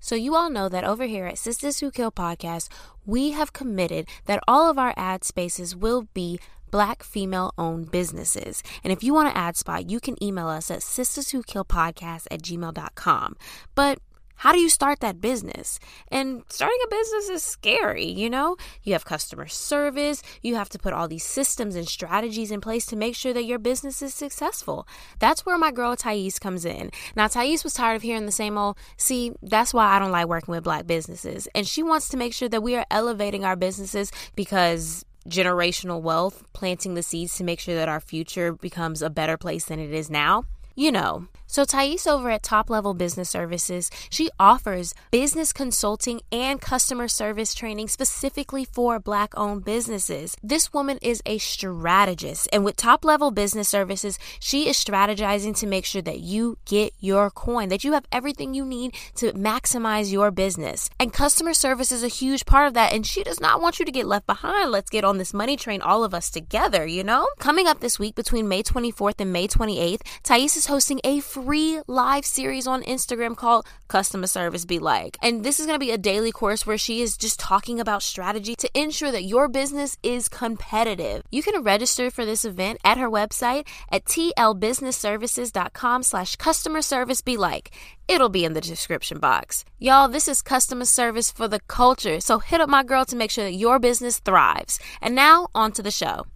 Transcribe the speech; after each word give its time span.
So, 0.00 0.14
you 0.14 0.34
all 0.34 0.50
know 0.50 0.68
that 0.68 0.84
over 0.84 1.04
here 1.04 1.26
at 1.26 1.36
Sistas 1.36 1.80
Who 1.80 1.90
Kill 1.90 2.12
podcast, 2.12 2.68
we 3.04 3.32
have 3.32 3.52
committed 3.52 4.08
that 4.26 4.42
all 4.46 4.70
of 4.70 4.78
our 4.78 4.94
ad 4.96 5.24
spaces 5.24 5.74
will 5.74 6.08
be 6.14 6.38
black 6.70 7.02
female 7.02 7.54
owned 7.56 7.90
businesses. 7.90 8.62
And 8.84 8.92
if 8.92 9.02
you 9.02 9.14
want 9.14 9.28
an 9.28 9.36
ad 9.36 9.56
spot, 9.56 9.88
you 9.88 10.00
can 10.00 10.22
email 10.22 10.48
us 10.48 10.70
at 10.70 10.80
sistaswhokillpodcast 10.80 12.26
at 12.30 12.42
gmail.com. 12.42 13.36
But 13.74 13.98
how 14.36 14.52
do 14.52 14.58
you 14.58 14.68
start 14.68 15.00
that 15.00 15.20
business? 15.20 15.78
And 16.08 16.42
starting 16.48 16.78
a 16.84 16.88
business 16.90 17.28
is 17.28 17.42
scary, 17.42 18.06
you 18.06 18.30
know? 18.30 18.56
You 18.82 18.92
have 18.92 19.04
customer 19.04 19.46
service, 19.46 20.22
you 20.42 20.54
have 20.54 20.68
to 20.70 20.78
put 20.78 20.92
all 20.92 21.08
these 21.08 21.24
systems 21.24 21.74
and 21.74 21.88
strategies 21.88 22.50
in 22.50 22.60
place 22.60 22.86
to 22.86 22.96
make 22.96 23.14
sure 23.14 23.32
that 23.32 23.44
your 23.44 23.58
business 23.58 24.02
is 24.02 24.14
successful. 24.14 24.86
That's 25.18 25.44
where 25.44 25.58
my 25.58 25.72
girl 25.72 25.96
Thais 25.96 26.38
comes 26.38 26.64
in. 26.64 26.90
Now, 27.14 27.28
Thais 27.28 27.64
was 27.64 27.74
tired 27.74 27.96
of 27.96 28.02
hearing 28.02 28.26
the 28.26 28.32
same 28.32 28.58
old, 28.58 28.76
see, 28.96 29.32
that's 29.42 29.74
why 29.74 29.86
I 29.86 29.98
don't 29.98 30.12
like 30.12 30.28
working 30.28 30.52
with 30.52 30.64
black 30.64 30.86
businesses. 30.86 31.48
And 31.54 31.66
she 31.66 31.82
wants 31.82 32.08
to 32.10 32.16
make 32.16 32.32
sure 32.32 32.48
that 32.48 32.62
we 32.62 32.76
are 32.76 32.86
elevating 32.90 33.44
our 33.44 33.56
businesses 33.56 34.12
because 34.34 35.04
generational 35.28 36.00
wealth, 36.00 36.44
planting 36.52 36.94
the 36.94 37.02
seeds 37.02 37.36
to 37.36 37.44
make 37.44 37.60
sure 37.60 37.74
that 37.74 37.88
our 37.88 38.00
future 38.00 38.52
becomes 38.52 39.02
a 39.02 39.10
better 39.10 39.36
place 39.36 39.64
than 39.66 39.78
it 39.78 39.92
is 39.92 40.10
now. 40.10 40.44
You 40.74 40.92
know, 40.92 41.26
so 41.56 41.64
Thais 41.64 42.06
over 42.06 42.28
at 42.28 42.42
Top 42.42 42.68
Level 42.68 42.92
Business 42.92 43.30
Services, 43.30 43.90
she 44.10 44.28
offers 44.38 44.92
business 45.10 45.54
consulting 45.54 46.20
and 46.30 46.60
customer 46.60 47.08
service 47.08 47.54
training 47.54 47.88
specifically 47.88 48.66
for 48.66 49.00
black 49.00 49.32
owned 49.38 49.64
businesses. 49.64 50.36
This 50.42 50.74
woman 50.74 50.98
is 51.00 51.22
a 51.24 51.38
strategist 51.38 52.46
and 52.52 52.62
with 52.62 52.76
Top 52.76 53.06
Level 53.06 53.30
Business 53.30 53.70
Services, 53.70 54.18
she 54.38 54.68
is 54.68 54.76
strategizing 54.76 55.56
to 55.56 55.66
make 55.66 55.86
sure 55.86 56.02
that 56.02 56.20
you 56.20 56.58
get 56.66 56.92
your 57.00 57.30
coin, 57.30 57.70
that 57.70 57.84
you 57.84 57.94
have 57.94 58.04
everything 58.12 58.52
you 58.52 58.66
need 58.66 58.94
to 59.14 59.32
maximize 59.32 60.12
your 60.12 60.30
business. 60.30 60.90
And 61.00 61.10
customer 61.10 61.54
service 61.54 61.90
is 61.90 62.04
a 62.04 62.08
huge 62.08 62.44
part 62.44 62.68
of 62.68 62.74
that 62.74 62.92
and 62.92 63.06
she 63.06 63.22
does 63.22 63.40
not 63.40 63.62
want 63.62 63.78
you 63.78 63.86
to 63.86 63.92
get 63.92 64.06
left 64.06 64.26
behind. 64.26 64.70
Let's 64.70 64.90
get 64.90 65.04
on 65.04 65.16
this 65.16 65.32
money 65.32 65.56
train 65.56 65.80
all 65.80 66.04
of 66.04 66.12
us 66.12 66.28
together, 66.28 66.86
you 66.86 67.02
know? 67.02 67.26
Coming 67.38 67.66
up 67.66 67.80
this 67.80 67.98
week 67.98 68.14
between 68.14 68.46
May 68.46 68.62
24th 68.62 69.20
and 69.20 69.32
May 69.32 69.48
28th, 69.48 70.02
Thais 70.22 70.54
is 70.54 70.66
hosting 70.66 71.00
a 71.02 71.20
free 71.20 71.45
live 71.46 72.26
series 72.26 72.66
on 72.66 72.82
Instagram 72.82 73.36
called 73.36 73.66
Customer 73.86 74.26
Service 74.26 74.64
Be 74.64 74.80
Like. 74.80 75.16
And 75.22 75.44
this 75.44 75.60
is 75.60 75.66
going 75.66 75.78
to 75.78 75.86
be 75.86 75.92
a 75.92 75.98
daily 75.98 76.32
course 76.32 76.66
where 76.66 76.76
she 76.76 77.00
is 77.00 77.16
just 77.16 77.38
talking 77.38 77.78
about 77.78 78.02
strategy 78.02 78.56
to 78.56 78.68
ensure 78.74 79.12
that 79.12 79.22
your 79.22 79.48
business 79.48 79.96
is 80.02 80.28
competitive. 80.28 81.22
You 81.30 81.44
can 81.44 81.62
register 81.62 82.10
for 82.10 82.24
this 82.24 82.44
event 82.44 82.80
at 82.84 82.98
her 82.98 83.08
website 83.08 83.68
at 83.92 84.04
tlbusinessservices.com 84.06 86.02
slash 86.02 86.34
customer 86.34 86.82
service 86.82 87.20
be 87.20 87.36
like. 87.36 87.70
It'll 88.08 88.28
be 88.28 88.44
in 88.44 88.54
the 88.54 88.60
description 88.60 89.20
box. 89.20 89.64
Y'all, 89.78 90.08
this 90.08 90.26
is 90.26 90.42
customer 90.42 90.84
service 90.84 91.30
for 91.30 91.46
the 91.46 91.60
culture, 91.68 92.18
so 92.18 92.40
hit 92.40 92.60
up 92.60 92.68
my 92.68 92.82
girl 92.82 93.04
to 93.04 93.16
make 93.16 93.30
sure 93.30 93.44
that 93.44 93.52
your 93.52 93.78
business 93.78 94.18
thrives. 94.18 94.80
And 95.00 95.14
now, 95.14 95.48
on 95.54 95.70
to 95.72 95.82
the 95.82 95.90
show. 95.92 96.26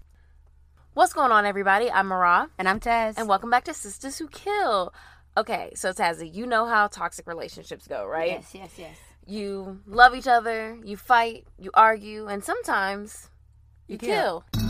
What's 1.01 1.15
going 1.15 1.33
on, 1.33 1.47
everybody? 1.47 1.91
I'm 1.91 2.09
Mara. 2.09 2.50
And 2.59 2.69
I'm 2.69 2.78
Taz. 2.78 3.15
And 3.16 3.27
welcome 3.27 3.49
back 3.49 3.65
to 3.65 3.71
Sistas 3.71 4.19
Who 4.19 4.28
Kill. 4.28 4.93
Okay, 5.34 5.72
so 5.75 5.94
Tazzy, 5.94 6.31
you 6.31 6.44
know 6.44 6.66
how 6.66 6.88
toxic 6.88 7.27
relationships 7.27 7.88
go, 7.88 8.05
right? 8.05 8.33
Yes, 8.33 8.55
yes, 8.55 8.71
yes. 8.77 8.97
You 9.27 9.81
love 9.87 10.15
each 10.15 10.27
other, 10.27 10.78
you 10.84 10.99
fight, 10.99 11.47
you 11.59 11.71
argue, 11.72 12.27
and 12.27 12.44
sometimes 12.44 13.31
you, 13.88 13.94
you 13.94 13.99
kill. 13.99 14.44
kill. 14.53 14.69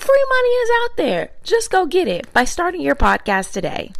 Free 0.00 0.26
money 0.30 0.48
is 0.48 0.70
out 0.82 0.96
there. 0.96 1.30
Just 1.42 1.70
go 1.70 1.84
get 1.84 2.08
it 2.08 2.32
by 2.32 2.44
starting 2.44 2.80
your 2.80 2.94
podcast 2.94 3.52
today. 3.52 3.92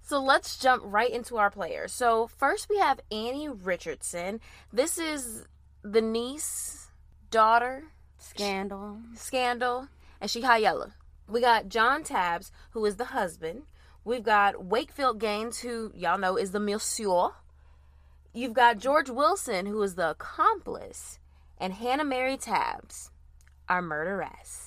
So 0.00 0.18
let's 0.18 0.56
jump 0.56 0.82
right 0.86 1.10
into 1.10 1.36
our 1.36 1.50
players. 1.50 1.92
So 1.92 2.26
first 2.26 2.70
we 2.70 2.78
have 2.78 3.00
Annie 3.12 3.50
Richardson. 3.50 4.40
This 4.72 4.96
is 4.96 5.44
the 5.82 6.00
niece, 6.00 6.88
daughter, 7.30 7.84
scandal, 8.16 8.96
scandal, 9.14 9.88
and 10.22 10.30
she 10.30 10.40
high 10.40 10.56
yellow. 10.56 10.92
We 11.28 11.42
got 11.42 11.68
John 11.68 12.02
Tabbs, 12.02 12.50
who 12.70 12.82
is 12.86 12.96
the 12.96 13.04
husband. 13.04 13.64
We've 14.04 14.24
got 14.24 14.64
Wakefield 14.64 15.20
Gaines, 15.20 15.58
who 15.60 15.92
y'all 15.94 16.16
know 16.16 16.38
is 16.38 16.52
the 16.52 16.60
monsieur. 16.60 17.28
You've 18.32 18.54
got 18.54 18.78
George 18.78 19.10
Wilson, 19.10 19.66
who 19.66 19.82
is 19.82 19.96
the 19.96 20.10
accomplice, 20.10 21.18
and 21.58 21.74
Hannah 21.74 22.04
Mary 22.04 22.38
Tabbs, 22.38 23.10
our 23.68 23.82
murderess. 23.82 24.63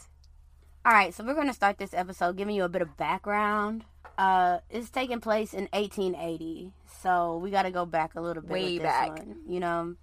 All 0.88 0.94
right, 0.94 1.14
so 1.14 1.22
we're 1.26 1.34
going 1.34 1.48
to 1.48 1.54
start 1.54 1.78
this 1.78 1.94
episode 1.94 2.38
giving 2.38 2.56
you 2.56 2.64
a 2.64 2.70
bit 2.70 2.82
of 2.82 2.96
background. 2.96 3.84
Uh, 4.18 4.60
it's 4.70 4.90
taking 4.90 5.20
place 5.20 5.54
in 5.54 5.68
1880, 5.74 6.72
so 7.02 7.40
we 7.40 7.52
got 7.52 7.64
to 7.64 7.72
go 7.72 7.86
back 7.86 8.16
a 8.16 8.22
little 8.22 8.42
bit. 8.42 8.54
Way 8.54 8.80
back, 8.80 9.18
one, 9.18 9.36
you 9.50 9.60
know. 9.60 9.96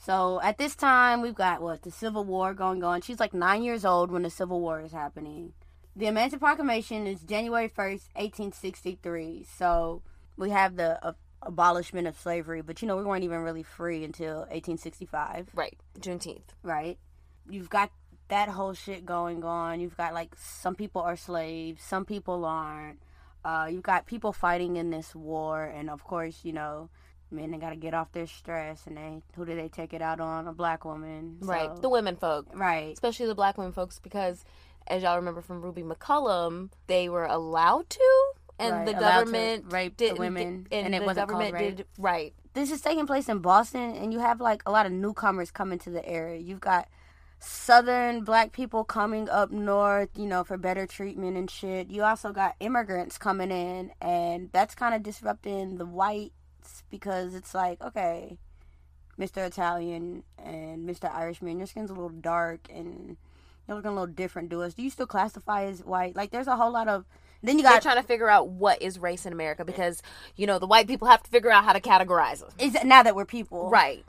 So 0.00 0.40
at 0.42 0.56
this 0.56 0.74
time, 0.74 1.20
we've 1.20 1.34
got 1.34 1.60
what 1.60 1.82
the 1.82 1.90
Civil 1.90 2.24
War 2.24 2.54
going 2.54 2.82
on. 2.82 3.02
She's 3.02 3.20
like 3.20 3.34
nine 3.34 3.62
years 3.62 3.84
old 3.84 4.10
when 4.10 4.22
the 4.22 4.30
Civil 4.30 4.58
War 4.58 4.80
is 4.80 4.92
happening. 4.92 5.52
The 5.94 6.06
Emancipation 6.06 6.38
Proclamation 6.38 7.06
is 7.06 7.20
January 7.20 7.68
1st, 7.68 8.08
1863. 8.14 9.44
So 9.58 10.00
we 10.38 10.48
have 10.48 10.76
the 10.76 10.98
uh, 11.06 11.12
abolishment 11.42 12.06
of 12.06 12.18
slavery, 12.18 12.62
but 12.62 12.80
you 12.80 12.88
know, 12.88 12.96
we 12.96 13.04
weren't 13.04 13.24
even 13.24 13.40
really 13.40 13.64
free 13.64 14.02
until 14.02 14.36
1865. 14.48 15.50
Right, 15.54 15.76
Juneteenth. 16.00 16.54
Right. 16.62 16.96
You've 17.50 17.68
got 17.68 17.90
that 18.32 18.48
whole 18.48 18.72
shit 18.72 19.04
going 19.04 19.44
on. 19.44 19.78
You've 19.78 19.96
got 19.96 20.14
like 20.14 20.34
some 20.38 20.74
people 20.74 21.02
are 21.02 21.16
slaves, 21.16 21.82
some 21.82 22.06
people 22.06 22.46
aren't. 22.46 22.98
Uh, 23.44 23.68
you've 23.70 23.82
got 23.82 24.06
people 24.06 24.32
fighting 24.32 24.76
in 24.76 24.88
this 24.88 25.14
war, 25.14 25.64
and 25.64 25.90
of 25.90 26.02
course, 26.02 26.40
you 26.42 26.54
know, 26.54 26.88
men 27.30 27.50
they 27.50 27.58
gotta 27.58 27.76
get 27.76 27.92
off 27.92 28.10
their 28.12 28.26
stress, 28.26 28.86
and 28.86 28.96
they 28.96 29.22
who 29.36 29.44
do 29.44 29.54
they 29.54 29.68
take 29.68 29.92
it 29.92 30.00
out 30.00 30.18
on? 30.18 30.48
A 30.48 30.52
black 30.54 30.86
woman, 30.86 31.36
so, 31.42 31.46
right? 31.46 31.82
The 31.82 31.90
women 31.90 32.16
folk, 32.16 32.46
right? 32.54 32.94
Especially 32.94 33.26
the 33.26 33.34
black 33.34 33.58
women 33.58 33.72
folks, 33.72 33.98
because 33.98 34.46
as 34.86 35.02
y'all 35.02 35.16
remember 35.16 35.42
from 35.42 35.60
Ruby 35.60 35.82
McCollum, 35.82 36.70
they 36.86 37.10
were 37.10 37.26
allowed 37.26 37.90
to, 37.90 38.32
and 38.58 38.72
right. 38.76 38.86
the 38.86 38.92
government 38.94 39.70
rape 39.70 39.98
the 39.98 40.14
women, 40.14 40.62
did, 40.70 40.78
and, 40.78 40.86
and, 40.86 40.94
it 40.94 41.04
wasn't 41.04 41.28
government 41.28 41.52
called 41.52 41.62
rape. 41.62 41.76
did 41.76 41.86
right. 41.98 42.32
This 42.54 42.70
is 42.70 42.80
taking 42.80 43.06
place 43.06 43.28
in 43.28 43.40
Boston, 43.40 43.94
and 43.94 44.10
you 44.10 44.20
have 44.20 44.40
like 44.40 44.62
a 44.64 44.70
lot 44.70 44.86
of 44.86 44.92
newcomers 44.92 45.50
coming 45.50 45.78
to 45.80 45.90
the 45.90 46.06
area. 46.08 46.40
You've 46.40 46.60
got 46.60 46.88
southern 47.42 48.22
black 48.24 48.52
people 48.52 48.84
coming 48.84 49.28
up 49.28 49.50
north, 49.50 50.10
you 50.16 50.26
know, 50.26 50.44
for 50.44 50.56
better 50.56 50.86
treatment 50.86 51.36
and 51.36 51.50
shit. 51.50 51.90
You 51.90 52.04
also 52.04 52.32
got 52.32 52.54
immigrants 52.60 53.18
coming 53.18 53.50
in, 53.50 53.92
and 54.00 54.50
that's 54.52 54.74
kind 54.74 54.94
of 54.94 55.02
disrupting 55.02 55.76
the 55.78 55.86
whites 55.86 56.84
because 56.90 57.34
it's 57.34 57.54
like, 57.54 57.80
okay, 57.82 58.38
Mr. 59.18 59.46
Italian 59.46 60.22
and 60.38 60.88
Mr. 60.88 61.12
Irishman, 61.12 61.58
your 61.58 61.66
skin's 61.66 61.90
a 61.90 61.94
little 61.94 62.08
dark 62.08 62.68
and 62.72 63.16
you're 63.66 63.76
looking 63.76 63.90
a 63.90 63.94
little 63.94 64.06
different 64.06 64.50
to 64.50 64.62
us. 64.62 64.74
Do 64.74 64.82
you 64.82 64.90
still 64.90 65.06
classify 65.06 65.64
as 65.64 65.84
white? 65.84 66.16
Like, 66.16 66.30
there's 66.30 66.48
a 66.48 66.56
whole 66.56 66.72
lot 66.72 66.88
of. 66.88 67.04
Then 67.42 67.56
you 67.58 67.64
They're 67.64 67.72
got. 67.72 67.82
trying 67.82 67.96
to 67.96 68.06
figure 68.06 68.28
out 68.28 68.48
what 68.48 68.80
is 68.80 69.00
race 69.00 69.26
in 69.26 69.32
America 69.32 69.64
because 69.64 70.00
you 70.36 70.46
know 70.46 70.60
the 70.60 70.66
white 70.66 70.86
people 70.86 71.08
have 71.08 71.24
to 71.24 71.30
figure 71.30 71.50
out 71.50 71.64
how 71.64 71.72
to 71.72 71.80
categorize 71.80 72.38
them. 72.38 72.50
Is 72.58 72.76
it 72.76 72.84
now 72.86 73.02
that 73.02 73.16
we're 73.16 73.24
people? 73.24 73.68
Right. 73.68 74.04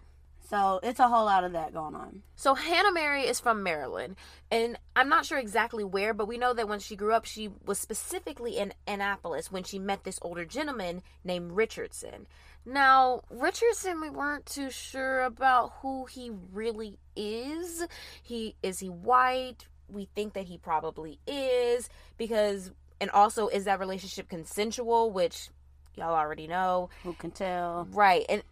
So 0.54 0.80
it's 0.84 1.00
a 1.00 1.08
whole 1.08 1.26
lot 1.26 1.44
of 1.44 1.54
that 1.54 1.74
going 1.74 1.96
on. 1.96 2.22
So 2.36 2.54
Hannah 2.54 2.92
Mary 2.92 3.24
is 3.24 3.40
from 3.40 3.64
Maryland, 3.64 4.18
and 4.52 4.78
I'm 4.96 5.10
not 5.10 5.26
sure 5.26 5.40
exactly 5.40 5.84
where, 5.84 6.14
but 6.14 6.28
we 6.28 6.38
know 6.38 6.54
that 6.54 6.68
when 6.68 6.78
she 6.78 6.96
grew 6.96 7.12
up, 7.12 7.26
she 7.26 7.50
was 7.66 7.80
specifically 7.80 8.58
in 8.58 8.72
Annapolis 8.86 9.52
when 9.52 9.64
she 9.64 9.80
met 9.80 10.04
this 10.04 10.20
older 10.22 10.46
gentleman 10.46 11.02
named 11.24 11.54
Richardson. 11.54 12.28
Now, 12.68 13.22
Richardson, 13.32 14.00
we 14.00 14.12
weren't 14.12 14.46
too 14.46 14.70
sure 14.70 15.24
about 15.24 15.74
who 15.82 16.06
he 16.06 16.30
really 16.52 17.00
is. 17.16 17.88
He 18.22 18.56
is 18.62 18.78
he 18.78 18.90
white? 18.90 19.66
We 19.90 20.08
think 20.14 20.34
that 20.34 20.46
he 20.46 20.60
probably 20.60 21.18
is 21.26 21.90
because, 22.20 22.70
and 23.02 23.10
also, 23.10 23.48
is 23.48 23.64
that 23.64 23.80
relationship 23.80 24.30
consensual? 24.30 25.10
Which 25.10 25.50
y'all 25.96 26.14
already 26.14 26.46
know. 26.48 26.90
Who 27.04 27.14
can 27.14 27.32
tell? 27.32 27.88
Right. 27.92 28.26
And 28.30 28.44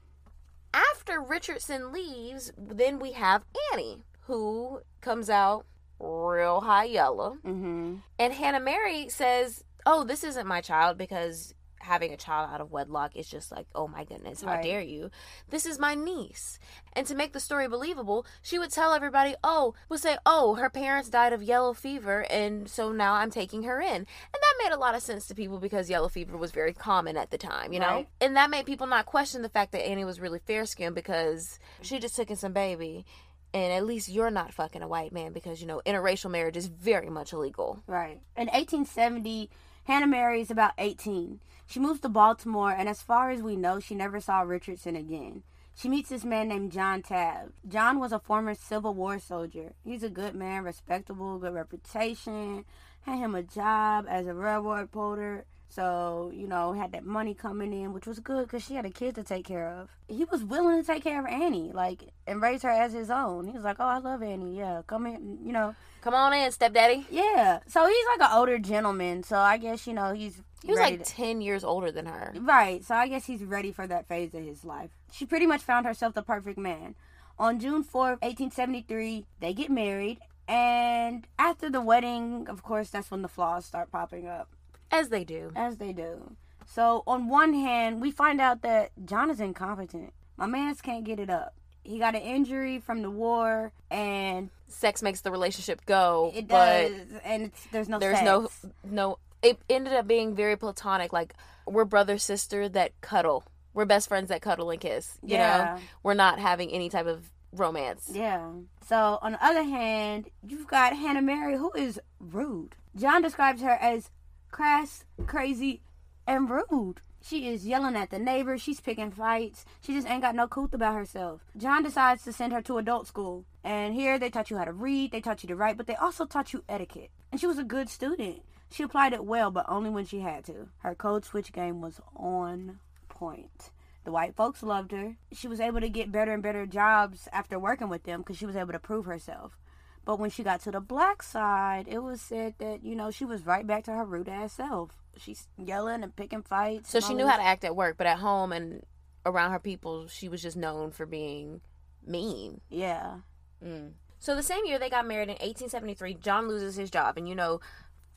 after 0.73 1.21
Richardson 1.21 1.91
leaves, 1.91 2.51
then 2.57 2.99
we 2.99 3.13
have 3.13 3.43
Annie, 3.71 4.05
who 4.21 4.81
comes 5.01 5.29
out 5.29 5.65
real 5.99 6.61
high 6.61 6.85
yellow. 6.85 7.37
Mm-hmm. 7.45 7.97
And 8.19 8.33
Hannah 8.33 8.59
Mary 8.59 9.09
says, 9.09 9.63
Oh, 9.85 10.03
this 10.03 10.23
isn't 10.23 10.47
my 10.47 10.61
child 10.61 10.97
because 10.97 11.53
having 11.81 12.13
a 12.13 12.17
child 12.17 12.49
out 12.53 12.61
of 12.61 12.71
wedlock 12.71 13.15
is 13.15 13.27
just 13.27 13.51
like, 13.51 13.65
oh 13.75 13.87
my 13.87 14.03
goodness, 14.03 14.41
how 14.41 14.53
Right. 14.53 14.63
dare 14.63 14.81
you? 14.81 15.09
This 15.49 15.65
is 15.65 15.79
my 15.79 15.95
niece. 15.95 16.59
And 16.93 17.05
to 17.07 17.15
make 17.15 17.33
the 17.33 17.39
story 17.39 17.67
believable, 17.67 18.25
she 18.41 18.59
would 18.59 18.71
tell 18.71 18.93
everybody, 18.93 19.35
oh, 19.43 19.73
would 19.89 19.99
say, 19.99 20.17
oh, 20.25 20.55
her 20.55 20.69
parents 20.69 21.09
died 21.09 21.33
of 21.33 21.41
yellow 21.43 21.73
fever, 21.73 22.25
and 22.29 22.69
so 22.69 22.91
now 22.91 23.13
I'm 23.13 23.31
taking 23.31 23.63
her 23.63 23.81
in. 23.81 23.95
And 23.95 24.05
that 24.33 24.53
made 24.63 24.71
a 24.71 24.77
lot 24.79 24.95
of 24.95 25.01
sense 25.01 25.27
to 25.27 25.35
people 25.35 25.59
because 25.59 25.89
yellow 25.89 26.07
fever 26.09 26.37
was 26.37 26.51
very 26.51 26.73
common 26.73 27.17
at 27.17 27.31
the 27.31 27.37
time, 27.37 27.73
you 27.73 27.79
know? 27.79 27.87
Right. 27.87 28.07
And 28.19 28.35
that 28.35 28.49
made 28.49 28.65
people 28.65 28.87
not 28.87 29.05
question 29.05 29.41
the 29.41 29.49
fact 29.49 29.71
that 29.71 29.87
Annie 29.87 30.05
was 30.05 30.19
really 30.19 30.39
fair 30.39 30.65
skinned 30.65 30.95
because 30.95 31.59
she 31.81 31.99
just 31.99 32.15
took 32.15 32.29
in 32.29 32.35
some 32.37 32.53
baby. 32.53 33.05
And 33.53 33.73
at 33.73 33.85
least 33.85 34.07
you're 34.07 34.31
not 34.31 34.53
fucking 34.53 34.81
a 34.81 34.87
white 34.87 35.11
man 35.11 35.33
because, 35.33 35.59
you 35.59 35.67
know, 35.67 35.81
interracial 35.85 36.31
marriage 36.31 36.55
is 36.55 36.67
very 36.67 37.09
much 37.09 37.33
illegal. 37.33 37.83
Right. 37.85 38.21
In 38.37 38.47
1870, 38.47 39.49
Hannah 39.85 40.07
Mary 40.07 40.41
is 40.41 40.51
about 40.51 40.73
18. 40.77 41.39
She 41.65 41.79
moves 41.79 42.01
to 42.01 42.09
Baltimore, 42.09 42.71
and 42.71 42.87
as 42.87 43.01
far 43.01 43.31
as 43.31 43.41
we 43.41 43.55
know, 43.55 43.79
she 43.79 43.95
never 43.95 44.19
saw 44.19 44.41
Richardson 44.41 44.95
again. 44.95 45.43
She 45.73 45.89
meets 45.89 46.09
this 46.09 46.23
man 46.23 46.49
named 46.49 46.71
John 46.71 47.01
Tabb. 47.01 47.53
John 47.67 47.99
was 47.99 48.11
a 48.11 48.19
former 48.19 48.53
Civil 48.53 48.93
War 48.93 49.19
soldier. 49.19 49.73
He's 49.83 50.03
a 50.03 50.09
good 50.09 50.35
man, 50.35 50.63
respectable, 50.63 51.39
good 51.39 51.53
reputation. 51.53 52.65
Had 53.01 53.19
him 53.19 53.33
a 53.33 53.41
job 53.41 54.05
as 54.07 54.27
a 54.27 54.33
railroad 54.33 54.91
porter. 54.91 55.45
So, 55.71 56.31
you 56.35 56.47
know, 56.47 56.73
had 56.73 56.91
that 56.91 57.05
money 57.05 57.33
coming 57.33 57.71
in, 57.73 57.93
which 57.93 58.05
was 58.05 58.19
good 58.19 58.43
because 58.47 58.63
she 58.63 58.75
had 58.75 58.85
a 58.85 58.89
kid 58.89 59.15
to 59.15 59.23
take 59.23 59.45
care 59.45 59.67
of. 59.69 59.89
He 60.07 60.25
was 60.25 60.43
willing 60.43 60.81
to 60.81 60.85
take 60.85 61.03
care 61.03 61.19
of 61.19 61.25
Annie, 61.25 61.71
like, 61.73 62.03
and 62.27 62.41
raise 62.41 62.61
her 62.63 62.69
as 62.69 62.91
his 62.93 63.09
own. 63.09 63.47
He 63.47 63.53
was 63.53 63.63
like, 63.63 63.77
oh, 63.79 63.85
I 63.85 63.99
love 63.99 64.21
Annie. 64.21 64.57
Yeah, 64.57 64.81
come 64.85 65.05
in, 65.05 65.39
you 65.45 65.53
know. 65.53 65.73
Come 66.01 66.13
on 66.13 66.33
in, 66.33 66.51
stepdaddy. 66.51 67.05
Yeah. 67.09 67.59
So 67.67 67.87
he's 67.87 68.05
like 68.17 68.29
an 68.29 68.35
older 68.37 68.59
gentleman. 68.59 69.23
So 69.23 69.37
I 69.37 69.57
guess 69.57 69.85
you 69.87 69.93
know 69.93 70.13
he's 70.13 70.41
He 70.63 70.71
was 70.71 70.79
like 70.79 71.03
to- 71.03 71.11
10 71.11 71.41
years 71.41 71.63
older 71.63 71.91
than 71.91 72.07
her. 72.07 72.33
right. 72.41 72.83
So 72.83 72.95
I 72.95 73.07
guess 73.07 73.25
he's 73.25 73.43
ready 73.43 73.71
for 73.71 73.85
that 73.87 74.07
phase 74.07 74.33
of 74.33 74.43
his 74.43 74.65
life. 74.65 74.89
She 75.11 75.25
pretty 75.25 75.45
much 75.45 75.61
found 75.61 75.85
herself 75.85 76.13
the 76.15 76.23
perfect 76.23 76.57
man. 76.57 76.95
On 77.39 77.59
June 77.59 77.83
fourth, 77.83 78.19
eighteen 78.21 78.51
seventy 78.51 78.81
three, 78.81 79.25
they 79.39 79.53
get 79.53 79.69
married, 79.71 80.19
and 80.47 81.25
after 81.39 81.69
the 81.69 81.81
wedding, 81.81 82.47
of 82.49 82.61
course, 82.61 82.89
that's 82.89 83.09
when 83.09 83.21
the 83.21 83.27
flaws 83.27 83.65
start 83.65 83.91
popping 83.91 84.27
up, 84.27 84.49
As 84.91 85.09
they 85.09 85.23
do. 85.23 85.51
as 85.55 85.77
they 85.77 85.93
do. 85.93 86.35
So 86.67 87.03
on 87.07 87.27
one 87.27 87.53
hand, 87.53 88.01
we 88.01 88.11
find 88.11 88.39
out 88.39 88.61
that 88.61 88.91
John 89.05 89.29
is 89.29 89.39
incompetent. 89.39 90.13
My 90.37 90.45
man's 90.45 90.81
can't 90.81 91.03
get 91.03 91.19
it 91.19 91.29
up. 91.29 91.53
He 91.83 91.97
got 91.99 92.15
an 92.15 92.21
injury 92.21 92.79
from 92.79 93.01
the 93.01 93.09
war, 93.09 93.71
and 93.89 94.49
Sex 94.67 95.01
makes 95.01 95.21
the 95.21 95.31
relationship 95.31 95.85
go, 95.85 96.31
it 96.35 96.47
but 96.47 96.89
does, 96.89 97.01
and 97.25 97.43
it's, 97.43 97.65
there's 97.71 97.89
no 97.89 97.99
there's 97.99 98.17
sex. 98.19 98.25
no 98.25 98.49
no 98.83 99.17
it 99.41 99.57
ended 99.69 99.93
up 99.93 100.07
being 100.07 100.35
very 100.35 100.55
platonic 100.55 101.11
like 101.11 101.33
we're 101.65 101.83
brother 101.85 102.17
sister 102.17 102.69
that 102.69 102.91
cuddle. 103.01 103.43
We're 103.73 103.85
best 103.85 104.07
friends 104.09 104.29
that 104.29 104.41
cuddle 104.41 104.69
and 104.69 104.79
kiss, 104.79 105.17
you 105.23 105.35
Yeah. 105.37 105.75
know. 105.75 105.81
We're 106.03 106.13
not 106.13 106.39
having 106.39 106.69
any 106.71 106.89
type 106.89 107.07
of 107.07 107.29
romance. 107.51 108.09
Yeah. 108.13 108.49
So 108.87 109.17
on 109.21 109.33
the 109.33 109.43
other 109.43 109.63
hand, 109.63 110.29
you've 110.47 110.67
got 110.67 110.95
Hannah 110.95 111.21
Mary, 111.21 111.57
who 111.57 111.71
is 111.73 111.99
rude. 112.19 112.75
John 112.95 113.21
describes 113.21 113.61
her 113.61 113.71
as 113.71 114.09
crass, 114.51 115.05
crazy, 115.25 115.81
and 116.27 116.49
rude. 116.49 117.01
She 117.23 117.47
is 117.47 117.67
yelling 117.67 117.95
at 117.95 118.09
the 118.09 118.19
neighbors. 118.19 118.61
She's 118.61 118.79
picking 118.79 119.11
fights. 119.11 119.63
She 119.81 119.93
just 119.93 120.09
ain't 120.09 120.23
got 120.23 120.35
no 120.35 120.47
couth 120.47 120.73
about 120.73 120.95
herself. 120.95 121.41
John 121.55 121.83
decides 121.83 122.23
to 122.23 122.33
send 122.33 122.51
her 122.51 122.61
to 122.63 122.77
adult 122.77 123.07
school. 123.07 123.45
And 123.63 123.93
here 123.93 124.17
they 124.17 124.29
taught 124.29 124.49
you 124.49 124.57
how 124.57 124.65
to 124.65 124.73
read, 124.73 125.11
they 125.11 125.21
taught 125.21 125.43
you 125.43 125.47
to 125.47 125.55
write, 125.55 125.77
but 125.77 125.85
they 125.85 125.95
also 125.95 126.25
taught 126.25 126.51
you 126.51 126.63
etiquette. 126.67 127.11
And 127.31 127.39
she 127.39 127.47
was 127.47 127.59
a 127.59 127.63
good 127.63 127.89
student. 127.89 128.41
She 128.71 128.83
applied 128.83 129.13
it 129.13 129.25
well, 129.25 129.51
but 129.51 129.65
only 129.67 129.89
when 129.89 130.05
she 130.05 130.21
had 130.21 130.45
to. 130.45 130.69
Her 130.79 130.95
code 130.95 131.25
switch 131.25 131.53
game 131.53 131.81
was 131.81 131.99
on 132.15 132.79
point. 133.07 133.69
The 134.03 134.11
white 134.11 134.35
folks 134.35 134.63
loved 134.63 134.91
her. 134.93 135.17
She 135.31 135.47
was 135.47 135.59
able 135.59 135.81
to 135.81 135.89
get 135.89 136.11
better 136.11 136.33
and 136.33 136.41
better 136.41 136.65
jobs 136.65 137.27
after 137.31 137.59
working 137.59 137.89
with 137.89 138.03
them 138.03 138.21
because 138.21 138.37
she 138.37 138.47
was 138.47 138.55
able 138.55 138.71
to 138.71 138.79
prove 138.79 139.05
herself. 139.05 139.59
But 140.03 140.19
when 140.19 140.29
she 140.29 140.43
got 140.43 140.61
to 140.61 140.71
the 140.71 140.79
black 140.79 141.21
side, 141.21 141.87
it 141.87 141.99
was 141.99 142.21
said 142.21 142.55
that, 142.57 142.83
you 142.83 142.95
know, 142.95 143.11
she 143.11 143.25
was 143.25 143.45
right 143.45 143.65
back 143.65 143.83
to 143.85 143.91
her 143.91 144.05
rude 144.05 144.29
ass 144.29 144.53
self. 144.53 144.91
She's 145.17 145.47
yelling 145.57 146.03
and 146.03 146.15
picking 146.15 146.41
fights. 146.41 146.89
So 146.89 146.99
she 146.99 147.13
knew 147.13 147.27
how 147.27 147.37
to 147.37 147.43
act 147.43 147.63
at 147.63 147.75
work, 147.75 147.97
but 147.97 148.07
at 148.07 148.17
home 148.17 148.51
and 148.51 148.83
around 149.25 149.51
her 149.51 149.59
people, 149.59 150.07
she 150.07 150.27
was 150.27 150.41
just 150.41 150.57
known 150.57 150.91
for 150.91 151.05
being 151.05 151.61
mean. 152.05 152.61
Yeah. 152.69 153.17
Mm. 153.63 153.91
So 154.19 154.35
the 154.35 154.43
same 154.43 154.65
year 154.65 154.79
they 154.79 154.89
got 154.89 155.07
married 155.07 155.29
in 155.29 155.35
1873, 155.35 156.15
John 156.15 156.47
loses 156.47 156.75
his 156.75 156.89
job, 156.89 157.17
and 157.17 157.27
you 157.27 157.35
know, 157.35 157.59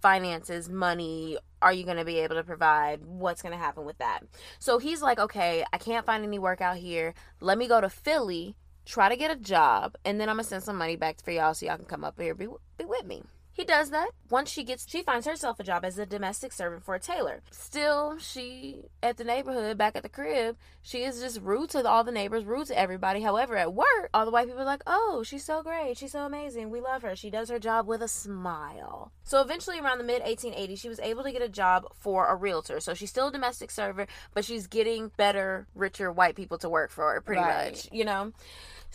finances, 0.00 0.68
money. 0.68 1.38
Are 1.62 1.72
you 1.72 1.84
going 1.84 1.96
to 1.96 2.04
be 2.04 2.18
able 2.18 2.36
to 2.36 2.44
provide? 2.44 3.06
What's 3.06 3.40
going 3.40 3.52
to 3.52 3.58
happen 3.58 3.86
with 3.86 3.96
that? 3.98 4.20
So 4.58 4.78
he's 4.78 5.00
like, 5.00 5.18
okay, 5.18 5.64
I 5.72 5.78
can't 5.78 6.04
find 6.04 6.22
any 6.22 6.38
work 6.38 6.60
out 6.60 6.76
here. 6.76 7.14
Let 7.40 7.56
me 7.56 7.66
go 7.66 7.80
to 7.80 7.88
Philly, 7.88 8.54
try 8.84 9.08
to 9.08 9.16
get 9.16 9.30
a 9.30 9.36
job, 9.36 9.96
and 10.04 10.20
then 10.20 10.28
I'm 10.28 10.36
gonna 10.36 10.44
send 10.44 10.62
some 10.62 10.76
money 10.78 10.96
back 10.96 11.22
for 11.22 11.30
y'all 11.30 11.54
so 11.54 11.66
y'all 11.66 11.76
can 11.76 11.86
come 11.86 12.04
up 12.04 12.20
here 12.20 12.34
be 12.34 12.46
be 12.78 12.84
with 12.84 13.04
me. 13.06 13.22
He 13.56 13.62
does 13.64 13.90
that. 13.90 14.10
Once 14.30 14.50
she 14.50 14.64
gets, 14.64 14.84
she 14.90 15.04
finds 15.04 15.28
herself 15.28 15.60
a 15.60 15.62
job 15.62 15.84
as 15.84 15.96
a 15.96 16.04
domestic 16.04 16.52
servant 16.52 16.82
for 16.84 16.96
a 16.96 16.98
tailor. 16.98 17.40
Still, 17.52 18.18
she 18.18 18.86
at 19.00 19.16
the 19.16 19.22
neighborhood, 19.22 19.78
back 19.78 19.94
at 19.94 20.02
the 20.02 20.08
crib, 20.08 20.56
she 20.82 21.04
is 21.04 21.20
just 21.20 21.40
rude 21.40 21.70
to 21.70 21.86
all 21.88 22.02
the 22.02 22.10
neighbors, 22.10 22.44
rude 22.44 22.66
to 22.66 22.76
everybody. 22.76 23.20
However, 23.20 23.56
at 23.56 23.72
work, 23.72 24.10
all 24.12 24.24
the 24.24 24.32
white 24.32 24.48
people 24.48 24.62
are 24.62 24.64
like, 24.64 24.82
"Oh, 24.88 25.22
she's 25.24 25.44
so 25.44 25.62
great, 25.62 25.96
she's 25.96 26.10
so 26.10 26.26
amazing, 26.26 26.70
we 26.70 26.80
love 26.80 27.02
her. 27.02 27.14
She 27.14 27.30
does 27.30 27.48
her 27.48 27.60
job 27.60 27.86
with 27.86 28.02
a 28.02 28.08
smile." 28.08 29.12
So 29.22 29.40
eventually, 29.40 29.78
around 29.78 29.98
the 29.98 30.04
mid 30.04 30.22
1880s, 30.22 30.80
she 30.80 30.88
was 30.88 30.98
able 30.98 31.22
to 31.22 31.30
get 31.30 31.40
a 31.40 31.48
job 31.48 31.86
for 31.94 32.26
a 32.26 32.34
realtor. 32.34 32.80
So 32.80 32.92
she's 32.92 33.10
still 33.10 33.28
a 33.28 33.32
domestic 33.32 33.70
servant, 33.70 34.10
but 34.32 34.44
she's 34.44 34.66
getting 34.66 35.12
better, 35.16 35.68
richer 35.76 36.10
white 36.10 36.34
people 36.34 36.58
to 36.58 36.68
work 36.68 36.90
for 36.90 37.12
her, 37.12 37.20
pretty 37.20 37.40
Right. 37.42 37.70
much, 37.70 37.88
you 37.92 38.04
know. 38.04 38.32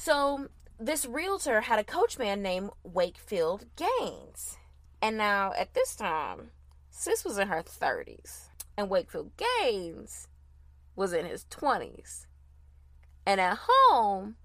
So 0.02 0.48
this 0.80 1.06
realtor 1.06 1.60
had 1.60 1.78
a 1.78 1.84
coachman 1.84 2.42
named 2.42 2.70
Wakefield 2.86 3.66
Gaines. 3.76 4.56
And 5.02 5.18
now 5.18 5.52
at 5.58 5.74
this 5.74 5.94
time, 5.94 6.52
Sis 6.90 7.26
was 7.26 7.38
in 7.38 7.50
her 7.50 7.62
30s. 7.62 8.48
And 8.78 8.90
Wakefield 8.90 9.32
Gaines 9.36 10.30
was 10.96 11.12
in 11.12 11.26
his 11.26 11.44
20s. 11.52 12.28
And 13.26 13.42
at 13.42 13.60
home, 13.68 14.38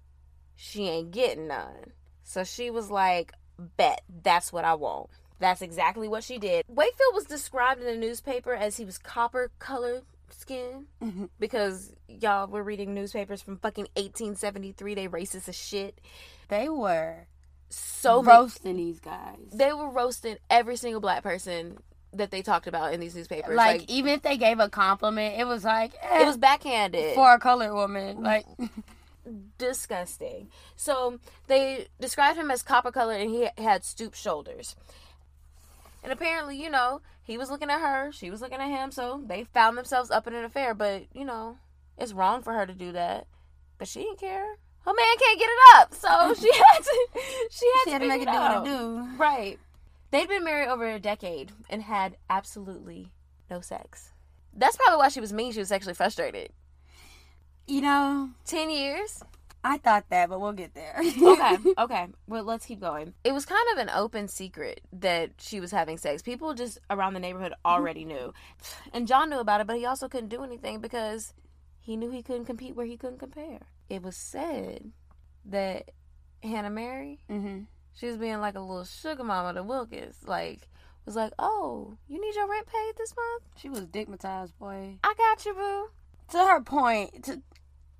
she 0.57 0.89
ain't 0.89 1.11
getting 1.11 1.47
none. 1.47 1.93
So 2.21 2.43
she 2.43 2.69
was 2.69 2.91
like, 2.91 3.31
bet, 3.57 4.01
that's 4.23 4.51
what 4.51 4.65
I 4.65 4.73
want. 4.73 5.09
That's 5.39 5.61
exactly 5.61 6.09
what 6.09 6.25
she 6.25 6.37
did. 6.37 6.65
Wakefield 6.67 7.13
was 7.13 7.23
described 7.23 7.79
in 7.79 7.87
the 7.87 7.95
newspaper 7.95 8.53
as 8.53 8.75
he 8.75 8.83
was 8.83 8.97
copper 8.97 9.51
colored 9.57 10.03
skin 10.29 10.87
because 11.39 11.93
y'all 12.07 12.47
were 12.47 12.63
reading 12.63 12.93
newspapers 12.93 13.41
from 13.41 13.57
fucking 13.57 13.87
1873. 13.95 14.93
They 14.95 15.07
racist 15.07 15.47
as 15.47 15.55
shit. 15.57 15.99
They 16.49 16.69
were 16.69 17.27
So 17.69 18.21
many- 18.21 18.37
roasting 18.37 18.77
these 18.77 18.99
guys. 18.99 19.37
they 19.53 19.73
were 19.73 19.89
roasting 19.89 20.37
every 20.49 20.75
single 20.77 21.01
black 21.01 21.23
person 21.23 21.77
that 22.13 22.31
they 22.31 22.41
talked 22.41 22.67
about 22.67 22.93
in 22.93 22.99
these 23.01 23.13
newspapers. 23.15 23.55
like, 23.55 23.81
Like, 23.81 23.89
even 23.89 24.13
if 24.13 24.21
they 24.21 24.37
gave 24.37 24.59
a 24.59 24.69
compliment, 24.69 25.37
it 25.39 25.45
was 25.45 25.63
like 25.65 25.93
eh, 26.01 26.21
it 26.21 26.25
was 26.25 26.37
backhanded. 26.37 27.13
for 27.15 27.33
a 27.33 27.39
colored 27.39 27.73
woman. 27.73 28.23
Like 28.23 28.45
disgusting. 29.57 30.49
So 30.75 31.19
they 31.47 31.87
described 31.99 32.37
him 32.37 32.51
as 32.51 32.63
copper 32.63 32.91
colored 32.91 33.19
and 33.21 33.29
he 33.29 33.47
had 33.57 33.83
stooped 33.83 34.17
shoulders. 34.17 34.75
And 36.05 36.13
apparently, 36.13 36.55
you 36.61 36.69
know, 36.69 37.01
he 37.23 37.35
was 37.35 37.49
looking 37.49 37.71
at 37.71 37.81
her, 37.81 38.11
she 38.11 38.29
was 38.29 38.39
looking 38.39 38.59
at 38.59 38.69
him, 38.69 38.91
so 38.91 39.23
they 39.25 39.43
found 39.43 39.75
themselves 39.75 40.11
up 40.11 40.27
in 40.27 40.35
an 40.35 40.45
affair. 40.45 40.75
But, 40.75 41.05
you 41.15 41.25
know, 41.25 41.57
it's 41.97 42.13
wrong 42.13 42.43
for 42.43 42.53
her 42.53 42.67
to 42.67 42.73
do 42.75 42.91
that. 42.91 43.25
But 43.79 43.87
she 43.87 44.01
didn't 44.03 44.19
care. 44.19 44.45
her 44.85 44.93
man 44.93 45.17
can't 45.17 45.39
get 45.39 45.49
it 45.49 45.75
up, 45.77 45.93
so 45.95 46.07
she 46.39 46.53
had 46.53 46.77
to 46.79 47.07
she 47.49 47.65
had 47.73 47.83
She 47.83 47.85
to, 47.85 47.91
had 47.91 48.01
to 48.03 48.07
make 48.07 48.21
it 48.21 48.25
do 48.25 48.31
what 48.31 48.67
it 48.67 48.69
do. 48.69 49.07
Right. 49.17 49.57
They'd 50.11 50.27
been 50.29 50.43
married 50.43 50.69
over 50.69 50.87
a 50.87 50.99
decade 50.99 51.51
and 51.71 51.81
had 51.81 52.17
absolutely 52.29 53.11
no 53.49 53.59
sex. 53.61 54.11
That's 54.53 54.77
probably 54.77 54.97
why 54.99 55.09
she 55.09 55.19
was 55.19 55.33
mean. 55.33 55.51
She 55.53 55.59
was 55.59 55.69
sexually 55.69 55.95
frustrated. 55.95 56.51
You 57.67 57.81
know, 57.81 58.29
Ten 58.45 58.69
years. 58.69 59.23
I 59.67 59.79
thought 59.79 60.05
that, 60.09 60.29
but 60.29 60.39
we'll 60.39 60.53
get 60.53 60.75
there. 60.75 61.01
okay, 61.01 61.57
okay. 61.79 62.07
Well, 62.27 62.43
let's 62.43 62.67
keep 62.67 62.79
going. 62.79 63.15
It 63.23 63.33
was 63.33 63.45
kind 63.45 63.65
of 63.73 63.79
an 63.79 63.89
open 63.89 64.27
secret 64.27 64.81
that 64.93 65.31
she 65.39 65.59
was 65.59 65.71
having 65.71 65.97
sex. 65.97 66.21
People 66.21 66.53
just 66.53 66.77
around 66.91 67.15
the 67.15 67.19
neighborhood 67.19 67.53
already 67.65 68.05
knew. 68.05 68.31
And 68.93 69.07
John 69.07 69.31
knew 69.31 69.39
about 69.39 69.61
it, 69.61 69.67
but 69.67 69.77
he 69.77 69.85
also 69.85 70.07
couldn't 70.07 70.29
do 70.29 70.43
anything 70.43 70.81
because 70.81 71.33
he 71.79 71.97
knew 71.97 72.11
he 72.11 72.21
couldn't 72.21 72.45
compete 72.45 72.75
where 72.75 72.85
he 72.85 72.95
couldn't 72.95 73.17
compare. 73.17 73.61
It 73.89 74.03
was 74.03 74.15
said 74.15 74.91
that 75.45 75.89
Hannah 76.43 76.69
Mary, 76.69 77.21
hmm 77.27 77.61
she 77.97 78.07
was 78.07 78.17
being 78.17 78.41
like 78.41 78.55
a 78.55 78.59
little 78.59 78.83
sugar 78.83 79.23
mama 79.23 79.53
to 79.53 79.63
Wilkins. 79.63 80.17
Like, 80.27 80.67
was 81.05 81.15
like, 81.15 81.33
oh, 81.39 81.97
you 82.07 82.19
need 82.19 82.35
your 82.35 82.47
rent 82.47 82.67
paid 82.67 82.93
this 82.97 83.15
month? 83.15 83.43
She 83.57 83.69
was 83.69 83.85
digmatized, 83.87 84.57
boy. 84.59 84.97
I 85.03 85.13
got 85.17 85.45
you, 85.45 85.53
boo. 85.53 85.89
To 86.31 86.37
her 86.39 86.61
point, 86.61 87.23
to, 87.23 87.41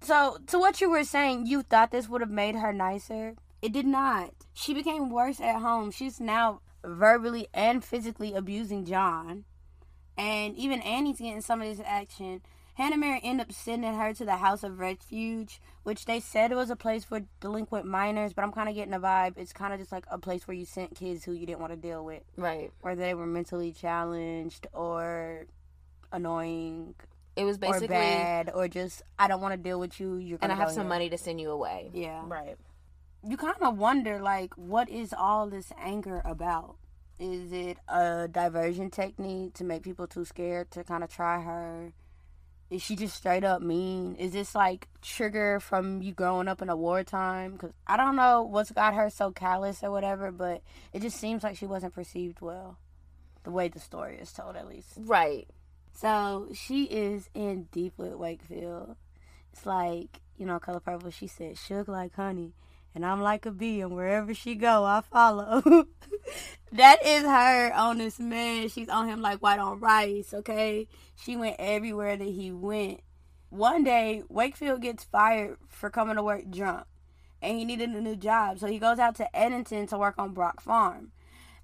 so 0.02 0.38
to 0.48 0.60
what 0.60 0.82
you 0.82 0.90
were 0.90 1.04
saying, 1.04 1.48
you 1.48 1.62
thought 1.64 1.92
this 1.92 2.08
would 2.10 2.22
have 2.22 2.30
made 2.30 2.56
her 2.56 2.72
nicer. 2.74 3.36
It 3.62 3.72
did 3.74 3.86
not. 3.86 4.32
She 4.54 4.74
became 4.74 5.10
worse 5.10 5.40
at 5.40 5.62
home. 5.62 5.92
She's 5.92 6.20
now 6.20 6.62
verbally 6.84 7.48
and 7.54 7.84
physically 7.84 8.34
abusing 8.34 8.86
John. 8.86 9.46
And 10.18 10.56
even 10.56 10.82
Annie's 10.82 11.18
getting 11.20 11.42
some 11.42 11.62
of 11.62 11.68
this 11.68 11.86
action. 11.86 12.42
Hannah 12.76 12.98
Mary 12.98 13.22
ended 13.24 13.48
up 13.48 13.54
sending 13.54 13.96
her 13.96 14.14
to 14.14 14.26
the 14.26 14.36
House 14.38 14.62
of 14.62 14.80
Refuge, 14.80 15.62
which 15.84 16.06
they 16.06 16.20
said 16.20 16.52
was 16.54 16.70
a 16.70 16.76
place 16.76 17.06
for 17.06 17.22
delinquent 17.40 17.86
minors, 17.86 18.34
but 18.34 18.44
I'm 18.44 18.52
kind 18.52 18.68
of 18.68 18.76
getting 18.76 18.94
a 18.94 19.00
vibe. 19.00 19.38
It's 19.38 19.54
kind 19.54 19.74
of 19.74 19.80
just 19.80 19.94
like 19.94 20.06
a 20.12 20.18
place 20.18 20.46
where 20.46 20.56
you 20.56 20.66
sent 20.66 20.94
kids 20.94 21.24
who 21.24 21.32
you 21.32 21.46
didn't 21.46 21.62
want 21.62 21.72
to 21.72 21.78
deal 21.78 22.04
with, 22.04 22.24
Right. 22.36 22.72
whether 22.82 23.00
they 23.02 23.14
were 23.14 23.26
mentally 23.26 23.72
challenged 23.72 24.68
or 24.74 25.48
annoying 26.12 26.96
It 27.36 27.44
was 27.44 27.58
or 27.58 27.60
basically, 27.60 27.88
bad 27.90 28.52
or 28.54 28.68
just 28.68 29.02
I 29.20 29.28
don't 29.28 29.42
want 29.42 29.54
to 29.54 29.58
deal 29.58 29.80
with 29.80 30.00
you. 30.00 30.16
You're 30.18 30.38
and 30.42 30.50
gonna 30.50 30.54
I 30.54 30.58
have 30.58 30.72
some 30.72 30.84
here. 30.84 30.90
money 30.90 31.10
to 31.10 31.18
send 31.18 31.42
you 31.42 31.52
away. 31.52 31.90
Yeah, 31.94 32.24
Right. 32.26 32.56
you 33.28 33.36
kind 33.38 33.56
of 33.62 33.78
wonder 33.78 34.20
like, 34.22 34.54
what 34.56 34.90
is 34.90 35.14
all 35.18 35.50
this 35.50 35.72
anger 35.78 36.22
about? 36.24 36.78
Is 37.20 37.52
it 37.52 37.78
a 37.88 38.28
diversion 38.30 38.90
technique 38.90 39.54
to 39.56 39.64
make 39.64 39.84
people 39.84 40.08
too 40.08 40.26
scared 40.26 40.72
to 40.72 40.84
kind 40.84 41.04
of 41.04 41.10
try 41.10 41.42
her? 41.42 41.94
Is 42.70 42.82
she 42.82 42.96
just 42.96 43.16
straight 43.16 43.44
up 43.44 43.62
mean? 43.62 44.16
Is 44.16 44.32
this 44.34 44.56
like 44.56 44.88
trigger 45.02 45.60
from 45.60 46.02
you 46.02 46.14
growing 46.14 46.48
up 46.48 46.62
in 46.62 46.70
a 46.70 46.76
wartime? 46.76 47.54
Because 47.54 47.72
I 47.86 47.96
don't 47.96 48.16
know 48.16 48.42
what's 48.44 48.72
got 48.72 48.96
her 48.96 49.10
so 49.10 49.32
callous 49.32 49.84
or 49.84 49.92
whatever, 49.92 50.32
but 50.32 50.62
it 50.92 51.02
just 51.02 51.18
seems 51.20 51.44
like 51.44 51.58
she 51.58 51.68
wasn't 51.68 51.94
perceived 51.94 52.42
well, 52.42 52.78
the 53.44 53.52
way 53.52 53.68
the 53.68 53.80
story 53.80 54.18
is 54.18 54.34
told 54.34 54.56
at 54.56 54.68
least. 54.68 54.94
Right. 54.98 55.48
So 55.96 56.50
she 56.54 56.84
is 56.84 57.30
in 57.34 57.70
deep 57.72 57.94
with 57.98 58.14
Wakefield. 58.16 58.98
It's 59.54 59.66
like, 59.66 60.20
you 60.38 60.46
know, 60.46 60.60
Color 60.60 60.82
Purple, 60.82 61.10
she 61.10 61.28
said, 61.28 61.58
shook 61.58 61.88
like 61.88 62.14
honey. 62.16 62.54
And 62.94 63.06
I'm 63.06 63.22
like 63.22 63.46
a 63.46 63.52
bee, 63.52 63.82
and 63.82 63.94
wherever 63.94 64.34
she 64.34 64.56
go, 64.56 64.84
I 64.84 65.02
follow. 65.02 65.62
that 66.72 67.06
is 67.06 67.24
her 67.24 67.74
on 67.74 67.98
this 67.98 68.20
man. 68.20 68.70
She's 68.70 68.90
on 68.90 69.08
him 69.08 69.22
like 69.22 69.40
white 69.40 69.60
on 69.60 69.80
rice, 69.80 70.34
okay? 70.34 70.88
She 71.16 71.36
went 71.38 71.56
everywhere 71.60 72.16
that 72.18 72.24
he 72.24 72.52
went. 72.52 73.02
One 73.50 73.84
day, 73.84 74.24
Wakefield 74.28 74.82
gets 74.82 75.04
fired 75.06 75.58
for 75.68 75.90
coming 75.90 76.16
to 76.16 76.24
work 76.24 76.50
drunk. 76.50 76.88
And 77.42 77.58
he 77.58 77.66
needed 77.66 77.90
a 77.92 78.02
new 78.02 78.16
job. 78.16 78.60
So 78.60 78.68
he 78.68 78.80
goes 78.80 79.00
out 79.00 79.16
to 79.16 79.36
Edenton 79.36 79.88
to 79.88 79.98
work 79.98 80.16
on 80.18 80.34
Brock 80.34 80.62
Farm. 80.62 81.12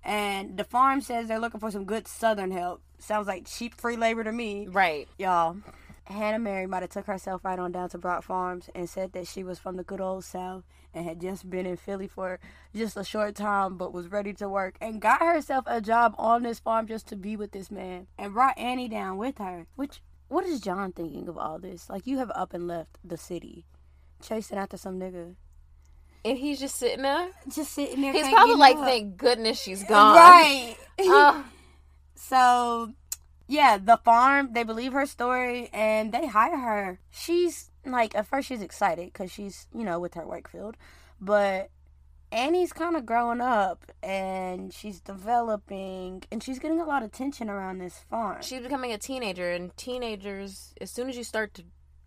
And 0.04 0.58
the 0.58 0.64
farm 0.64 1.02
says 1.02 1.28
they're 1.28 1.40
looking 1.40 1.60
for 1.60 1.72
some 1.72 1.86
good 1.86 2.08
southern 2.08 2.52
help. 2.52 2.82
Sounds 3.02 3.28
like 3.28 3.48
cheap 3.48 3.74
free 3.74 3.98
labor 3.98 4.24
to 4.24 4.32
me. 4.32 4.68
Right. 4.70 5.08
Y'all, 5.18 5.58
Hannah 6.06 6.38
Mary 6.40 6.68
might 6.68 6.84
have 6.84 6.92
took 6.92 7.08
herself 7.08 7.44
right 7.44 7.58
on 7.58 7.72
down 7.72 7.90
to 7.90 7.98
Brock 7.98 8.24
Farms 8.24 8.70
and 8.76 8.88
said 8.88 9.14
that 9.14 9.28
she 9.28 9.44
was 9.44 9.58
from 9.58 9.76
the 9.76 9.84
good 9.84 10.00
old 10.00 10.24
South 10.24 10.64
and 10.94 11.06
had 11.06 11.20
just 11.20 11.50
been 11.50 11.66
in 11.66 11.78
Philly 11.78 12.08
for 12.08 12.40
just 12.76 12.96
a 12.98 13.04
short 13.04 13.36
time 13.36 13.76
but 13.76 13.92
was 13.92 14.12
ready 14.12 14.34
to 14.34 14.48
work 14.48 14.76
and 14.80 15.02
got 15.02 15.22
herself 15.22 15.64
a 15.68 15.82
job 15.82 16.14
on 16.20 16.44
this 16.44 16.60
farm 16.60 16.86
just 16.86 17.08
to 17.08 17.16
be 17.16 17.36
with 17.36 17.54
this 17.54 17.72
man 17.72 18.06
and 18.20 18.34
brought 18.34 18.58
Annie 18.58 18.90
down 18.90 19.18
with 19.18 19.40
her. 19.40 19.66
Which, 19.76 20.02
what 20.28 20.46
is 20.46 20.62
John 20.62 20.92
thinking 20.92 21.28
of 21.28 21.38
all 21.38 21.58
this? 21.58 21.90
Like, 21.90 22.06
you 22.06 22.20
have 22.20 22.32
up 22.36 22.54
and 22.54 22.68
left 22.68 23.00
the 23.04 23.18
city, 23.18 23.66
chasing 24.22 24.60
after 24.60 24.78
some 24.78 25.00
nigga. 25.00 25.36
And 26.24 26.38
he's 26.38 26.60
just 26.60 26.76
sitting 26.76 27.02
there. 27.02 27.30
Just 27.50 27.74
sitting 27.74 28.02
there. 28.02 28.14
He's 28.14 28.30
probably 28.30 28.56
like, 28.56 28.76
up. 28.76 28.86
thank 28.86 29.18
goodness 29.18 29.60
she's 29.60 29.84
gone. 29.84 30.16
Right. 30.16 30.76
Oh, 31.04 31.40
uh, 31.40 31.44
So, 32.28 32.94
yeah, 33.48 33.78
the 33.78 33.98
farm, 33.98 34.54
they 34.54 34.64
believe 34.64 34.94
her 34.94 35.06
story 35.06 35.70
and 35.74 36.12
they 36.12 36.28
hire 36.28 36.58
her. 36.58 37.00
She's 37.10 37.72
like, 37.86 38.16
at 38.16 38.28
first, 38.28 38.48
she's 38.48 38.62
excited 38.62 39.08
because 39.12 39.32
she's, 39.32 39.68
you 39.74 39.84
know, 39.84 40.00
with 40.00 40.14
her 40.14 40.26
Wakefield. 40.26 40.78
But 41.20 41.70
Annie's 42.32 42.72
kind 42.74 42.96
of 42.96 43.06
growing 43.06 43.42
up 43.42 43.92
and 44.04 44.72
she's 44.72 45.00
developing 45.02 46.24
and 46.32 46.42
she's 46.44 46.60
getting 46.60 46.80
a 46.80 46.86
lot 46.86 47.02
of 47.04 47.10
attention 47.10 47.50
around 47.50 47.80
this 47.80 48.00
farm. 48.10 48.38
she's 48.42 48.62
becoming 48.62 48.92
a 48.94 48.98
teenager, 48.98 49.52
and 49.52 49.76
teenagers, 49.76 50.74
as 50.80 50.92
soon 50.92 51.10
as 51.10 51.18
you 51.18 51.24
start 51.24 51.54
to 51.56 51.64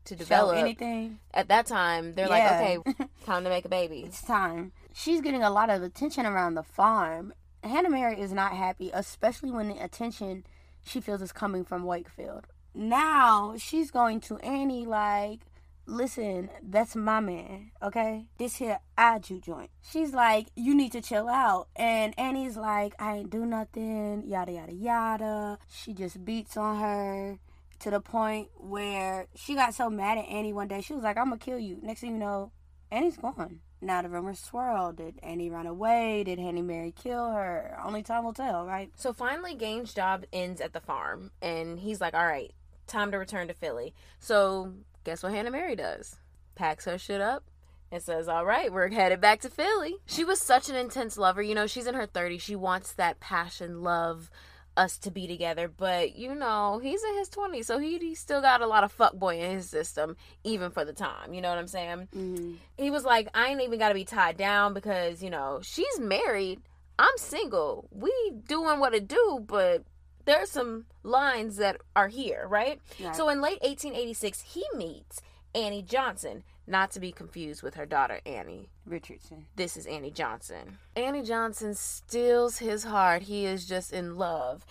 to 0.06 0.14
Show 0.14 0.18
develop, 0.18 0.56
anything. 0.58 1.18
at 1.32 1.48
that 1.48 1.64
time, 1.66 2.12
they're 2.12 2.28
Yeah. 2.28 2.74
like, 2.84 2.96
okay, 2.98 3.06
time 3.24 3.42
to 3.44 3.48
make 3.48 3.64
a 3.64 3.70
baby. 3.70 4.00
It's 4.06 4.20
time. 4.22 4.72
She's 4.92 5.22
getting 5.22 5.42
a 5.42 5.48
lot 5.48 5.70
of 5.70 5.82
attention 5.82 6.26
around 6.26 6.54
the 6.56 6.62
farm. 6.62 7.32
Hannah 7.64 7.90
Mary 7.90 8.20
is 8.20 8.32
not 8.32 8.52
happy, 8.52 8.90
especially 8.92 9.50
when 9.50 9.68
the 9.68 9.82
attention 9.82 10.44
she 10.84 11.00
feels 11.00 11.22
is 11.22 11.32
coming 11.32 11.64
from 11.64 11.84
Wakefield. 11.84 12.46
Now 12.74 13.54
she's 13.56 13.90
going 13.90 14.20
to 14.22 14.36
Annie 14.38 14.84
like, 14.84 15.40
listen, 15.86 16.50
that's 16.62 16.94
my 16.94 17.20
man, 17.20 17.70
okay? 17.82 18.26
This 18.38 18.56
here 18.56 18.80
I 18.98 19.18
Jew 19.18 19.40
joint. 19.40 19.70
She's 19.80 20.12
like, 20.12 20.48
you 20.56 20.74
need 20.74 20.92
to 20.92 21.00
chill 21.00 21.28
out. 21.28 21.68
And 21.76 22.18
Annie's 22.18 22.56
like, 22.56 22.94
I 22.98 23.18
ain't 23.18 23.30
do 23.30 23.46
nothing, 23.46 24.24
yada 24.26 24.52
yada 24.52 24.72
yada. 24.74 25.58
She 25.68 25.94
just 25.94 26.24
beats 26.24 26.56
on 26.56 26.80
her 26.80 27.38
to 27.80 27.90
the 27.90 28.00
point 28.00 28.48
where 28.56 29.26
she 29.34 29.54
got 29.54 29.74
so 29.74 29.88
mad 29.88 30.18
at 30.18 30.26
Annie 30.26 30.52
one 30.52 30.68
day. 30.68 30.80
She 30.80 30.94
was 30.94 31.02
like, 31.02 31.16
I'm 31.16 31.26
gonna 31.26 31.38
kill 31.38 31.58
you. 31.58 31.78
Next 31.82 32.00
thing 32.00 32.12
you 32.12 32.18
know, 32.18 32.50
Annie's 32.90 33.16
gone. 33.16 33.60
Now 33.84 34.02
the 34.02 34.08
rumors 34.08 34.40
swirl. 34.40 34.92
Did 34.92 35.20
Annie 35.22 35.50
run 35.50 35.66
away? 35.66 36.24
Did 36.24 36.38
Annie 36.38 36.62
Mary 36.62 36.92
kill 36.92 37.30
her? 37.30 37.78
Only 37.84 38.02
time 38.02 38.24
will 38.24 38.32
tell, 38.32 38.64
right? 38.64 38.90
So 38.96 39.12
finally, 39.12 39.54
Gaines' 39.54 39.94
job 39.94 40.24
ends 40.32 40.60
at 40.60 40.72
the 40.72 40.80
farm, 40.80 41.30
and 41.42 41.78
he's 41.78 42.00
like, 42.00 42.14
all 42.14 42.26
right, 42.26 42.52
time 42.86 43.10
to 43.12 43.18
return 43.18 43.48
to 43.48 43.54
Philly. 43.54 43.94
So 44.18 44.72
guess 45.04 45.22
what 45.22 45.32
Hannah 45.32 45.50
Mary 45.50 45.76
does? 45.76 46.16
Packs 46.54 46.86
her 46.86 46.98
shit 46.98 47.20
up 47.20 47.44
and 47.92 48.02
says, 48.02 48.26
all 48.26 48.44
right, 48.44 48.72
we're 48.72 48.88
headed 48.88 49.20
back 49.20 49.40
to 49.42 49.50
Philly. 49.50 49.96
She 50.06 50.24
was 50.24 50.40
such 50.40 50.68
an 50.68 50.76
intense 50.76 51.18
lover. 51.18 51.42
You 51.42 51.54
know, 51.54 51.66
she's 51.66 51.86
in 51.86 51.94
her 51.94 52.06
30s. 52.06 52.40
She 52.40 52.56
wants 52.56 52.92
that 52.94 53.20
passion, 53.20 53.82
love, 53.82 54.30
us 54.76 54.98
to 54.98 55.10
be 55.10 55.26
together. 55.26 55.68
But, 55.68 56.16
you 56.16 56.34
know, 56.34 56.80
he's 56.82 57.02
in 57.02 57.16
his 57.16 57.28
20s, 57.30 57.64
so 57.64 57.78
he, 57.78 57.98
he 57.98 58.14
still 58.14 58.40
got 58.40 58.62
a 58.62 58.66
lot 58.66 58.84
of 58.84 58.96
fuckboy 58.96 59.38
in 59.38 59.50
his 59.56 59.68
system, 59.68 60.16
even 60.42 60.70
for 60.70 60.84
the 60.84 60.92
time. 60.92 61.34
You 61.34 61.40
know 61.40 61.50
what 61.50 61.58
I'm 61.58 61.68
saying? 61.68 62.08
Mm-hmm. 62.14 62.54
he 62.76 62.90
was 62.90 63.04
like, 63.04 63.28
I 63.34 63.48
ain't 63.48 63.62
even 63.62 63.78
got 63.78 63.88
to 63.88 63.94
be 63.94 64.04
tied 64.04 64.36
down 64.36 64.74
because, 64.74 65.22
you 65.22 65.30
know, 65.30 65.60
she's 65.62 65.98
married. 65.98 66.60
I'm 66.98 67.16
single. 67.16 67.88
We 67.90 68.12
doing 68.46 68.78
what 68.78 68.94
it 68.94 69.08
do, 69.08 69.44
but 69.46 69.84
there's 70.24 70.50
some 70.50 70.86
lines 71.02 71.56
that 71.56 71.78
are 71.96 72.08
here, 72.08 72.46
right? 72.48 72.80
Right. 73.02 73.16
So 73.16 73.28
in 73.28 73.40
late 73.40 73.60
1886, 73.62 74.40
he 74.42 74.64
meets 74.74 75.20
Annie 75.54 75.82
Johnson, 75.82 76.42
not 76.66 76.90
to 76.92 77.00
be 77.00 77.12
confused 77.12 77.62
with 77.62 77.74
her 77.74 77.86
daughter 77.86 78.20
Annie. 78.24 78.70
Richardson. 78.86 79.46
This 79.56 79.76
is 79.76 79.86
Annie 79.86 80.10
Johnson. 80.10 80.78
Annie 80.96 81.22
Johnson 81.22 81.74
steals 81.74 82.58
his 82.58 82.84
heart. 82.84 83.22
He 83.22 83.46
is 83.46 83.66
just 83.66 83.92
in 83.92 84.16
love. 84.16 84.64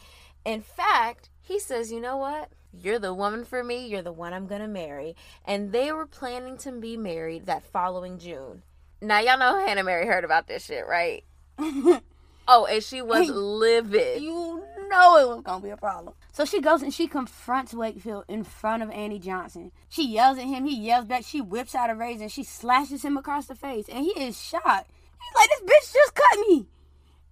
In 0.45 0.61
fact, 0.61 1.29
he 1.41 1.59
says, 1.59 1.91
You 1.91 2.01
know 2.01 2.17
what? 2.17 2.49
You're 2.73 2.99
the 2.99 3.13
woman 3.13 3.45
for 3.45 3.63
me. 3.63 3.87
You're 3.87 4.01
the 4.01 4.11
one 4.11 4.33
I'm 4.33 4.47
going 4.47 4.61
to 4.61 4.67
marry. 4.67 5.15
And 5.45 5.71
they 5.71 5.91
were 5.91 6.07
planning 6.07 6.57
to 6.59 6.71
be 6.71 6.97
married 6.97 7.45
that 7.45 7.63
following 7.63 8.17
June. 8.17 8.63
Now, 8.99 9.19
y'all 9.19 9.37
know 9.37 9.63
Hannah 9.63 9.83
Mary 9.83 10.07
heard 10.07 10.23
about 10.23 10.47
this 10.47 10.65
shit, 10.65 10.87
right? 10.87 11.23
oh, 11.59 12.65
and 12.65 12.83
she 12.83 13.01
was 13.01 13.29
livid. 13.29 14.23
You 14.23 14.63
know 14.89 15.17
it 15.17 15.27
was 15.27 15.41
gonna 15.43 15.63
be 15.63 15.69
a 15.69 15.77
problem. 15.77 16.15
So 16.33 16.45
she 16.45 16.61
goes 16.61 16.81
and 16.81 16.91
she 16.91 17.07
confronts 17.07 17.75
Wakefield 17.75 18.25
in 18.27 18.43
front 18.43 18.81
of 18.81 18.89
Annie 18.89 19.19
Johnson. 19.19 19.71
She 19.87 20.07
yells 20.07 20.39
at 20.39 20.45
him. 20.45 20.65
He 20.65 20.75
yells 20.75 21.05
back. 21.05 21.23
She 21.23 21.39
whips 21.39 21.75
out 21.75 21.91
a 21.91 21.95
razor 21.95 22.23
and 22.23 22.31
she 22.31 22.43
slashes 22.43 23.05
him 23.05 23.17
across 23.17 23.45
the 23.45 23.53
face. 23.53 23.85
And 23.87 24.03
he 24.03 24.11
is 24.19 24.41
shocked. 24.41 24.89
He's 24.89 25.35
like, 25.35 25.49
"This 25.49 25.61
bitch 25.61 25.93
just 25.93 26.15
cut 26.15 26.39
me." 26.47 26.67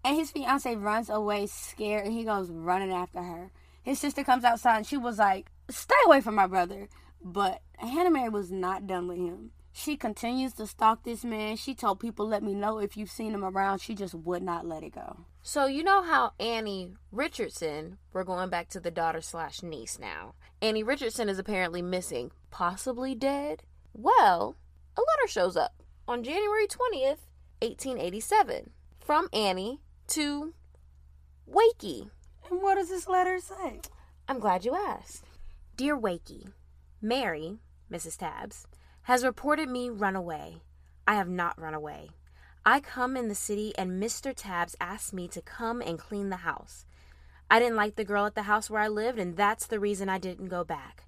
And 0.03 0.17
his 0.17 0.29
fiance 0.29 0.75
runs 0.75 1.10
away 1.10 1.48
scared, 1.48 2.05
and 2.05 2.13
he 2.13 2.24
goes 2.24 2.50
running 2.50 2.91
after 2.91 3.24
her. 3.24 3.51
His 3.84 4.00
sister 4.00 4.24
comes 4.24 4.43
outside, 4.43 4.77
and 4.77 4.88
she 4.88 4.98
was 4.98 5.17
like, 5.17 5.51
"Stay 5.70 5.96
away 6.05 6.22
from 6.22 6.36
my 6.36 6.48
brother." 6.48 6.88
But 7.24 7.62
Hannah 7.77 8.12
Mary 8.12 8.29
was 8.29 8.51
not 8.51 8.88
done 8.88 9.08
with 9.08 9.17
him. 9.17 9.51
She 9.74 9.96
continues 9.96 10.54
to 10.54 10.68
stalk 10.68 11.04
this 11.04 11.24
man. 11.24 11.56
She 11.56 11.74
told 11.74 12.00
people, 12.00 12.28
let 12.28 12.44
me 12.44 12.54
know 12.54 12.80
if 12.80 12.98
you've 12.98 13.10
seen 13.10 13.34
him 13.34 13.46
around. 13.46 13.80
She 13.80 13.96
just 13.96 14.13
would 14.13 14.44
not 14.44 14.66
let 14.66 14.84
it 14.84 14.94
go. 14.94 15.25
So 15.44 15.66
you 15.66 15.84
know 15.84 16.04
how 16.04 16.34
Annie 16.40 16.94
Richardson, 17.12 17.98
we're 18.13 18.24
going 18.24 18.50
back 18.50 18.68
to 18.70 18.80
the 18.80 18.92
daughter 18.92 19.22
slash 19.22 19.63
niece 19.63 19.98
now. 19.98 20.36
Annie 20.62 20.84
Richardson 20.84 21.30
is 21.30 21.40
apparently 21.40 21.82
missing, 21.82 22.32
possibly 22.51 23.16
dead. 23.16 23.63
Well, 23.94 24.56
a 24.98 25.01
letter 25.01 25.28
shows 25.28 25.56
up 25.56 25.82
on 26.08 26.24
January 26.24 26.68
20th, 26.68 27.25
1887, 27.62 28.72
from 29.00 29.30
Annie 29.34 29.80
to 30.08 30.54
Wakey. 31.50 32.10
And 32.50 32.62
what 32.62 32.75
does 32.75 32.90
this 32.90 33.08
letter 33.08 33.40
say? 33.40 33.80
I'm 34.28 34.40
glad 34.40 34.66
you 34.66 34.75
asked. 34.75 35.25
Dear 35.75 35.98
Wakey, 35.98 36.51
Mary, 37.01 37.58
Mrs. 37.92 38.18
Tabbs, 38.18 38.68
has 39.03 39.24
reported 39.24 39.70
me 39.70 39.89
run 39.89 40.15
away. 40.15 40.58
I 41.08 41.15
have 41.15 41.29
not 41.29 41.60
run 41.60 41.74
away. 41.74 42.10
I 42.65 42.79
come 42.79 43.17
in 43.17 43.27
the 43.27 43.36
city 43.36 43.74
and 43.77 44.01
Mr. 44.01 44.34
Tabbs 44.36 44.75
asked 44.79 45.13
me 45.13 45.27
to 45.29 45.41
come 45.41 45.81
and 45.81 45.98
clean 45.98 46.29
the 46.29 46.38
house. 46.38 46.86
I 47.50 47.60
didn't 47.60 47.75
like 47.75 47.96
the 47.96 48.05
girl 48.05 48.25
at 48.25 48.36
the 48.36 48.43
house 48.43 48.70
where 48.70 48.81
I 48.81 48.88
lived, 48.88 49.20
and 49.20 49.36
that's 49.36 49.67
the 49.67 49.79
reason 49.79 50.08
I 50.08 50.20
didn't 50.20 50.48
go 50.48 50.63
back. 50.63 51.03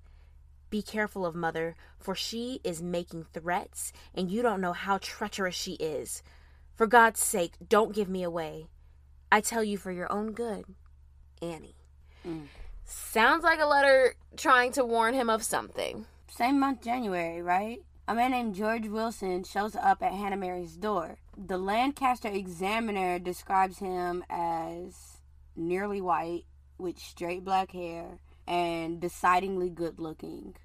Be 0.69 0.81
careful 0.81 1.25
of 1.25 1.35
mother, 1.35 1.75
for 1.99 2.15
she 2.15 2.59
is 2.63 2.81
making 2.81 3.27
threats, 3.31 3.93
and 4.13 4.29
you 4.29 4.41
don't 4.41 4.59
know 4.59 4.73
how 4.73 4.97
treacherous 4.97 5.55
she 5.55 5.73
is. 5.73 6.21
For 6.75 6.87
God's 6.87 7.21
sake, 7.21 7.53
don't 7.69 7.95
give 7.95 8.09
me 8.09 8.23
away. 8.23 8.67
I 9.31 9.39
tell 9.39 9.63
you 9.63 9.77
for 9.77 9.91
your 9.91 10.11
own 10.11 10.33
good, 10.33 10.65
Annie. 11.41 11.75
Mm. 12.27 12.47
Sounds 12.83 13.43
like 13.43 13.59
a 13.59 13.65
letter 13.65 14.15
trying 14.35 14.71
to 14.73 14.83
warn 14.83 15.13
him 15.13 15.29
of 15.29 15.43
something. 15.43 16.07
Same 16.35 16.59
month, 16.59 16.81
January, 16.81 17.43
right? 17.43 17.83
A 18.07 18.15
man 18.15 18.31
named 18.31 18.55
George 18.55 18.87
Wilson 18.87 19.43
shows 19.43 19.75
up 19.75 20.01
at 20.01 20.13
Hannah 20.13 20.35
Mary's 20.35 20.75
door. 20.75 21.19
The 21.37 21.59
Lancaster 21.59 22.27
Examiner 22.27 23.19
describes 23.19 23.77
him 23.77 24.23
as 24.31 25.19
nearly 25.55 26.01
white 26.01 26.45
with 26.79 26.97
straight 26.97 27.43
black 27.45 27.69
hair 27.69 28.17
and 28.47 28.99
decidedly 28.99 29.69
good 29.69 29.99
looking. 29.99 30.55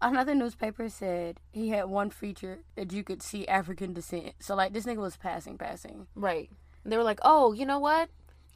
Another 0.00 0.34
newspaper 0.34 0.88
said 0.88 1.38
he 1.52 1.68
had 1.68 1.84
one 1.84 2.10
feature 2.10 2.64
that 2.74 2.92
you 2.92 3.04
could 3.04 3.22
see 3.22 3.46
African 3.46 3.92
descent. 3.92 4.32
So 4.40 4.56
like 4.56 4.72
this 4.72 4.86
nigga 4.86 4.96
was 4.96 5.16
passing, 5.16 5.56
passing. 5.56 6.08
Right. 6.16 6.50
And 6.82 6.92
They 6.92 6.96
were 6.96 7.04
like, 7.04 7.20
"Oh, 7.22 7.52
you 7.52 7.64
know 7.64 7.78
what? 7.78 8.08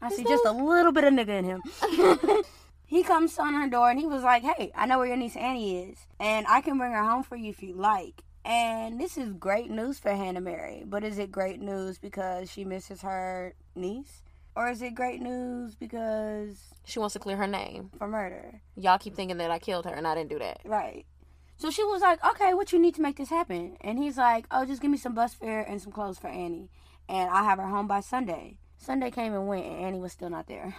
I 0.03 0.11
see 0.11 0.25
just 0.25 0.45
a 0.45 0.51
little 0.51 0.91
bit 0.91 1.05
of 1.05 1.13
nigga 1.13 1.29
in 1.29 1.45
him." 1.45 1.63
he 2.87 3.03
comes 3.03 3.39
on 3.39 3.55
her 3.55 3.69
door 3.69 3.91
and 3.91 3.99
he 3.99 4.07
was 4.07 4.23
like, 4.23 4.43
"Hey, 4.43 4.71
I 4.75 4.87
know 4.87 4.99
where 4.99 5.09
your 5.09 5.17
niece 5.17 5.37
Annie 5.37 5.91
is, 5.91 6.07
and 6.21 6.47
I 6.49 6.61
can 6.61 6.79
bring 6.79 6.93
her 6.93 7.05
home 7.05 7.25
for 7.25 7.37
you 7.37 7.51
if 7.51 7.63
you 7.63 7.75
like." 7.75 8.23
And 8.45 9.01
this 9.01 9.19
is 9.19 9.33
great 9.33 9.71
news 9.71 9.99
for 9.99 10.13
Hannah 10.13 10.41
Mary. 10.41 10.85
But 10.87 11.03
is 11.03 11.19
it 11.19 11.33
great 11.33 11.61
news 11.61 11.99
because 11.99 12.51
she 12.51 12.65
misses 12.65 13.03
her 13.03 13.55
niece? 13.75 14.23
Or 14.55 14.71
is 14.71 14.81
it 14.81 14.95
great 14.95 15.21
news 15.21 15.75
because 15.75 16.73
she 16.85 16.99
wants 16.99 17.13
to 17.15 17.19
clear 17.19 17.37
her 17.37 17.49
name 17.49 17.91
for 17.99 18.07
murder? 18.07 18.63
Y'all 18.77 18.99
keep 18.99 19.17
thinking 19.17 19.37
that 19.39 19.51
I 19.51 19.59
killed 19.59 19.85
her 19.85 19.93
and 19.93 20.07
I 20.07 20.15
didn't 20.15 20.31
do 20.31 20.39
that. 20.39 20.61
Right. 20.65 21.05
So 21.59 21.71
she 21.71 21.83
was 21.83 22.03
like, 22.03 22.25
"Okay, 22.25 22.55
what 22.55 22.73
you 22.73 22.79
need 22.79 22.95
to 22.95 23.03
make 23.03 23.17
this 23.17 23.31
happen?" 23.31 23.77
And 23.81 23.99
he's 23.99 24.17
like, 24.17 24.47
"Oh, 24.51 24.65
just 24.65 24.81
give 24.81 24.91
me 24.91 24.97
some 24.97 25.15
bus 25.15 25.35
fare 25.35 25.63
and 25.63 25.83
some 25.83 25.93
clothes 25.93 26.19
for 26.19 26.29
Annie, 26.29 26.71
and 27.09 27.29
I'll 27.31 27.45
have 27.45 27.59
her 27.59 27.67
home 27.67 27.89
by 27.89 28.01
Sunday." 28.01 28.59
Sunday 28.79 29.11
came 29.11 29.33
and 29.33 29.49
went, 29.49 29.67
and 29.67 29.81
Annie 29.81 29.99
was 29.99 30.13
still 30.13 30.31
not 30.31 30.47
there. 30.47 30.77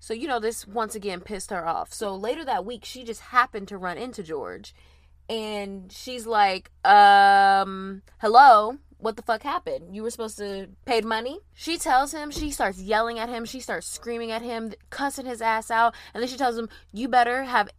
So 0.00 0.14
you 0.14 0.26
know 0.26 0.40
this 0.40 0.66
once 0.66 0.94
again 0.94 1.20
pissed 1.20 1.50
her 1.50 1.66
off. 1.66 1.92
So 1.92 2.16
later 2.16 2.44
that 2.44 2.64
week, 2.64 2.84
she 2.84 3.04
just 3.04 3.20
happened 3.20 3.68
to 3.68 3.78
run 3.78 3.98
into 3.98 4.22
George, 4.22 4.74
and 5.28 5.92
she's 5.92 6.26
like, 6.26 6.72
"Um, 6.84 8.02
hello." 8.18 8.78
what 9.00 9.16
the 9.16 9.22
fuck 9.22 9.42
happened? 9.42 9.94
You 9.94 10.02
were 10.02 10.10
supposed 10.10 10.38
to 10.38 10.68
pay 10.84 11.00
money? 11.00 11.40
She 11.54 11.78
tells 11.78 12.12
him, 12.12 12.30
she 12.30 12.50
starts 12.50 12.80
yelling 12.80 13.18
at 13.18 13.28
him, 13.28 13.44
she 13.44 13.60
starts 13.60 13.86
screaming 13.86 14.30
at 14.30 14.42
him, 14.42 14.72
cussing 14.90 15.26
his 15.26 15.42
ass 15.42 15.70
out, 15.70 15.94
and 16.12 16.22
then 16.22 16.28
she 16.28 16.36
tells 16.36 16.58
him, 16.58 16.68
You 16.92 17.08
better 17.08 17.44
have 17.44 17.70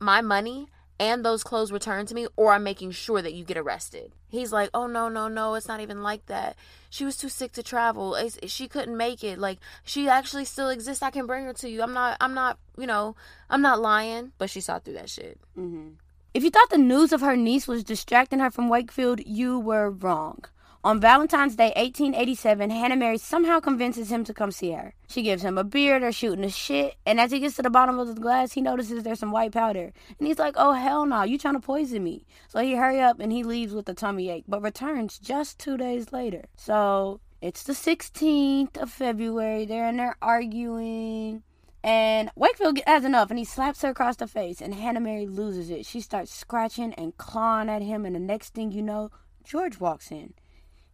my 0.00 0.20
money 0.20 0.68
and 1.02 1.24
those 1.24 1.42
clothes 1.42 1.72
returned 1.72 2.06
to 2.08 2.14
me, 2.14 2.28
or 2.36 2.52
I'm 2.52 2.62
making 2.62 2.92
sure 2.92 3.20
that 3.20 3.34
you 3.34 3.44
get 3.44 3.56
arrested. 3.56 4.12
He's 4.28 4.52
like, 4.52 4.70
Oh, 4.72 4.86
no, 4.86 5.08
no, 5.08 5.26
no, 5.26 5.54
it's 5.54 5.66
not 5.66 5.80
even 5.80 6.00
like 6.00 6.26
that. 6.26 6.54
She 6.90 7.04
was 7.04 7.16
too 7.16 7.28
sick 7.28 7.50
to 7.54 7.62
travel. 7.62 8.14
It's, 8.14 8.38
she 8.48 8.68
couldn't 8.68 8.96
make 8.96 9.24
it. 9.24 9.36
Like, 9.40 9.58
she 9.82 10.08
actually 10.08 10.44
still 10.44 10.68
exists. 10.68 11.02
I 11.02 11.10
can 11.10 11.26
bring 11.26 11.44
her 11.44 11.54
to 11.54 11.68
you. 11.68 11.82
I'm 11.82 11.92
not, 11.92 12.18
I'm 12.20 12.34
not, 12.34 12.56
you 12.78 12.86
know, 12.86 13.16
I'm 13.50 13.62
not 13.62 13.80
lying. 13.80 14.30
But 14.38 14.48
she 14.48 14.60
saw 14.60 14.78
through 14.78 14.94
that 14.94 15.10
shit. 15.10 15.40
Mm-hmm. 15.58 15.94
If 16.34 16.44
you 16.44 16.50
thought 16.50 16.70
the 16.70 16.78
news 16.78 17.12
of 17.12 17.20
her 17.20 17.36
niece 17.36 17.66
was 17.66 17.82
distracting 17.82 18.38
her 18.38 18.50
from 18.52 18.68
Wakefield, 18.68 19.20
you 19.26 19.58
were 19.58 19.90
wrong. 19.90 20.44
On 20.84 20.98
Valentine's 20.98 21.54
Day 21.54 21.72
1887, 21.76 22.70
Hannah 22.70 22.96
Mary 22.96 23.16
somehow 23.16 23.60
convinces 23.60 24.10
him 24.10 24.24
to 24.24 24.34
come 24.34 24.50
see 24.50 24.72
her. 24.72 24.94
She 25.06 25.22
gives 25.22 25.44
him 25.44 25.56
a 25.56 25.62
beer, 25.62 26.00
they're 26.00 26.10
shooting 26.10 26.40
the 26.40 26.50
shit, 26.50 26.96
and 27.06 27.20
as 27.20 27.30
he 27.30 27.38
gets 27.38 27.54
to 27.54 27.62
the 27.62 27.70
bottom 27.70 28.00
of 28.00 28.12
the 28.12 28.20
glass, 28.20 28.54
he 28.54 28.60
notices 28.60 29.04
there's 29.04 29.20
some 29.20 29.30
white 29.30 29.52
powder. 29.52 29.92
And 30.18 30.26
he's 30.26 30.40
like, 30.40 30.54
oh 30.56 30.72
hell 30.72 31.06
no, 31.06 31.22
you 31.22 31.38
trying 31.38 31.54
to 31.54 31.60
poison 31.60 32.02
me. 32.02 32.26
So 32.48 32.58
he 32.58 32.74
hurry 32.74 33.00
up 33.00 33.20
and 33.20 33.30
he 33.30 33.44
leaves 33.44 33.72
with 33.72 33.88
a 33.88 33.94
tummy 33.94 34.28
ache, 34.28 34.42
but 34.48 34.60
returns 34.60 35.20
just 35.20 35.60
two 35.60 35.76
days 35.76 36.12
later. 36.12 36.46
So 36.56 37.20
it's 37.40 37.62
the 37.62 37.74
16th 37.74 38.76
of 38.76 38.90
February, 38.90 39.66
they're 39.66 39.88
in 39.88 39.98
there 39.98 40.16
arguing. 40.20 41.44
And 41.84 42.28
Wakefield 42.34 42.80
has 42.88 43.04
enough 43.04 43.30
and 43.30 43.38
he 43.38 43.44
slaps 43.44 43.82
her 43.82 43.90
across 43.90 44.16
the 44.16 44.26
face, 44.26 44.60
and 44.60 44.74
Hannah 44.74 44.98
Mary 44.98 45.28
loses 45.28 45.70
it. 45.70 45.86
She 45.86 46.00
starts 46.00 46.34
scratching 46.34 46.92
and 46.94 47.16
clawing 47.18 47.68
at 47.68 47.82
him, 47.82 48.04
and 48.04 48.16
the 48.16 48.20
next 48.20 48.52
thing 48.52 48.72
you 48.72 48.82
know, 48.82 49.12
George 49.44 49.78
walks 49.78 50.10
in. 50.10 50.34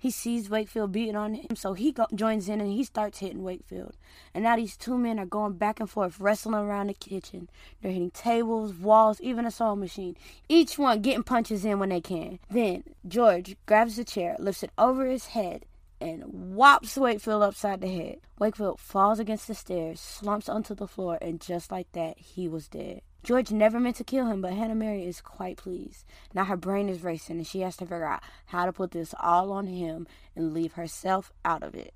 He 0.00 0.12
sees 0.12 0.48
Wakefield 0.48 0.92
beating 0.92 1.16
on 1.16 1.34
him, 1.34 1.56
so 1.56 1.74
he 1.74 1.90
go- 1.90 2.06
joins 2.14 2.48
in 2.48 2.60
and 2.60 2.70
he 2.70 2.84
starts 2.84 3.18
hitting 3.18 3.42
Wakefield. 3.42 3.96
And 4.32 4.44
now 4.44 4.54
these 4.54 4.76
two 4.76 4.96
men 4.96 5.18
are 5.18 5.26
going 5.26 5.54
back 5.54 5.80
and 5.80 5.90
forth, 5.90 6.20
wrestling 6.20 6.54
around 6.54 6.86
the 6.86 6.94
kitchen. 6.94 7.50
They're 7.82 7.90
hitting 7.90 8.12
tables, 8.12 8.74
walls, 8.74 9.20
even 9.20 9.44
a 9.44 9.50
sewing 9.50 9.80
machine. 9.80 10.16
Each 10.48 10.78
one 10.78 11.02
getting 11.02 11.24
punches 11.24 11.64
in 11.64 11.80
when 11.80 11.88
they 11.88 12.00
can. 12.00 12.38
Then 12.48 12.84
George 13.06 13.56
grabs 13.66 13.96
the 13.96 14.04
chair, 14.04 14.36
lifts 14.38 14.62
it 14.62 14.70
over 14.78 15.04
his 15.04 15.26
head, 15.26 15.64
and 16.00 16.22
whops 16.54 16.96
Wakefield 16.96 17.42
upside 17.42 17.80
the 17.80 17.88
head. 17.88 18.20
Wakefield 18.38 18.78
falls 18.78 19.18
against 19.18 19.48
the 19.48 19.54
stairs, 19.54 19.98
slumps 20.00 20.48
onto 20.48 20.76
the 20.76 20.86
floor, 20.86 21.18
and 21.20 21.40
just 21.40 21.72
like 21.72 21.90
that, 21.92 22.18
he 22.18 22.46
was 22.46 22.68
dead. 22.68 23.02
George 23.22 23.50
never 23.50 23.80
meant 23.80 23.96
to 23.96 24.04
kill 24.04 24.26
him, 24.26 24.40
but 24.40 24.52
Hannah 24.52 24.74
Mary 24.74 25.04
is 25.04 25.20
quite 25.20 25.56
pleased. 25.56 26.04
Now 26.34 26.44
her 26.44 26.56
brain 26.56 26.88
is 26.88 27.02
racing 27.02 27.38
and 27.38 27.46
she 27.46 27.60
has 27.60 27.76
to 27.78 27.84
figure 27.84 28.06
out 28.06 28.22
how 28.46 28.66
to 28.66 28.72
put 28.72 28.92
this 28.92 29.14
all 29.20 29.52
on 29.52 29.66
him 29.66 30.06
and 30.36 30.54
leave 30.54 30.74
herself 30.74 31.32
out 31.44 31.62
of 31.62 31.74
it. 31.74 31.94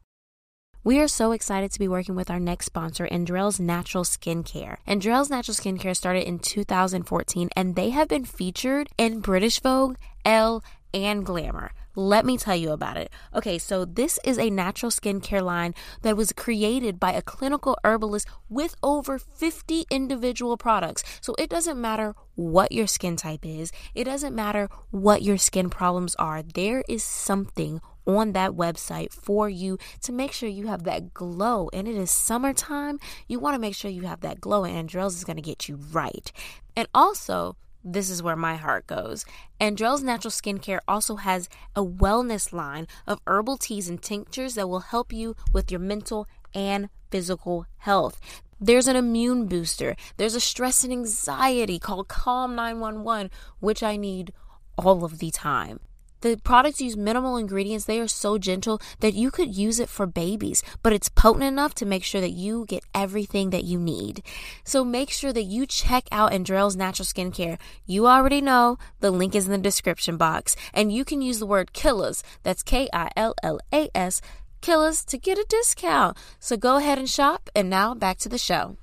We 0.85 0.99
are 0.99 1.07
so 1.07 1.31
excited 1.31 1.71
to 1.71 1.79
be 1.79 1.87
working 1.87 2.17
with 2.17 2.29
our 2.29 2.41
next 2.41 2.67
sponsor, 2.67 3.07
Andrelle's 3.07 3.61
Natural 3.61 4.03
Skincare. 4.03 4.79
Andrelle's 4.85 5.31
Natural 5.31 5.55
Skincare 5.55 5.97
started 5.97 6.27
in 6.27 6.41
2014 6.41 7.51
and 7.55 7.77
they 7.77 7.91
have 7.91 8.09
been 8.09 8.25
featured 8.25 8.89
in 8.99 9.21
British 9.21 9.61
Vogue, 9.61 9.95
Elle, 10.25 10.65
and 10.95 11.25
Glamour. 11.25 11.73
Let 11.95 12.25
me 12.25 12.39
tell 12.39 12.57
you 12.57 12.71
about 12.71 12.97
it. 12.97 13.11
Okay, 13.35 13.59
so 13.59 13.85
this 13.85 14.19
is 14.25 14.39
a 14.39 14.49
natural 14.49 14.91
skincare 14.91 15.43
line 15.43 15.75
that 16.03 16.17
was 16.17 16.33
created 16.33 16.99
by 16.99 17.13
a 17.13 17.23
clinical 17.23 17.77
herbalist 17.85 18.27
with 18.49 18.77
over 18.83 19.19
50 19.19 19.85
individual 19.91 20.57
products. 20.57 21.05
So 21.21 21.35
it 21.39 21.51
doesn't 21.51 21.81
matter 21.81 22.15
what 22.35 22.73
your 22.73 22.87
skin 22.87 23.17
type 23.17 23.45
is, 23.45 23.73
it 23.95 24.05
doesn't 24.05 24.35
matter 24.35 24.71
what 24.91 25.23
your 25.23 25.37
skin 25.37 25.69
problems 25.69 26.15
are. 26.15 26.43
There 26.43 26.83
is 26.89 27.05
something 27.05 27.81
on 28.07 28.33
that 28.33 28.53
website 28.53 29.13
for 29.13 29.49
you 29.49 29.79
to 30.01 30.13
make 30.13 30.33
sure 30.33 30.49
you 30.49 30.67
have 30.67 30.85
that 30.85 31.15
glow. 31.15 31.69
And 31.73 31.87
it 31.87 31.95
is 31.95 32.11
summertime. 32.11 32.99
You 33.29 33.39
want 33.39 33.55
to 33.55 33.61
make 33.61 33.75
sure 33.75 33.91
you 33.91 34.03
have 34.03 34.21
that 34.21 34.41
glow, 34.41 34.65
and 34.65 34.89
Andrelle's 34.89 35.17
is 35.17 35.25
going 35.25 35.37
to 35.37 35.43
get 35.43 35.69
you 35.69 35.77
right. 35.93 36.33
And 36.75 36.89
also, 36.95 37.57
this 37.85 38.11
is 38.11 38.23
where 38.23 38.37
my 38.37 38.57
heart 38.57 38.87
goes. 38.87 39.25
Andrelle's 39.61 40.03
Natural 40.03 40.31
Skincare 40.31 40.81
also 40.87 41.17
has 41.17 41.49
a 41.75 41.85
wellness 41.85 42.53
line 42.53 42.87
of 43.07 43.21
herbal 43.27 43.59
teas 43.59 43.89
and 43.89 44.01
tinctures 44.01 44.55
that 44.55 44.69
will 44.69 44.81
help 44.81 45.13
you 45.13 45.37
with 45.53 45.71
your 45.71 45.81
mental 45.81 46.27
and 46.55 46.89
physical 47.11 47.67
health. 47.79 48.21
There's 48.61 48.87
an 48.87 48.97
immune 48.97 49.47
booster. 49.47 49.97
There's 50.17 50.37
a 50.37 50.41
stress 50.41 50.85
and 50.85 50.93
anxiety 50.93 51.79
called 51.79 52.09
Calm 52.09 52.55
911, 52.55 53.31
which 53.59 53.83
I 53.83 53.97
need 53.97 54.33
all 54.79 55.05
of 55.05 55.19
the 55.19 55.31
time. 55.31 55.81
The 56.23 56.41
products 56.43 56.81
use 56.81 56.97
minimal 56.97 57.37
ingredients. 57.37 57.85
They 57.85 58.01
are 58.01 58.09
so 58.09 58.39
gentle 58.39 58.81
that 59.01 59.15
you 59.15 59.31
could 59.31 59.55
use 59.55 59.79
it 59.79 59.89
for 59.89 60.07
babies, 60.07 60.63
but 60.83 60.93
it's 60.93 61.09
potent 61.09 61.45
enough 61.45 61.75
to 61.75 61.87
make 61.87 62.05
sure 62.05 62.21
that 62.21 62.31
you 62.31 62.65
get 62.67 62.85
everything 62.95 63.51
that 63.51 63.65
you 63.65 63.79
need. 63.79 64.23
So 64.65 64.85
make 64.85 65.11
sure 65.11 65.33
that 65.33 65.43
you 65.43 65.67
check 65.67 66.05
out 66.11 66.33
Andrelle's 66.33 66.77
Natural 66.77 67.05
Skincare. 67.05 67.59
You 67.85 68.07
already 68.07 68.41
know 68.41 68.79
the 69.01 69.11
link 69.11 69.35
is 69.35 69.47
in 69.47 69.53
the 69.53 69.59
description 69.59 70.17
box, 70.17 70.57
and 70.73 70.93
you 70.93 71.05
can 71.05 71.21
use 71.21 71.39
the 71.39 71.47
word 71.47 71.73
Killas. 71.73 72.23
That's 72.43 72.63
K 72.63 72.89
I 72.93 73.11
L 73.17 73.35
L 73.43 73.61
A 73.73 73.91
S. 73.95 74.21
Killas 74.63 75.05
to 75.07 75.19
get 75.19 75.39
a 75.39 75.47
discount. 75.49 76.17
So 76.39 76.57
go 76.57 76.77
ahead 76.77 76.99
and 76.99 77.11
shop. 77.11 77.51
And 77.55 77.69
now 77.69 77.95
back 77.95 78.19
to 78.19 78.29
the 78.29 78.39
show. 78.39 78.77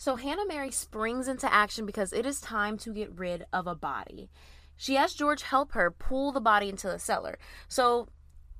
So 0.00 0.16
Hannah 0.16 0.46
Mary 0.46 0.70
springs 0.70 1.28
into 1.28 1.52
action 1.52 1.84
because 1.84 2.14
it 2.14 2.24
is 2.24 2.40
time 2.40 2.78
to 2.78 2.90
get 2.94 3.12
rid 3.18 3.44
of 3.52 3.66
a 3.66 3.74
body. 3.74 4.30
She 4.74 4.94
has 4.94 5.12
George 5.12 5.42
help 5.42 5.72
her 5.72 5.90
pull 5.90 6.32
the 6.32 6.40
body 6.40 6.70
into 6.70 6.86
the 6.86 6.98
cellar. 6.98 7.38
So 7.68 8.08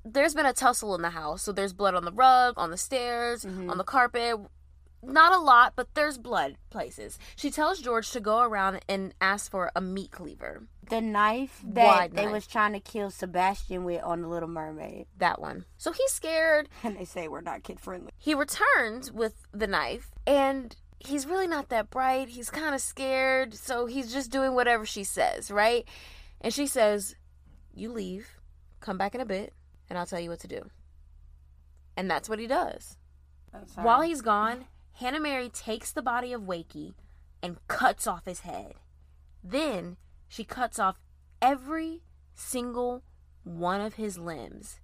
there's 0.05 0.35
been 0.35 0.45
a 0.45 0.53
tussle 0.53 0.93
in 0.93 1.01
the 1.01 1.09
house. 1.09 1.41
So 1.41 1.51
there's 1.51 1.73
blood 1.73 1.95
on 1.95 2.05
the 2.05 2.11
rug, 2.11 2.53
on 2.57 2.69
the 2.69 2.77
stairs, 2.77 3.43
mm-hmm. 3.43 3.71
on 3.71 3.79
the 3.79 3.83
carpet. 3.83 4.35
Not 5.01 5.33
a 5.33 5.39
lot, 5.39 5.73
but 5.75 5.87
there's 5.95 6.19
blood 6.19 6.57
places. 6.69 7.17
She 7.35 7.49
tells 7.49 7.81
George 7.81 8.11
to 8.11 8.19
go 8.19 8.41
around 8.41 8.81
and 8.87 9.15
ask 9.19 9.49
for 9.49 9.71
a 9.75 9.81
meat 9.81 10.11
cleaver. 10.11 10.67
The 10.91 11.01
knife 11.01 11.63
that 11.69 11.87
Wide 11.87 12.15
they 12.15 12.25
knife. 12.25 12.33
was 12.33 12.45
trying 12.45 12.73
to 12.73 12.79
kill 12.79 13.09
Sebastian 13.09 13.83
with 13.83 14.03
on 14.03 14.21
the 14.21 14.27
Little 14.27 14.47
Mermaid, 14.47 15.07
That 15.17 15.41
one. 15.41 15.65
So 15.79 15.91
he's 15.91 16.11
scared. 16.11 16.69
and 16.83 16.95
they 16.95 17.05
say 17.05 17.27
we're 17.27 17.41
not 17.41 17.63
kid 17.63 17.79
friendly. 17.79 18.11
He 18.19 18.35
returns 18.35 19.11
with 19.11 19.47
the 19.51 19.65
knife 19.65 20.11
and 20.27 20.75
he's 21.05 21.25
really 21.25 21.47
not 21.47 21.69
that 21.69 21.89
bright. 21.89 22.29
He's 22.29 22.49
kind 22.49 22.75
of 22.75 22.81
scared. 22.81 23.53
So 23.53 23.85
he's 23.85 24.11
just 24.11 24.31
doing 24.31 24.53
whatever 24.53 24.85
she 24.85 25.03
says, 25.03 25.51
right? 25.51 25.85
And 26.39 26.53
she 26.53 26.67
says, 26.67 27.15
You 27.73 27.91
leave, 27.91 28.39
come 28.79 28.97
back 28.97 29.15
in 29.15 29.21
a 29.21 29.25
bit, 29.25 29.53
and 29.89 29.97
I'll 29.97 30.05
tell 30.05 30.19
you 30.19 30.29
what 30.29 30.39
to 30.39 30.47
do. 30.47 30.69
And 31.95 32.09
that's 32.09 32.29
what 32.29 32.39
he 32.39 32.47
does. 32.47 32.97
While 33.75 34.01
he's 34.01 34.21
gone, 34.21 34.65
Hannah 34.93 35.19
Mary 35.19 35.49
takes 35.49 35.91
the 35.91 36.01
body 36.01 36.31
of 36.33 36.41
Wakey 36.41 36.93
and 37.43 37.57
cuts 37.67 38.07
off 38.07 38.25
his 38.25 38.41
head. 38.41 38.75
Then 39.43 39.97
she 40.27 40.43
cuts 40.43 40.79
off 40.79 40.99
every 41.41 42.01
single 42.33 43.03
one 43.43 43.81
of 43.81 43.95
his 43.95 44.17
limbs. 44.17 44.79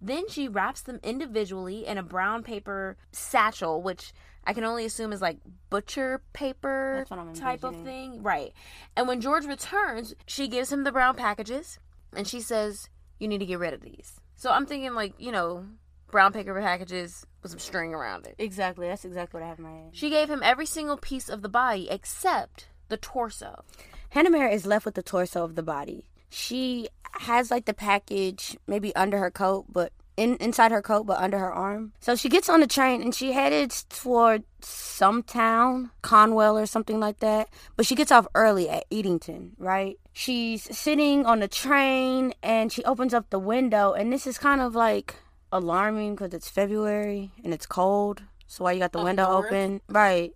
Then 0.00 0.28
she 0.28 0.48
wraps 0.48 0.82
them 0.82 1.00
individually 1.02 1.86
in 1.86 1.98
a 1.98 2.02
brown 2.02 2.42
paper 2.42 2.96
satchel, 3.12 3.82
which 3.82 4.12
I 4.46 4.52
can 4.52 4.64
only 4.64 4.84
assume 4.84 5.12
is 5.12 5.20
like 5.20 5.38
butcher 5.70 6.22
paper 6.32 6.94
That's 6.98 7.10
what 7.10 7.18
I'm 7.18 7.34
type 7.34 7.64
of 7.64 7.82
thing. 7.82 8.22
Right. 8.22 8.52
And 8.96 9.08
when 9.08 9.20
George 9.20 9.44
returns, 9.44 10.14
she 10.26 10.46
gives 10.46 10.72
him 10.72 10.84
the 10.84 10.92
brown 10.92 11.16
packages 11.16 11.78
and 12.14 12.26
she 12.26 12.40
says, 12.40 12.88
You 13.18 13.26
need 13.26 13.38
to 13.38 13.46
get 13.46 13.58
rid 13.58 13.74
of 13.74 13.82
these. 13.82 14.20
So 14.36 14.50
I'm 14.50 14.66
thinking, 14.66 14.94
like, 14.94 15.14
you 15.18 15.32
know, 15.32 15.66
brown 16.10 16.32
paper 16.32 16.58
packages 16.60 17.26
with 17.42 17.50
some 17.50 17.58
string 17.58 17.92
around 17.92 18.26
it. 18.26 18.36
Exactly. 18.38 18.86
That's 18.86 19.04
exactly 19.04 19.40
what 19.40 19.46
I 19.46 19.48
have 19.48 19.58
in 19.58 19.64
my 19.64 19.72
head. 19.72 19.88
She 19.92 20.10
gave 20.10 20.30
him 20.30 20.42
every 20.42 20.66
single 20.66 20.96
piece 20.96 21.28
of 21.28 21.42
the 21.42 21.48
body 21.48 21.88
except 21.90 22.68
the 22.88 22.96
torso. 22.96 23.64
Hannah 24.10 24.30
Mary 24.30 24.54
is 24.54 24.66
left 24.66 24.84
with 24.84 24.94
the 24.94 25.02
torso 25.02 25.42
of 25.42 25.56
the 25.56 25.62
body. 25.62 26.04
She 26.28 26.88
has 27.20 27.50
like 27.50 27.64
the 27.64 27.74
package 27.74 28.56
maybe 28.66 28.94
under 28.94 29.18
her 29.18 29.30
coat, 29.30 29.66
but 29.68 29.92
in 30.16 30.36
inside 30.36 30.72
her 30.72 30.82
coat, 30.82 31.04
but 31.04 31.18
under 31.18 31.38
her 31.38 31.52
arm. 31.52 31.92
So 32.00 32.16
she 32.16 32.28
gets 32.28 32.48
on 32.48 32.60
the 32.60 32.66
train 32.66 33.02
and 33.02 33.14
she 33.14 33.32
headed 33.32 33.70
toward 33.88 34.44
some 34.60 35.22
town, 35.22 35.90
Conwell 36.02 36.58
or 36.58 36.66
something 36.66 37.00
like 37.00 37.18
that. 37.20 37.48
But 37.76 37.86
she 37.86 37.94
gets 37.94 38.10
off 38.10 38.26
early 38.34 38.68
at 38.68 38.88
Eatington, 38.90 39.52
right? 39.58 39.98
She's 40.12 40.62
sitting 40.76 41.26
on 41.26 41.40
the 41.40 41.48
train 41.48 42.32
and 42.42 42.72
she 42.72 42.84
opens 42.84 43.14
up 43.14 43.30
the 43.30 43.38
window, 43.38 43.92
and 43.92 44.12
this 44.12 44.26
is 44.26 44.38
kind 44.38 44.60
of 44.60 44.74
like 44.74 45.16
alarming 45.52 46.14
because 46.14 46.34
it's 46.34 46.48
February 46.48 47.30
and 47.44 47.52
it's 47.52 47.66
cold. 47.66 48.22
So 48.46 48.64
why 48.64 48.72
you 48.72 48.78
got 48.78 48.92
the 48.92 49.00
oh, 49.00 49.04
window 49.04 49.30
north? 49.30 49.46
open, 49.46 49.80
right? 49.88 50.32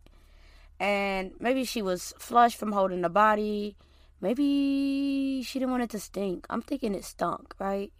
and 0.80 1.32
maybe 1.38 1.64
she 1.64 1.82
was 1.82 2.14
flushed 2.18 2.56
from 2.56 2.72
holding 2.72 3.02
the 3.02 3.10
body. 3.10 3.76
Maybe 4.20 5.42
she 5.44 5.58
didn't 5.58 5.70
want 5.70 5.82
it 5.82 5.90
to 5.90 6.00
stink. 6.00 6.46
I'm 6.48 6.62
thinking 6.62 6.94
it 6.94 7.04
stunk, 7.04 7.54
right? 7.58 7.92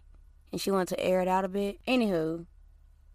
And 0.51 0.59
she 0.59 0.71
wanted 0.71 0.89
to 0.89 0.99
air 0.99 1.21
it 1.21 1.27
out 1.27 1.45
a 1.45 1.49
bit. 1.49 1.77
Anywho, 1.87 2.45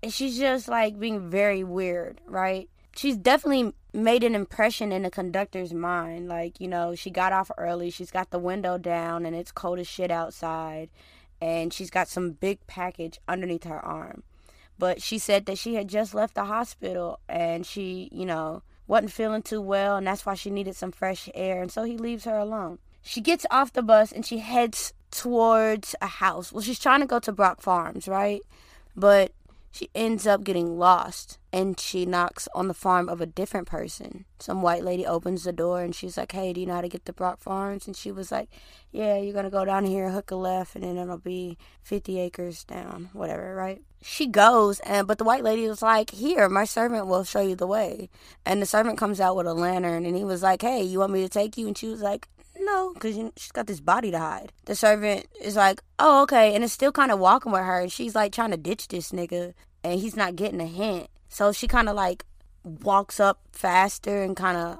and 0.02 0.12
she's 0.12 0.38
just 0.38 0.68
like 0.68 0.98
being 0.98 1.30
very 1.30 1.62
weird, 1.64 2.20
right? 2.26 2.68
She's 2.96 3.16
definitely 3.16 3.74
made 3.92 4.24
an 4.24 4.34
impression 4.34 4.90
in 4.90 5.02
the 5.02 5.10
conductor's 5.10 5.74
mind. 5.74 6.28
Like, 6.28 6.60
you 6.60 6.68
know, 6.68 6.94
she 6.94 7.10
got 7.10 7.32
off 7.32 7.50
early, 7.58 7.90
she's 7.90 8.10
got 8.10 8.30
the 8.30 8.38
window 8.38 8.78
down, 8.78 9.26
and 9.26 9.36
it's 9.36 9.52
cold 9.52 9.78
as 9.78 9.86
shit 9.86 10.10
outside, 10.10 10.88
and 11.40 11.72
she's 11.74 11.90
got 11.90 12.08
some 12.08 12.30
big 12.32 12.66
package 12.66 13.18
underneath 13.28 13.64
her 13.64 13.84
arm 13.84 14.22
but 14.78 15.02
she 15.02 15.18
said 15.18 15.46
that 15.46 15.58
she 15.58 15.74
had 15.74 15.88
just 15.88 16.14
left 16.14 16.34
the 16.34 16.44
hospital 16.44 17.20
and 17.28 17.64
she, 17.66 18.08
you 18.12 18.26
know, 18.26 18.62
wasn't 18.86 19.12
feeling 19.12 19.42
too 19.42 19.60
well 19.60 19.96
and 19.96 20.06
that's 20.06 20.26
why 20.26 20.34
she 20.34 20.50
needed 20.50 20.76
some 20.76 20.92
fresh 20.92 21.28
air 21.34 21.62
and 21.62 21.72
so 21.72 21.84
he 21.84 21.96
leaves 21.96 22.24
her 22.24 22.36
alone. 22.36 22.78
She 23.02 23.20
gets 23.20 23.46
off 23.50 23.72
the 23.72 23.82
bus 23.82 24.12
and 24.12 24.26
she 24.26 24.38
heads 24.38 24.92
towards 25.16 25.94
a 26.02 26.06
house. 26.06 26.52
Well, 26.52 26.62
she's 26.62 26.78
trying 26.78 27.00
to 27.00 27.06
go 27.06 27.18
to 27.18 27.32
Brock 27.32 27.62
Farms, 27.62 28.06
right? 28.06 28.42
But 28.94 29.32
she 29.72 29.90
ends 29.94 30.26
up 30.26 30.44
getting 30.44 30.78
lost 30.78 31.38
and 31.52 31.78
she 31.78 32.06
knocks 32.06 32.48
on 32.54 32.68
the 32.68 32.74
farm 32.74 33.08
of 33.08 33.20
a 33.20 33.26
different 33.26 33.66
person. 33.66 34.26
Some 34.38 34.62
white 34.62 34.84
lady 34.84 35.06
opens 35.06 35.44
the 35.44 35.52
door 35.52 35.82
and 35.82 35.94
she's 35.94 36.16
like, 36.16 36.32
Hey, 36.32 36.52
do 36.52 36.60
you 36.60 36.66
know 36.66 36.74
how 36.74 36.80
to 36.82 36.88
get 36.88 37.04
to 37.06 37.12
Brock 37.12 37.40
Farms? 37.40 37.86
And 37.86 37.96
she 37.96 38.12
was 38.12 38.30
like, 38.30 38.48
Yeah, 38.92 39.18
you're 39.18 39.34
gonna 39.34 39.50
go 39.50 39.64
down 39.64 39.84
here, 39.84 40.10
hook 40.10 40.30
a 40.30 40.36
left, 40.36 40.76
and 40.76 40.84
then 40.84 40.96
it'll 40.96 41.18
be 41.18 41.58
50 41.82 42.18
acres 42.20 42.64
down, 42.64 43.10
whatever, 43.12 43.54
right? 43.54 43.82
She 44.02 44.26
goes, 44.26 44.80
and 44.80 45.06
but 45.06 45.18
the 45.18 45.24
white 45.24 45.44
lady 45.44 45.68
was 45.68 45.82
like, 45.82 46.10
Here, 46.10 46.48
my 46.48 46.64
servant 46.64 47.06
will 47.06 47.24
show 47.24 47.40
you 47.40 47.56
the 47.56 47.66
way. 47.66 48.08
And 48.44 48.60
the 48.60 48.66
servant 48.66 48.98
comes 48.98 49.20
out 49.20 49.36
with 49.36 49.46
a 49.46 49.54
lantern 49.54 50.06
and 50.06 50.16
he 50.16 50.24
was 50.24 50.42
like, 50.42 50.62
Hey, 50.62 50.82
you 50.82 51.00
want 51.00 51.12
me 51.12 51.22
to 51.22 51.28
take 51.28 51.56
you? 51.56 51.66
And 51.66 51.76
she 51.76 51.88
was 51.88 52.00
like, 52.00 52.28
no, 52.60 52.92
because 52.94 53.16
she's 53.36 53.52
got 53.52 53.66
this 53.66 53.80
body 53.80 54.10
to 54.10 54.18
hide. 54.18 54.52
The 54.64 54.74
servant 54.74 55.26
is 55.40 55.56
like, 55.56 55.82
oh, 55.98 56.22
okay. 56.22 56.54
And 56.54 56.64
it's 56.64 56.72
still 56.72 56.92
kind 56.92 57.10
of 57.10 57.18
walking 57.18 57.52
with 57.52 57.62
her. 57.62 57.80
And 57.80 57.92
she's 57.92 58.14
like 58.14 58.32
trying 58.32 58.50
to 58.50 58.56
ditch 58.56 58.88
this 58.88 59.12
nigga. 59.12 59.54
And 59.84 60.00
he's 60.00 60.16
not 60.16 60.36
getting 60.36 60.60
a 60.60 60.66
hint. 60.66 61.08
So 61.28 61.52
she 61.52 61.68
kind 61.68 61.88
of 61.88 61.96
like 61.96 62.24
walks 62.64 63.20
up 63.20 63.40
faster 63.52 64.22
and 64.22 64.36
kind 64.36 64.56
of 64.56 64.78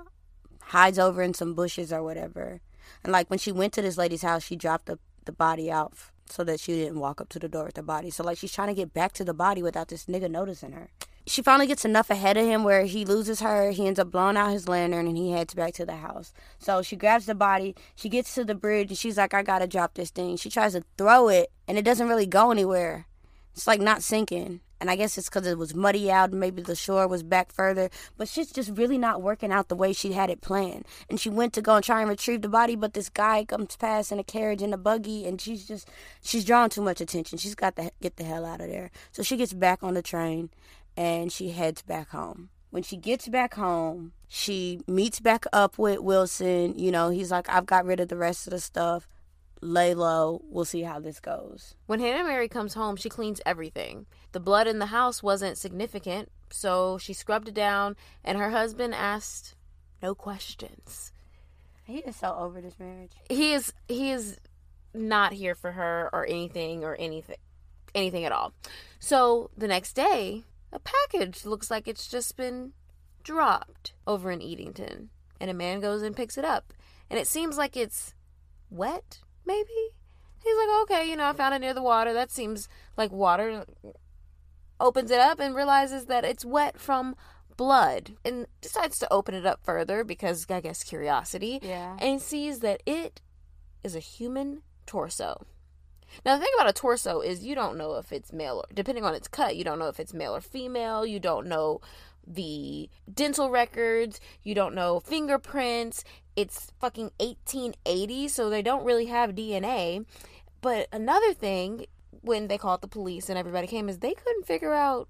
hides 0.61 0.99
over 0.99 1.23
in 1.23 1.35
some 1.35 1.55
bushes 1.55 1.93
or 1.93 2.03
whatever. 2.03 2.61
And 3.05 3.13
like 3.13 3.31
when 3.31 3.39
she 3.39 3.53
went 3.53 3.73
to 3.75 3.83
this 3.83 3.99
lady's 3.99 4.23
house, 4.23 4.45
she 4.45 4.57
dropped 4.57 4.87
the, 4.87 4.99
the 5.25 5.33
body 5.33 5.71
out 5.71 5.93
so 6.29 6.43
that 6.45 6.59
she 6.59 6.73
didn't 6.73 6.99
walk 6.99 7.21
up 7.21 7.29
to 7.31 7.39
the 7.39 7.49
door 7.49 7.65
with 7.65 7.75
the 7.75 7.83
body. 7.83 8.11
So 8.11 8.25
like 8.25 8.39
she's 8.39 8.53
trying 8.53 8.69
to 8.69 8.75
get 8.75 8.93
back 8.93 9.13
to 9.15 9.25
the 9.25 9.35
body 9.35 9.63
without 9.63 9.89
this 9.89 10.07
nigga 10.07 10.31
noticing 10.31 10.73
her. 10.73 10.91
She 11.29 11.43
finally 11.43 11.67
gets 11.67 11.85
enough 11.85 12.09
ahead 12.09 12.37
of 12.37 12.47
him 12.47 12.63
where 12.63 12.85
he 12.85 13.05
loses 13.05 13.41
her. 13.41 13.73
He 13.73 13.87
ends 13.87 13.99
up 13.99 14.13
blowing 14.13 14.37
out 14.37 14.53
his 14.53 14.69
lantern 14.69 15.09
and 15.09 15.17
he 15.17 15.33
heads 15.33 15.55
back 15.55 15.75
to 15.75 15.85
the 15.85 15.97
house. 15.97 16.33
So 16.61 16.83
she 16.83 16.95
grabs 16.95 17.27
the 17.27 17.35
body. 17.35 17.75
She 17.97 18.09
gets 18.09 18.33
to 18.37 18.45
the 18.45 18.55
bridge 18.55 18.91
and 18.91 18.99
she's 18.99 19.19
like, 19.19 19.35
I 19.35 19.43
gotta 19.43 19.67
drop 19.67 19.95
this 19.95 20.11
thing. 20.11 20.37
She 20.37 20.51
tries 20.51 20.75
to 20.75 20.85
throw 20.97 21.29
it 21.29 21.51
and 21.67 21.77
it 21.77 21.85
doesn't 21.85 22.09
really 22.09 22.27
go 22.27 22.53
anywhere. 22.53 23.07
It's 23.55 23.67
like 23.67 23.81
not 23.81 24.05
sinking. 24.05 24.61
And 24.81 24.91
I 24.91 24.95
guess 24.95 25.19
it's 25.19 25.29
because 25.29 25.47
it 25.47 25.59
was 25.59 25.75
muddy 25.75 26.13
out 26.13 26.33
maybe 26.33 26.63
the 26.63 26.77
shore 26.77 27.09
was 27.09 27.25
back 27.25 27.51
further. 27.51 27.91
But 28.17 28.29
shit's 28.29 28.53
just 28.53 28.77
really 28.77 28.99
not 28.99 29.23
working 29.23 29.51
out 29.51 29.69
the 29.69 29.75
way 29.75 29.93
she 29.93 30.13
had 30.13 30.31
it 30.31 30.43
planned. 30.43 30.87
And 31.11 31.19
she 31.19 31.31
went 31.31 31.55
to 31.55 31.63
go 31.63 31.75
and 31.75 31.85
try 31.85 32.01
and 32.03 32.11
retrieve 32.11 32.43
the 32.43 32.49
body, 32.49 32.77
but 32.77 32.95
this 32.95 33.09
guy 33.09 33.45
comes 33.45 33.75
past 33.77 34.13
in 34.13 34.21
a 34.21 34.25
carriage 34.25 34.63
in 34.63 34.73
a 34.73 34.79
buggy 34.79 35.27
and 35.27 35.41
she's 35.41 35.67
just, 35.67 35.89
she's 36.23 36.45
drawing 36.45 36.71
too 36.71 36.83
much 36.83 37.01
attention. 37.01 37.39
She's 37.39 37.57
got 37.57 37.75
to 37.77 37.91
get 38.01 38.17
the 38.17 38.25
hell 38.25 38.45
out 38.45 38.61
of 38.61 38.69
there. 38.69 38.93
So 39.11 39.25
she 39.25 39.37
gets 39.37 39.55
back 39.55 39.83
on 39.83 39.95
the 39.95 40.03
train 40.03 40.51
and 40.97 41.31
she 41.31 41.51
heads 41.51 41.83
back 41.83 42.11
home. 42.11 42.51
When 42.71 42.83
she 42.83 42.97
gets 42.97 43.29
back 43.29 43.55
home, 43.55 44.13
she 44.29 44.81
meets 44.87 45.21
back 45.21 45.45
up 45.53 45.79
with 45.79 46.01
Wilson. 46.01 46.79
You 46.79 46.91
know, 46.91 47.11
he's 47.11 47.31
like, 47.31 47.49
I've 47.49 47.67
got 47.67 47.85
rid 47.85 48.01
of 48.01 48.09
the 48.09 48.17
rest 48.17 48.47
of 48.47 48.51
the 48.51 48.61
stuff. 48.61 49.09
Lay 49.63 49.95
low. 49.95 50.43
We'll 50.45 50.65
see 50.65 50.83
how 50.83 51.01
this 51.01 51.19
goes. 51.19 51.75
When 51.87 52.01
Hannah 52.01 52.25
Mary 52.25 52.49
comes 52.49 52.75
home, 52.75 52.97
she 52.97 53.09
cleans 53.09 53.41
everything. 53.47 54.07
The 54.33 54.41
blood 54.41 54.67
in 54.67 54.79
the 54.79 54.87
house 54.87 55.23
wasn't 55.23 55.57
significant, 55.57 56.31
so 56.51 56.99
she 56.99 57.13
scrubbed 57.13 57.49
it 57.49 57.55
down, 57.55 57.97
and 58.23 58.37
her 58.37 58.51
husband 58.51 58.95
asked 58.95 59.55
no 60.03 60.15
questions. 60.15 61.13
He 61.85 61.99
is 61.99 62.17
so 62.17 62.35
over 62.39 62.61
this 62.61 62.79
marriage. 62.79 63.13
He 63.31 63.53
is 63.53 63.73
he 63.89 64.11
is 64.11 64.39
not 64.93 65.33
here 65.33 65.55
for 65.55 65.73
her 65.73 66.11
or 66.13 66.27
anything 66.27 66.85
or 66.85 66.97
anything 66.97 67.37
anything 67.95 68.25
at 68.25 68.33
all. 68.33 68.53
So 68.99 69.51
the 69.57 69.69
next 69.69 69.95
day, 69.95 70.43
a 70.73 70.79
package 70.79 71.45
looks 71.45 71.71
like 71.71 71.87
it's 71.89 72.09
just 72.09 72.37
been 72.37 72.73
dropped 73.23 73.95
over 74.07 74.31
in 74.31 74.41
Eatington, 74.41 75.09
and 75.41 75.51
a 75.51 75.55
man 75.55 75.81
goes 75.81 76.03
and 76.03 76.17
picks 76.17 76.39
it 76.39 76.45
up, 76.45 76.73
and 77.11 77.19
it 77.19 77.27
seems 77.27 77.57
like 77.57 77.77
it's 77.77 78.15
wet, 78.71 79.21
maybe. 79.45 79.91
He's 80.43 80.57
like, 80.57 80.83
okay, 80.83 81.11
you 81.11 81.17
know, 81.17 81.27
I 81.27 81.33
found 81.33 81.55
it 81.55 81.61
near 81.61 81.75
the 81.75 81.83
water. 81.83 82.13
That 82.13 82.31
seems 82.31 82.69
like 82.97 83.11
water. 83.11 83.65
Opens 84.79 85.11
it 85.11 85.19
up 85.19 85.41
and 85.41 85.57
realizes 85.57 86.07
that 86.07 86.25
it's 86.25 86.45
wet 86.45 86.79
from 86.79 87.17
blood 87.57 88.13
and 88.25 88.47
decides 88.61 88.99
to 88.99 89.13
open 89.13 89.35
it 89.35 89.47
up 89.47 89.65
further 89.65 90.05
because 90.05 90.47
I 90.49 90.61
guess 90.61 90.85
curiosity. 90.85 91.59
Yeah. 91.63 91.97
And 92.01 92.21
sees 92.23 92.61
that 92.61 92.83
it 92.87 93.21
is 93.83 93.97
a 93.97 94.01
human 94.01 94.63
torso. 94.87 95.47
Now, 96.25 96.37
the 96.37 96.45
thing 96.45 96.53
about 96.57 96.71
a 96.71 96.73
torso 96.73 97.21
is 97.21 97.45
you 97.45 97.55
don't 97.55 97.77
know 97.77 97.95
if 97.97 98.13
it's 98.13 98.33
male 98.33 98.59
or, 98.59 98.65
depending 98.75 99.05
on 99.05 99.15
its 99.15 99.29
cut, 99.29 99.57
you 99.57 99.65
don't 99.65 99.79
know 99.79 99.89
if 99.89 100.01
it's 100.01 100.15
male 100.15 100.35
or 100.35 100.41
female. 100.41 101.05
You 101.07 101.21
don't 101.21 101.47
know 101.47 101.81
the 102.27 102.89
dental 103.13 103.51
records. 103.51 104.21
You 104.43 104.55
don't 104.55 104.75
know 104.75 105.01
fingerprints. 105.01 106.05
It's 106.35 106.73
fucking 106.81 107.11
1880, 107.19 108.29
so 108.29 108.51
they 108.51 108.63
don't 108.63 108.85
really 108.85 109.07
have 109.07 109.31
DNA. 109.35 110.05
But 110.61 110.89
another 110.93 111.33
thing, 111.33 111.87
when 112.23 112.49
they 112.49 112.59
called 112.59 112.81
the 112.83 112.89
police 112.89 113.29
and 113.29 113.39
everybody 113.39 113.67
came, 113.67 113.89
is 113.89 113.99
they 113.99 114.15
couldn't 114.15 114.47
figure 114.47 114.75
out 114.75 115.09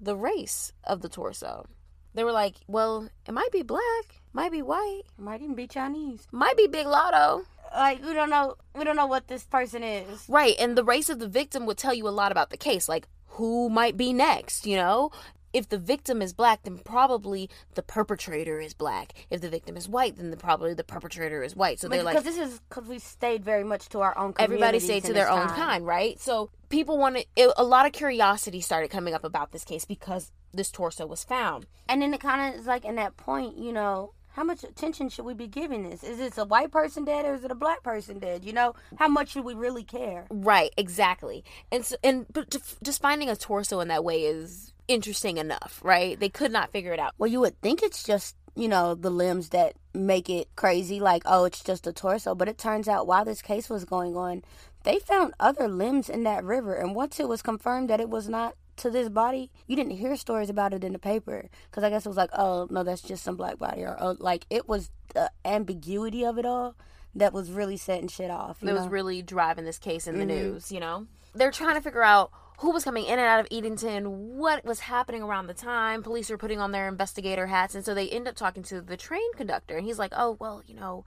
the 0.00 0.16
race 0.16 0.72
of 0.84 1.00
the 1.00 1.08
torso. 1.08 1.66
They 2.14 2.24
were 2.24 2.32
like, 2.32 2.56
well, 2.66 3.08
it 3.26 3.32
might 3.32 3.52
be 3.52 3.62
black, 3.62 4.22
might 4.32 4.52
be 4.52 4.62
white, 4.62 5.02
Might 5.18 5.42
even 5.42 5.54
be 5.54 5.66
Chinese. 5.66 6.26
might 6.32 6.56
be 6.56 6.66
Big 6.66 6.86
Lotto. 6.86 7.44
Like 7.74 8.04
we 8.04 8.14
don't 8.14 8.30
know. 8.30 8.56
We 8.74 8.84
don't 8.84 8.96
know 8.96 9.06
what 9.06 9.28
this 9.28 9.44
person 9.44 9.82
is. 9.82 10.24
Right, 10.28 10.54
and 10.58 10.76
the 10.76 10.84
race 10.84 11.08
of 11.08 11.18
the 11.18 11.28
victim 11.28 11.66
would 11.66 11.78
tell 11.78 11.94
you 11.94 12.08
a 12.08 12.10
lot 12.10 12.32
about 12.32 12.50
the 12.50 12.56
case, 12.56 12.88
like 12.88 13.06
who 13.38 13.70
might 13.70 13.96
be 13.96 14.12
next, 14.12 14.66
you 14.66 14.76
know? 14.76 15.10
If 15.52 15.70
the 15.70 15.78
victim 15.78 16.20
is 16.20 16.34
black, 16.34 16.64
then 16.64 16.78
probably 16.78 17.48
the 17.74 17.82
perpetrator 17.82 18.60
is 18.60 18.74
black. 18.74 19.14
If 19.30 19.40
the 19.40 19.48
victim 19.48 19.76
is 19.76 19.88
white, 19.88 20.16
then 20.16 20.30
the, 20.30 20.36
probably 20.36 20.74
the 20.74 20.84
perpetrator 20.84 21.42
is 21.42 21.56
white. 21.56 21.80
So 21.80 21.88
they're 21.88 22.02
like. 22.02 22.16
because 22.16 22.36
like, 22.36 22.46
this 22.46 22.54
is 22.54 22.60
because 22.68 22.86
we 22.86 22.98
stayed 22.98 23.44
very 23.44 23.64
much 23.64 23.88
to 23.90 24.00
our 24.00 24.16
own. 24.18 24.34
everybody 24.38 24.78
stayed 24.78 25.04
to 25.04 25.14
their 25.14 25.30
own 25.30 25.46
time. 25.46 25.56
kind, 25.56 25.86
right? 25.86 26.20
So 26.20 26.50
people 26.68 26.98
wanted 26.98 27.26
it, 27.34 27.50
a 27.56 27.64
lot 27.64 27.86
of 27.86 27.92
curiosity 27.92 28.60
started 28.60 28.90
coming 28.90 29.14
up 29.14 29.24
about 29.24 29.52
this 29.52 29.64
case 29.64 29.86
because 29.86 30.32
this 30.52 30.70
torso 30.70 31.06
was 31.06 31.24
found. 31.24 31.66
And 31.88 32.02
then 32.02 32.12
it 32.12 32.20
kind 32.20 32.52
of 32.52 32.60
is 32.60 32.66
like 32.66 32.84
in 32.84 32.96
that 32.96 33.16
point, 33.16 33.56
you 33.56 33.72
know, 33.72 34.12
how 34.38 34.44
much 34.44 34.62
attention 34.62 35.08
should 35.08 35.24
we 35.24 35.34
be 35.34 35.48
giving 35.48 35.82
this? 35.82 36.04
Is 36.04 36.18
this 36.18 36.38
a 36.38 36.44
white 36.44 36.70
person 36.70 37.04
dead 37.04 37.24
or 37.24 37.34
is 37.34 37.42
it 37.42 37.50
a 37.50 37.56
black 37.56 37.82
person 37.82 38.20
dead? 38.20 38.44
You 38.44 38.52
know, 38.52 38.76
how 38.94 39.08
much 39.08 39.30
should 39.30 39.44
we 39.44 39.54
really 39.54 39.82
care? 39.82 40.26
Right, 40.30 40.72
exactly. 40.76 41.42
And 41.72 41.84
so, 41.84 41.96
and 42.04 42.24
but 42.32 42.56
just 42.80 43.02
finding 43.02 43.28
a 43.28 43.34
torso 43.34 43.80
in 43.80 43.88
that 43.88 44.04
way 44.04 44.22
is 44.22 44.72
interesting 44.86 45.38
enough, 45.38 45.80
right? 45.82 46.20
They 46.20 46.28
could 46.28 46.52
not 46.52 46.70
figure 46.70 46.92
it 46.92 47.00
out. 47.00 47.14
Well, 47.18 47.28
you 47.28 47.40
would 47.40 47.60
think 47.62 47.82
it's 47.82 48.04
just, 48.04 48.36
you 48.54 48.68
know, 48.68 48.94
the 48.94 49.10
limbs 49.10 49.48
that 49.48 49.74
make 49.92 50.30
it 50.30 50.46
crazy, 50.54 51.00
like, 51.00 51.24
oh, 51.26 51.44
it's 51.44 51.64
just 51.64 51.88
a 51.88 51.92
torso. 51.92 52.36
But 52.36 52.48
it 52.48 52.58
turns 52.58 52.86
out 52.86 53.08
while 53.08 53.24
this 53.24 53.42
case 53.42 53.68
was 53.68 53.84
going 53.84 54.16
on, 54.16 54.44
they 54.84 55.00
found 55.00 55.34
other 55.40 55.66
limbs 55.66 56.08
in 56.08 56.22
that 56.22 56.44
river. 56.44 56.76
And 56.76 56.94
once 56.94 57.18
it 57.18 57.28
was 57.28 57.42
confirmed 57.42 57.90
that 57.90 58.00
it 58.00 58.08
was 58.08 58.28
not 58.28 58.54
to 58.78 58.90
this 58.90 59.08
body, 59.08 59.50
you 59.66 59.76
didn't 59.76 59.92
hear 59.92 60.16
stories 60.16 60.50
about 60.50 60.74
it 60.74 60.84
in 60.84 60.92
the 60.92 60.98
paper. 60.98 61.48
Because 61.70 61.84
I 61.84 61.90
guess 61.90 62.06
it 62.06 62.08
was 62.08 62.16
like, 62.16 62.30
oh, 62.32 62.66
no, 62.70 62.82
that's 62.82 63.02
just 63.02 63.22
some 63.22 63.36
black 63.36 63.58
body. 63.58 63.82
Or, 63.82 63.96
oh, 64.00 64.16
like, 64.18 64.46
it 64.50 64.68
was 64.68 64.90
the 65.14 65.30
ambiguity 65.44 66.24
of 66.24 66.38
it 66.38 66.46
all 66.46 66.76
that 67.14 67.32
was 67.32 67.50
really 67.50 67.76
setting 67.76 68.08
shit 68.08 68.30
off. 68.30 68.60
That 68.60 68.74
was 68.74 68.88
really 68.88 69.22
driving 69.22 69.64
this 69.64 69.78
case 69.78 70.06
in 70.06 70.18
the 70.18 70.24
mm-hmm. 70.24 70.50
news, 70.52 70.72
you 70.72 70.80
know? 70.80 71.06
They're 71.34 71.50
trying 71.50 71.74
to 71.74 71.80
figure 71.80 72.02
out 72.02 72.30
who 72.58 72.72
was 72.72 72.84
coming 72.84 73.04
in 73.04 73.12
and 73.12 73.20
out 73.20 73.40
of 73.40 73.46
Edenton, 73.52 74.36
what 74.36 74.64
was 74.64 74.80
happening 74.80 75.22
around 75.22 75.46
the 75.46 75.54
time. 75.54 76.02
Police 76.02 76.30
are 76.30 76.38
putting 76.38 76.58
on 76.58 76.72
their 76.72 76.88
investigator 76.88 77.46
hats, 77.46 77.74
and 77.74 77.84
so 77.84 77.94
they 77.94 78.08
end 78.08 78.26
up 78.26 78.34
talking 78.34 78.64
to 78.64 78.80
the 78.80 78.96
train 78.96 79.32
conductor, 79.34 79.76
and 79.76 79.86
he's 79.86 79.98
like, 79.98 80.12
oh, 80.16 80.36
well, 80.40 80.62
you 80.66 80.74
know, 80.74 81.04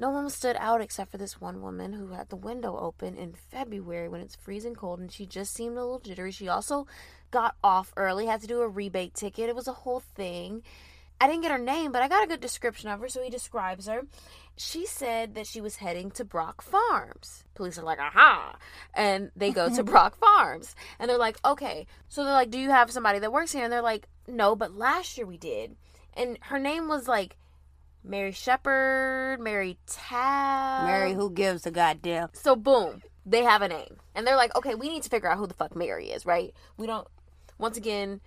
no 0.00 0.08
one 0.08 0.30
stood 0.30 0.56
out 0.58 0.80
except 0.80 1.10
for 1.12 1.18
this 1.18 1.42
one 1.42 1.60
woman 1.60 1.92
who 1.92 2.08
had 2.08 2.30
the 2.30 2.36
window 2.36 2.74
open 2.78 3.16
in 3.16 3.34
February 3.34 4.08
when 4.08 4.22
it's 4.22 4.34
freezing 4.34 4.74
cold, 4.74 4.98
and 4.98 5.12
she 5.12 5.26
just 5.26 5.52
seemed 5.52 5.76
a 5.76 5.82
little 5.82 5.98
jittery. 5.98 6.32
She 6.32 6.48
also 6.48 6.86
got 7.30 7.54
off 7.62 7.92
early, 7.98 8.24
had 8.24 8.40
to 8.40 8.46
do 8.46 8.62
a 8.62 8.68
rebate 8.68 9.12
ticket. 9.12 9.50
It 9.50 9.54
was 9.54 9.68
a 9.68 9.72
whole 9.72 10.00
thing. 10.00 10.62
I 11.20 11.26
didn't 11.26 11.42
get 11.42 11.50
her 11.50 11.58
name, 11.58 11.92
but 11.92 12.00
I 12.00 12.08
got 12.08 12.24
a 12.24 12.26
good 12.26 12.40
description 12.40 12.88
of 12.88 12.98
her, 13.00 13.10
so 13.10 13.22
he 13.22 13.28
describes 13.28 13.88
her. 13.88 14.04
She 14.56 14.86
said 14.86 15.34
that 15.34 15.46
she 15.46 15.60
was 15.60 15.76
heading 15.76 16.10
to 16.12 16.24
Brock 16.24 16.62
Farms. 16.62 17.44
Police 17.54 17.78
are 17.78 17.84
like, 17.84 17.98
aha. 17.98 18.56
And 18.94 19.30
they 19.36 19.50
go 19.50 19.68
to 19.68 19.84
Brock 19.84 20.16
Farms. 20.16 20.74
And 20.98 21.10
they're 21.10 21.18
like, 21.18 21.38
okay. 21.44 21.86
So 22.08 22.24
they're 22.24 22.32
like, 22.32 22.50
do 22.50 22.58
you 22.58 22.70
have 22.70 22.90
somebody 22.90 23.18
that 23.18 23.32
works 23.32 23.52
here? 23.52 23.64
And 23.64 23.72
they're 23.72 23.82
like, 23.82 24.08
no, 24.26 24.56
but 24.56 24.74
last 24.74 25.18
year 25.18 25.26
we 25.26 25.36
did. 25.36 25.76
And 26.14 26.38
her 26.40 26.58
name 26.58 26.88
was 26.88 27.06
like 27.06 27.36
Mary 28.02 28.32
Shepard, 28.32 29.40
Mary 29.40 29.78
Tab. 29.86 30.86
Mary, 30.86 31.12
who 31.12 31.30
gives 31.30 31.66
a 31.66 31.70
goddamn? 31.70 32.28
So 32.32 32.56
boom, 32.56 33.02
they 33.26 33.42
have 33.42 33.62
a 33.62 33.68
name. 33.68 33.96
And 34.14 34.26
they're 34.26 34.36
like, 34.36 34.54
okay, 34.56 34.74
we 34.74 34.88
need 34.88 35.02
to 35.02 35.10
figure 35.10 35.30
out 35.30 35.38
who 35.38 35.46
the 35.46 35.54
fuck 35.54 35.76
Mary 35.76 36.10
is, 36.10 36.24
right? 36.26 36.54
We 36.76 36.86
don't 36.86 37.06
once 37.58 37.76
again 37.76 38.20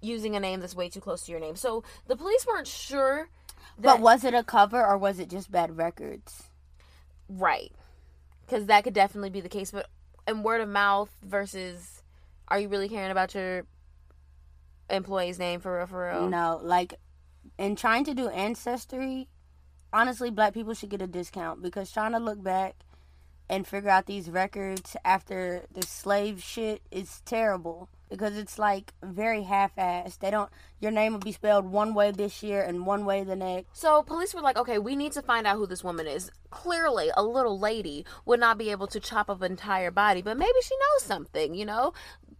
using 0.00 0.36
a 0.36 0.40
name 0.40 0.60
that's 0.60 0.74
way 0.74 0.88
too 0.88 1.00
close 1.00 1.22
to 1.24 1.30
your 1.30 1.40
name. 1.40 1.56
So 1.56 1.84
the 2.06 2.16
police 2.16 2.46
weren't 2.46 2.66
sure 2.66 3.28
that 3.78 3.82
But 3.96 4.00
was 4.00 4.24
it 4.24 4.34
a 4.34 4.42
cover 4.42 4.84
or 4.84 4.96
was 4.96 5.18
it 5.18 5.28
just 5.28 5.50
bad 5.50 5.76
records? 5.76 6.44
right. 7.28 7.72
Cuz 8.48 8.66
that 8.66 8.84
could 8.84 8.94
definitely 8.94 9.30
be 9.30 9.40
the 9.40 9.48
case, 9.48 9.72
but 9.72 9.88
and 10.26 10.44
word 10.44 10.60
of 10.60 10.68
mouth 10.68 11.10
versus 11.22 12.02
are 12.48 12.60
you 12.60 12.68
really 12.68 12.88
caring 12.88 13.10
about 13.10 13.34
your 13.34 13.64
employee's 14.88 15.38
name 15.38 15.58
for 15.60 15.76
real 15.78 15.86
for 15.86 16.06
real? 16.08 16.28
No, 16.28 16.60
like 16.62 16.94
in 17.58 17.76
trying 17.76 18.04
to 18.04 18.14
do 18.14 18.28
ancestry, 18.28 19.28
honestly, 19.92 20.30
black 20.30 20.54
people 20.54 20.74
should 20.74 20.90
get 20.90 21.02
a 21.02 21.06
discount 21.06 21.62
because 21.62 21.90
trying 21.90 22.12
to 22.12 22.18
look 22.18 22.42
back 22.42 22.76
and 23.48 23.66
figure 23.66 23.90
out 23.90 24.06
these 24.06 24.28
records 24.28 24.96
after 25.04 25.62
the 25.72 25.82
slave 25.82 26.42
shit 26.42 26.82
is 26.90 27.22
terrible 27.24 27.88
because 28.08 28.36
it's 28.36 28.58
like 28.58 28.92
very 29.02 29.42
half-assed. 29.42 30.18
They 30.18 30.30
don't. 30.30 30.50
Your 30.80 30.90
name 30.90 31.12
will 31.12 31.20
be 31.20 31.32
spelled 31.32 31.64
one 31.64 31.94
way 31.94 32.10
this 32.10 32.42
year 32.42 32.62
and 32.62 32.86
one 32.86 33.04
way 33.04 33.24
the 33.24 33.36
next. 33.36 33.76
So 33.76 34.02
police 34.02 34.34
were 34.34 34.40
like, 34.40 34.56
okay, 34.56 34.78
we 34.78 34.96
need 34.96 35.12
to 35.12 35.22
find 35.22 35.46
out 35.46 35.56
who 35.56 35.66
this 35.66 35.84
woman 35.84 36.06
is. 36.06 36.30
Clearly, 36.50 37.10
a 37.16 37.22
little 37.22 37.58
lady 37.58 38.04
would 38.24 38.40
not 38.40 38.58
be 38.58 38.70
able 38.70 38.86
to 38.88 39.00
chop 39.00 39.30
up 39.30 39.42
an 39.42 39.52
entire 39.52 39.90
body, 39.90 40.22
but 40.22 40.36
maybe 40.36 40.60
she 40.62 40.74
knows 40.76 41.04
something, 41.04 41.54
you 41.54 41.64
know? 41.64 41.92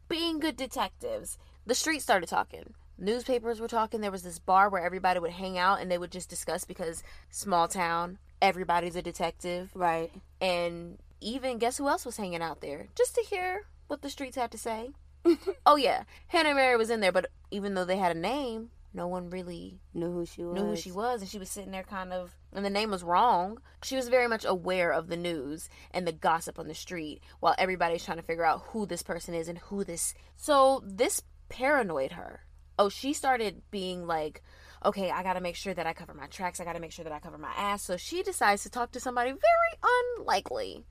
Being 0.08 0.38
good 0.38 0.56
detectives. 0.56 1.38
The 1.66 1.74
street 1.74 2.02
started 2.02 2.28
talking. 2.28 2.74
Newspapers 2.98 3.60
were 3.60 3.68
talking. 3.68 4.00
There 4.00 4.10
was 4.10 4.22
this 4.22 4.38
bar 4.38 4.68
where 4.68 4.84
everybody 4.84 5.20
would 5.20 5.32
hang 5.32 5.58
out 5.58 5.80
and 5.80 5.90
they 5.90 5.98
would 5.98 6.12
just 6.12 6.30
discuss 6.30 6.64
because 6.64 7.02
small 7.30 7.68
town, 7.68 8.18
everybody's 8.40 8.96
a 8.96 9.02
detective. 9.02 9.70
Right. 9.74 10.10
And 10.40 10.98
even 11.20 11.58
guess 11.58 11.78
who 11.78 11.88
else 11.88 12.04
was 12.06 12.16
hanging 12.16 12.42
out 12.42 12.60
there? 12.60 12.88
Just 12.96 13.14
to 13.16 13.22
hear 13.22 13.64
what 13.88 14.02
the 14.02 14.10
streets 14.10 14.36
had 14.36 14.50
to 14.52 14.58
say. 14.58 14.90
oh 15.66 15.76
yeah, 15.76 16.04
Hannah 16.28 16.54
Mary 16.54 16.76
was 16.76 16.90
in 16.90 17.00
there, 17.00 17.12
but 17.12 17.26
even 17.50 17.74
though 17.74 17.84
they 17.84 17.96
had 17.96 18.16
a 18.16 18.18
name, 18.18 18.70
no 18.94 19.08
one 19.08 19.28
really 19.28 19.80
Knew 19.92 20.10
who 20.10 20.24
she 20.24 20.44
was. 20.44 20.54
knew 20.54 20.64
who 20.68 20.76
she 20.76 20.92
was, 20.92 21.20
and 21.20 21.28
she 21.28 21.38
was 21.38 21.50
sitting 21.50 21.72
there 21.72 21.82
kind 21.82 22.12
of, 22.12 22.34
and 22.52 22.64
the 22.64 22.70
name 22.70 22.90
was 22.90 23.02
wrong. 23.02 23.58
She 23.82 23.96
was 23.96 24.08
very 24.08 24.28
much 24.28 24.44
aware 24.44 24.92
of 24.92 25.08
the 25.08 25.16
news 25.16 25.68
and 25.90 26.06
the 26.06 26.12
gossip 26.12 26.58
on 26.58 26.68
the 26.68 26.74
street, 26.74 27.20
while 27.40 27.54
everybody's 27.58 28.04
trying 28.04 28.16
to 28.18 28.22
figure 28.22 28.44
out 28.44 28.62
who 28.68 28.86
this 28.86 29.02
person 29.02 29.34
is 29.34 29.48
and 29.48 29.58
who 29.58 29.84
this. 29.84 30.14
So 30.36 30.82
this 30.86 31.22
paranoid 31.48 32.12
her. 32.12 32.40
Oh, 32.78 32.88
she 32.88 33.12
started 33.12 33.62
being 33.70 34.06
like, 34.06 34.42
okay, 34.84 35.10
I 35.10 35.22
gotta 35.22 35.40
make 35.40 35.56
sure 35.56 35.74
that 35.74 35.86
I 35.86 35.92
cover 35.92 36.14
my 36.14 36.26
tracks. 36.26 36.60
I 36.60 36.64
gotta 36.64 36.80
make 36.80 36.92
sure 36.92 37.04
that 37.04 37.12
I 37.12 37.18
cover 37.18 37.38
my 37.38 37.52
ass. 37.56 37.82
So 37.82 37.96
she 37.96 38.22
decides 38.22 38.62
to 38.62 38.70
talk 38.70 38.92
to 38.92 39.00
somebody 39.00 39.30
very 39.30 40.18
unlikely. 40.18 40.84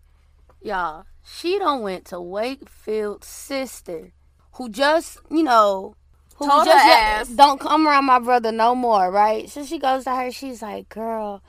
Y'all, 0.61 1.05
she 1.23 1.59
don't 1.59 1.83
went 1.83 2.05
to 2.05 2.19
Wakefield's 2.19 3.27
sister, 3.27 4.13
who 4.53 4.69
just, 4.69 5.19
you 5.29 5.43
know, 5.43 5.95
who 6.37 6.47
Told 6.49 6.65
just 6.65 6.85
ass. 6.85 7.27
don't 7.29 7.59
come 7.59 7.87
around 7.87 8.05
my 8.05 8.19
brother 8.19 8.51
no 8.51 8.73
more, 8.73 9.11
right? 9.11 9.49
So 9.49 9.63
she 9.63 9.77
goes 9.77 10.05
to 10.05 10.15
her, 10.15 10.31
she's 10.31 10.61
like, 10.61 10.89
girl, 10.89 11.43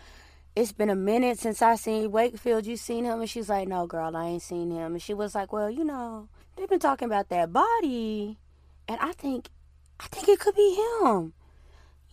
it's 0.55 0.73
been 0.73 0.91
a 0.91 0.97
minute 0.97 1.39
since 1.39 1.63
I 1.63 1.77
seen 1.77 2.11
Wakefield. 2.11 2.67
You 2.67 2.77
seen 2.77 3.05
him? 3.05 3.21
And 3.21 3.29
she's 3.29 3.49
like, 3.49 3.69
no, 3.69 3.87
girl, 3.87 4.17
I 4.17 4.27
ain't 4.27 4.43
seen 4.43 4.71
him. 4.71 4.93
And 4.93 5.03
she 5.03 5.15
was 5.15 5.35
like, 5.35 5.53
well, 5.53 5.71
you 5.71 5.85
know, 5.85 6.29
they've 6.57 6.69
been 6.69 6.79
talking 6.79 7.07
about 7.07 7.29
that 7.31 7.53
body, 7.53 8.39
and 8.87 8.99
I 9.01 9.13
think, 9.13 9.49
I 10.01 10.07
think 10.09 10.29
it 10.29 10.41
could 10.41 10.55
be 10.55 10.75
him, 11.03 11.33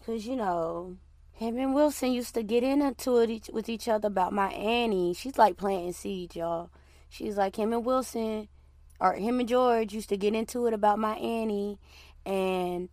cause 0.06 0.26
you 0.26 0.36
know. 0.36 0.98
Him 1.36 1.58
and 1.58 1.74
Wilson 1.74 2.14
used 2.14 2.36
to 2.36 2.44
get 2.44 2.64
into 2.64 3.18
it 3.18 3.30
each, 3.30 3.50
with 3.52 3.68
each 3.68 3.88
other 3.88 4.08
about 4.08 4.34
my 4.34 4.50
Annie. 4.50 5.16
She's 5.16 5.38
like 5.38 5.58
planting 5.58 5.92
seeds, 5.92 6.36
y'all. 6.36 6.70
She's 7.10 7.36
like 7.36 7.56
him 7.56 7.74
and 7.74 7.84
Wilson, 7.84 8.48
or 9.00 9.14
him 9.14 9.40
and 9.40 9.50
George 9.50 9.94
used 9.94 10.10
to 10.10 10.18
get 10.18 10.36
into 10.36 10.68
it 10.68 10.74
about 10.74 11.00
my 11.00 11.16
Annie, 11.16 11.80
and 12.26 12.90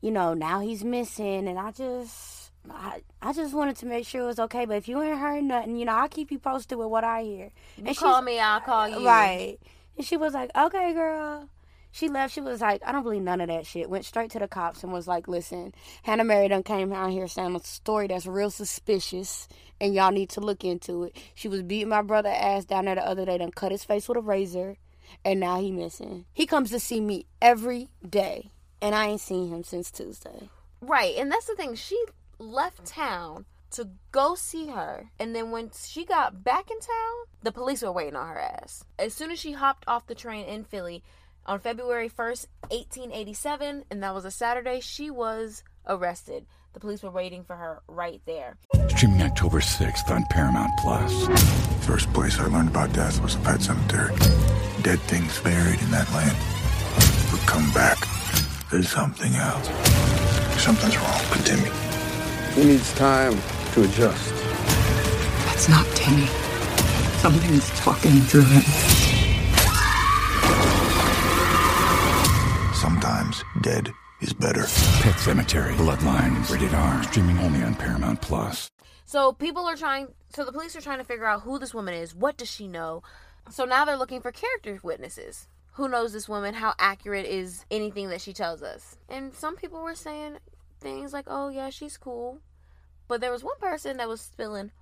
you 0.00 0.10
know 0.10 0.34
now 0.34 0.60
he's 0.60 0.84
missing, 0.84 1.46
and 1.48 1.58
I 1.58 1.70
just, 1.70 2.50
I, 2.68 3.02
I 3.22 3.32
just 3.32 3.54
wanted 3.54 3.76
to 3.76 3.86
make 3.86 4.04
sure 4.04 4.22
it 4.22 4.26
was 4.26 4.40
okay. 4.40 4.66
But 4.66 4.78
if 4.78 4.88
you 4.88 5.00
ain't 5.00 5.18
heard 5.18 5.44
nothing, 5.44 5.76
you 5.76 5.84
know 5.84 5.92
I'll 5.92 6.08
keep 6.08 6.30
you 6.32 6.38
posted 6.40 6.78
with 6.78 6.88
what 6.88 7.04
I 7.04 7.22
hear. 7.22 7.50
You 7.76 7.84
And 7.86 7.96
call 7.96 8.20
me, 8.20 8.38
I'll 8.40 8.60
call 8.60 8.88
you. 8.88 9.06
Right. 9.06 9.58
And 9.96 10.04
she 10.04 10.16
was 10.16 10.34
like, 10.34 10.50
okay, 10.56 10.92
girl. 10.92 11.48
She 11.96 12.10
left. 12.10 12.34
She 12.34 12.42
was 12.42 12.60
like, 12.60 12.82
I 12.84 12.92
don't 12.92 13.04
believe 13.04 13.22
none 13.22 13.40
of 13.40 13.48
that 13.48 13.64
shit. 13.64 13.88
Went 13.88 14.04
straight 14.04 14.30
to 14.32 14.38
the 14.38 14.46
cops 14.46 14.82
and 14.82 14.92
was 14.92 15.08
like, 15.08 15.28
listen, 15.28 15.72
Hannah 16.02 16.24
Mary 16.24 16.46
done 16.46 16.62
came 16.62 16.92
out 16.92 17.10
here 17.10 17.26
saying 17.26 17.56
a 17.56 17.60
story 17.60 18.06
that's 18.06 18.26
real 18.26 18.50
suspicious 18.50 19.48
and 19.80 19.94
y'all 19.94 20.12
need 20.12 20.28
to 20.30 20.42
look 20.42 20.62
into 20.62 21.04
it. 21.04 21.16
She 21.34 21.48
was 21.48 21.62
beating 21.62 21.88
my 21.88 22.02
brother 22.02 22.28
ass 22.28 22.66
down 22.66 22.84
there 22.84 22.96
the 22.96 23.06
other 23.06 23.24
day, 23.24 23.38
done 23.38 23.50
cut 23.50 23.72
his 23.72 23.82
face 23.82 24.10
with 24.10 24.18
a 24.18 24.20
razor, 24.20 24.76
and 25.24 25.40
now 25.40 25.58
he 25.58 25.72
missing. 25.72 26.26
He 26.34 26.44
comes 26.44 26.70
to 26.72 26.78
see 26.78 27.00
me 27.00 27.24
every 27.40 27.88
day, 28.06 28.50
and 28.82 28.94
I 28.94 29.06
ain't 29.06 29.22
seen 29.22 29.48
him 29.48 29.64
since 29.64 29.90
Tuesday. 29.90 30.50
Right, 30.82 31.16
and 31.16 31.32
that's 31.32 31.46
the 31.46 31.54
thing. 31.54 31.76
She 31.76 31.98
left 32.38 32.84
town 32.84 33.46
to 33.70 33.88
go 34.12 34.34
see 34.34 34.66
her, 34.66 35.10
and 35.18 35.34
then 35.34 35.50
when 35.50 35.70
she 35.74 36.04
got 36.04 36.44
back 36.44 36.70
in 36.70 36.78
town, 36.78 37.14
the 37.42 37.52
police 37.52 37.80
were 37.80 37.92
waiting 37.92 38.16
on 38.16 38.28
her 38.28 38.38
ass. 38.38 38.84
As 38.98 39.14
soon 39.14 39.30
as 39.30 39.38
she 39.38 39.52
hopped 39.52 39.84
off 39.86 40.06
the 40.06 40.14
train 40.14 40.44
in 40.44 40.64
Philly 40.64 41.02
on 41.46 41.60
February 41.60 42.08
1st, 42.08 42.46
1887, 42.70 43.84
and 43.90 44.02
that 44.02 44.14
was 44.14 44.24
a 44.24 44.30
Saturday, 44.30 44.80
she 44.80 45.10
was 45.10 45.62
arrested. 45.86 46.46
The 46.72 46.80
police 46.80 47.02
were 47.02 47.10
waiting 47.10 47.44
for 47.44 47.56
her 47.56 47.82
right 47.88 48.20
there. 48.26 48.58
Streaming 48.88 49.22
October 49.22 49.60
6th 49.60 50.10
on 50.10 50.24
Paramount 50.30 50.70
Plus. 50.80 51.26
First 51.86 52.12
place 52.12 52.38
I 52.38 52.46
learned 52.46 52.68
about 52.68 52.92
death 52.92 53.22
was 53.22 53.36
a 53.36 53.38
pet 53.38 53.62
cemetery. 53.62 54.14
Dead 54.82 54.98
things 55.00 55.38
buried 55.40 55.80
in 55.80 55.90
that 55.90 56.10
land 56.12 56.36
would 57.32 57.40
come 57.46 57.72
back 57.72 57.98
There's 58.70 58.88
something 58.88 59.32
else. 59.36 59.68
Something's 60.60 60.96
wrong 60.96 61.20
with 61.30 61.46
Timmy. 61.46 61.70
He 62.54 62.72
needs 62.72 62.92
time 62.94 63.38
to 63.72 63.84
adjust. 63.84 64.34
That's 65.46 65.68
not 65.68 65.86
Timmy. 65.94 66.26
Something's 67.18 67.70
talking 67.78 68.20
through 68.22 68.42
him. 68.42 68.95
Sometimes 73.36 73.62
dead 73.62 73.92
is 74.20 74.32
better. 74.32 74.62
Pet 75.00 75.14
Sematary, 75.14 75.74
Bloodlines, 75.76 76.50
rated 76.50 76.74
R, 76.74 77.02
streaming 77.04 77.38
only 77.38 77.62
on 77.62 77.74
Paramount 77.74 78.20
Plus. 78.20 78.70
So 79.04 79.32
people 79.32 79.66
are 79.66 79.76
trying. 79.76 80.08
So 80.30 80.44
the 80.44 80.52
police 80.52 80.76
are 80.76 80.80
trying 80.80 80.98
to 80.98 81.04
figure 81.04 81.26
out 81.26 81.42
who 81.42 81.58
this 81.58 81.74
woman 81.74 81.94
is. 81.94 82.14
What 82.14 82.36
does 82.36 82.50
she 82.50 82.66
know? 82.68 83.02
So 83.50 83.64
now 83.64 83.84
they're 83.84 83.96
looking 83.96 84.20
for 84.20 84.32
character 84.32 84.80
witnesses. 84.82 85.48
Who 85.72 85.88
knows 85.88 86.12
this 86.12 86.28
woman? 86.28 86.54
How 86.54 86.74
accurate 86.78 87.26
is 87.26 87.64
anything 87.70 88.08
that 88.08 88.20
she 88.20 88.32
tells 88.32 88.62
us? 88.62 88.96
And 89.08 89.34
some 89.34 89.56
people 89.56 89.82
were 89.82 89.94
saying 89.94 90.38
things 90.80 91.12
like, 91.12 91.26
"Oh 91.28 91.48
yeah, 91.48 91.70
she's 91.70 91.96
cool," 91.96 92.40
but 93.08 93.20
there 93.20 93.32
was 93.32 93.44
one 93.44 93.58
person 93.60 93.98
that 93.98 94.08
was 94.08 94.20
spilling 94.20 94.72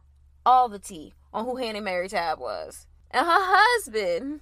all 0.47 0.69
the 0.69 0.79
tea 0.79 1.15
on 1.33 1.45
who 1.45 1.57
Hannah 1.57 1.81
Mary 1.81 2.09
Tabbs 2.09 2.41
was, 2.41 2.87
and 3.11 3.27
her 3.27 3.33
husband 3.33 4.41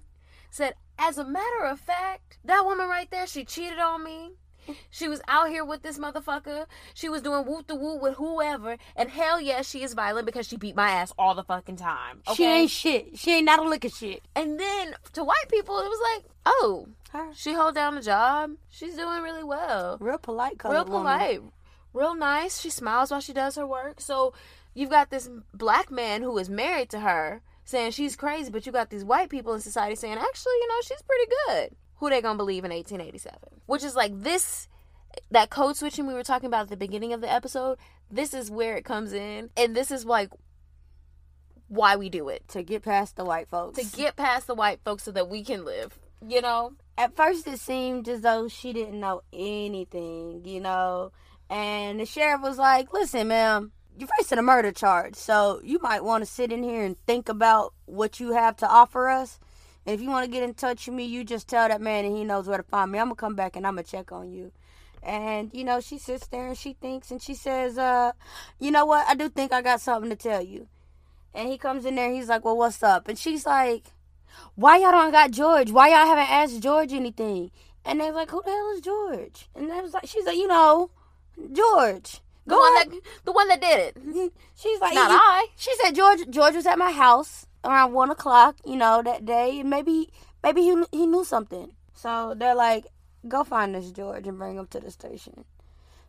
said, 0.51 0.75
"As 0.99 1.19
a 1.19 1.25
matter 1.25 1.65
of 1.65 1.81
fact, 1.81 2.39
that 2.45 2.65
woman 2.65 2.89
right 2.89 3.11
there, 3.11 3.27
she 3.27 3.45
cheated 3.45 3.79
on 3.79 4.05
me." 4.05 4.33
She 4.91 5.09
was 5.09 5.21
out 5.27 5.49
here 5.49 5.65
with 5.65 5.83
this 5.83 5.99
motherfucker. 5.99 6.67
She 6.95 7.09
was 7.09 7.23
doing 7.23 7.45
whoop 7.47 7.67
the 7.67 7.75
woo 7.75 7.97
with 7.99 8.15
whoever. 8.15 8.77
And 8.95 9.11
hell 9.11 9.41
yes, 9.41 9.69
she 9.69 9.83
is 9.83 9.95
violent 9.95 10.27
because 10.27 10.47
she 10.47 10.57
beat 10.57 10.77
my 10.77 10.91
ass 10.91 11.13
all 11.19 11.35
the 11.35 11.43
fucking 11.43 11.77
time. 11.77 12.23
Okay? 12.29 12.35
She 12.35 12.45
ain't 12.45 12.71
shit. 12.71 13.19
She 13.19 13.35
ain't 13.35 13.45
not 13.47 13.59
a 13.59 13.69
lick 13.69 13.85
of 13.85 13.93
shit. 13.93 14.23
And 14.37 14.61
then 14.61 14.95
to 15.15 15.25
white 15.25 15.49
people, 15.49 15.79
it 15.79 15.89
was 15.89 16.01
like, 16.15 16.25
oh, 16.47 16.87
Her. 17.11 17.31
she 17.35 17.55
hold 17.55 17.75
down 17.75 17.99
a 17.99 18.03
job. 18.03 18.53
She's 18.71 18.95
doing 18.95 19.23
really 19.23 19.43
well. 19.45 19.97
Real 20.01 20.19
polite 20.19 20.63
Real 20.63 20.85
woman. 20.85 20.93
polite. 20.93 21.41
Real 21.93 22.15
nice. 22.15 22.61
She 22.61 22.71
smiles 22.71 23.11
while 23.11 23.21
she 23.21 23.33
does 23.33 23.57
her 23.57 23.67
work. 23.67 24.01
So 24.01 24.33
you've 24.75 24.91
got 24.91 25.11
this 25.11 25.29
black 25.53 25.91
man 25.91 26.23
who 26.23 26.39
is 26.39 26.49
married 26.49 26.89
to 26.91 27.01
her 27.01 27.43
saying 27.65 27.93
she's 27.93 28.17
crazy, 28.17 28.51
but 28.51 28.67
you 28.67 28.73
got 28.73 28.91
these 28.91 29.05
white 29.05 29.31
people 29.31 29.55
in 29.55 29.61
society 29.61 29.95
saying, 29.95 30.19
actually, 30.19 30.53
you 30.61 30.69
know, 30.69 30.81
she's 30.83 31.03
pretty 31.03 31.33
good. 31.47 31.77
Who 31.97 32.11
they 32.11 32.21
gonna 32.21 32.37
believe 32.37 32.65
in 32.65 32.71
1887? 32.73 33.39
Which 33.67 33.85
is 33.85 33.95
like 33.95 34.13
this, 34.23 34.69
that 35.31 35.51
code 35.51 35.77
switching 35.77 36.07
we 36.07 36.15
were 36.15 36.25
talking 36.25 36.47
about 36.49 36.63
at 36.63 36.69
the 36.69 36.77
beginning 36.77 37.13
of 37.13 37.21
the 37.21 37.33
episode. 37.33 37.79
This 38.11 38.35
is 38.35 38.51
where 38.51 38.77
it 38.77 38.85
comes 38.85 39.13
in, 39.13 39.51
and 39.57 39.75
this 39.77 39.91
is 39.91 40.05
like 40.05 40.31
why 41.69 41.97
we 41.97 42.11
do 42.11 42.29
it 42.29 42.47
To 42.49 42.63
get 42.63 42.83
past 42.83 43.17
the 43.17 43.25
white 43.25 43.49
folks. 43.49 43.79
to 43.79 43.97
get 43.97 44.15
past 44.17 44.47
the 44.47 44.55
white 44.55 44.81
folks 44.85 45.05
so 45.05 45.11
that 45.13 45.29
we 45.31 45.43
can 45.43 45.65
live. 45.65 45.99
You 46.27 46.43
know, 46.43 46.73
At 46.99 47.17
first, 47.17 47.47
it 47.47 47.59
seemed 47.59 48.09
as 48.09 48.21
though 48.21 48.47
she 48.49 48.73
didn't 48.75 49.01
know 49.01 49.23
anything, 49.33 50.43
you 50.45 50.61
know. 50.61 51.13
And 51.49 51.99
the 52.01 52.05
sheriff 52.07 52.43
was 52.43 52.59
like, 52.59 52.93
listen, 52.93 53.29
ma'am, 53.29 53.73
you're 53.99 54.09
facing 54.19 54.39
a 54.39 54.43
murder 54.43 54.73
charge, 54.73 55.15
so 55.15 55.61
you 55.63 55.79
might 55.81 56.05
want 56.05 56.25
to 56.25 56.31
sit 56.31 56.53
in 56.53 56.63
here 56.63 56.85
and 56.85 56.97
think 57.07 57.29
about 57.29 57.75
what 57.87 58.21
you 58.21 58.33
have 58.33 58.57
to 58.59 58.69
offer 58.69 59.09
us. 59.09 59.39
And 59.85 59.95
if 59.95 60.01
you 60.01 60.11
want 60.11 60.25
to 60.25 60.31
get 60.31 60.43
in 60.43 60.55
touch 60.55 60.87
with 60.87 60.95
me, 60.95 61.05
you 61.05 61.25
just 61.25 61.49
tell 61.49 61.69
that 61.69 61.81
man 61.81 62.05
and 62.05 62.17
he 62.17 62.25
knows 62.25 62.47
where 62.47 62.59
to 62.59 62.63
find 62.63 62.93
me. 62.93 62.99
I'm 62.99 63.07
going 63.07 63.17
to 63.17 63.21
come 63.21 63.35
back 63.35 63.57
and 63.57 63.67
I'm 63.67 63.75
going 63.75 63.85
to 63.85 63.91
check 63.91 64.13
on 64.13 64.31
you. 64.31 64.53
And, 65.03 65.51
you 65.53 65.65
know, 65.65 65.81
she 65.81 65.99
sits 65.99 66.29
there 66.29 66.47
and 66.47 66.57
she 66.57 66.75
thinks 66.75 67.11
and 67.11 67.21
she 67.21 67.35
says, 67.35 67.77
uh, 67.77 68.13
you 68.61 68.71
know 68.71 68.87
what? 68.87 69.09
I 69.09 69.15
do 69.15 69.29
think 69.29 69.53
I 69.53 69.61
got 69.61 69.81
something 69.81 70.11
to 70.11 70.17
tell 70.17 70.41
you. 70.41 70.69
And 71.35 71.49
he 71.49 71.59
comes 71.59 71.85
in 71.85 71.97
there, 71.97 72.13
he's 72.13 72.29
like, 72.29 72.45
well, 72.45 72.57
what's 72.57 72.83
up? 72.83 73.09
And 73.09 73.19
she's 73.19 73.45
like, 73.45 73.87
why 74.55 74.79
y'all 74.79 74.93
don't 74.93 75.11
got 75.11 75.31
George? 75.33 75.73
Why 75.73 75.89
y'all 75.89 76.07
haven't 76.07 76.31
asked 76.31 76.63
George 76.63 76.93
anything? 76.93 77.51
And 77.85 78.01
they're 78.01 78.13
like, 78.13 78.31
who 78.31 78.43
the 78.45 78.51
hell 78.51 78.73
is 78.75 78.81
George? 78.81 79.49
And 79.57 79.69
they 79.69 79.81
was 79.81 79.93
like, 79.93 80.07
she's 80.07 80.25
like, 80.25 80.37
you 80.37 80.47
know, 80.47 80.91
George. 81.53 82.21
The 82.47 82.57
one 82.57 82.75
that 82.75 83.01
the 83.25 83.33
one 83.33 83.49
that 83.49 83.61
did 83.61 83.79
it. 83.81 83.95
Mm-hmm. 83.97 84.27
She's 84.55 84.81
like, 84.81 84.95
Not 84.95 85.11
"You-" 85.11 85.17
I. 85.17 85.47
She 85.57 85.75
said 85.77 85.95
George 85.95 86.29
George 86.31 86.55
was 86.55 86.67
at 86.67 86.79
my 86.79 86.93
house 86.93 87.47
around 87.65 87.93
one 87.93 88.11
o'clock, 88.11 88.57
you 88.65 88.77
know, 88.77 89.03
that 89.03 89.25
day, 89.25 89.61
and 89.61 89.71
maybe 89.71 90.11
maybe 90.43 90.63
he 90.63 90.85
he 90.93 91.07
knew 91.07 91.25
something. 91.25 91.73
So 91.95 92.35
they're 92.37 92.55
like, 92.55 92.87
go 93.29 93.45
find 93.45 93.75
this 93.75 93.93
George 93.93 94.27
and 94.27 94.39
bring 94.39 94.57
him 94.57 94.67
to 94.69 94.81
the 94.81 94.91
station. 94.91 95.45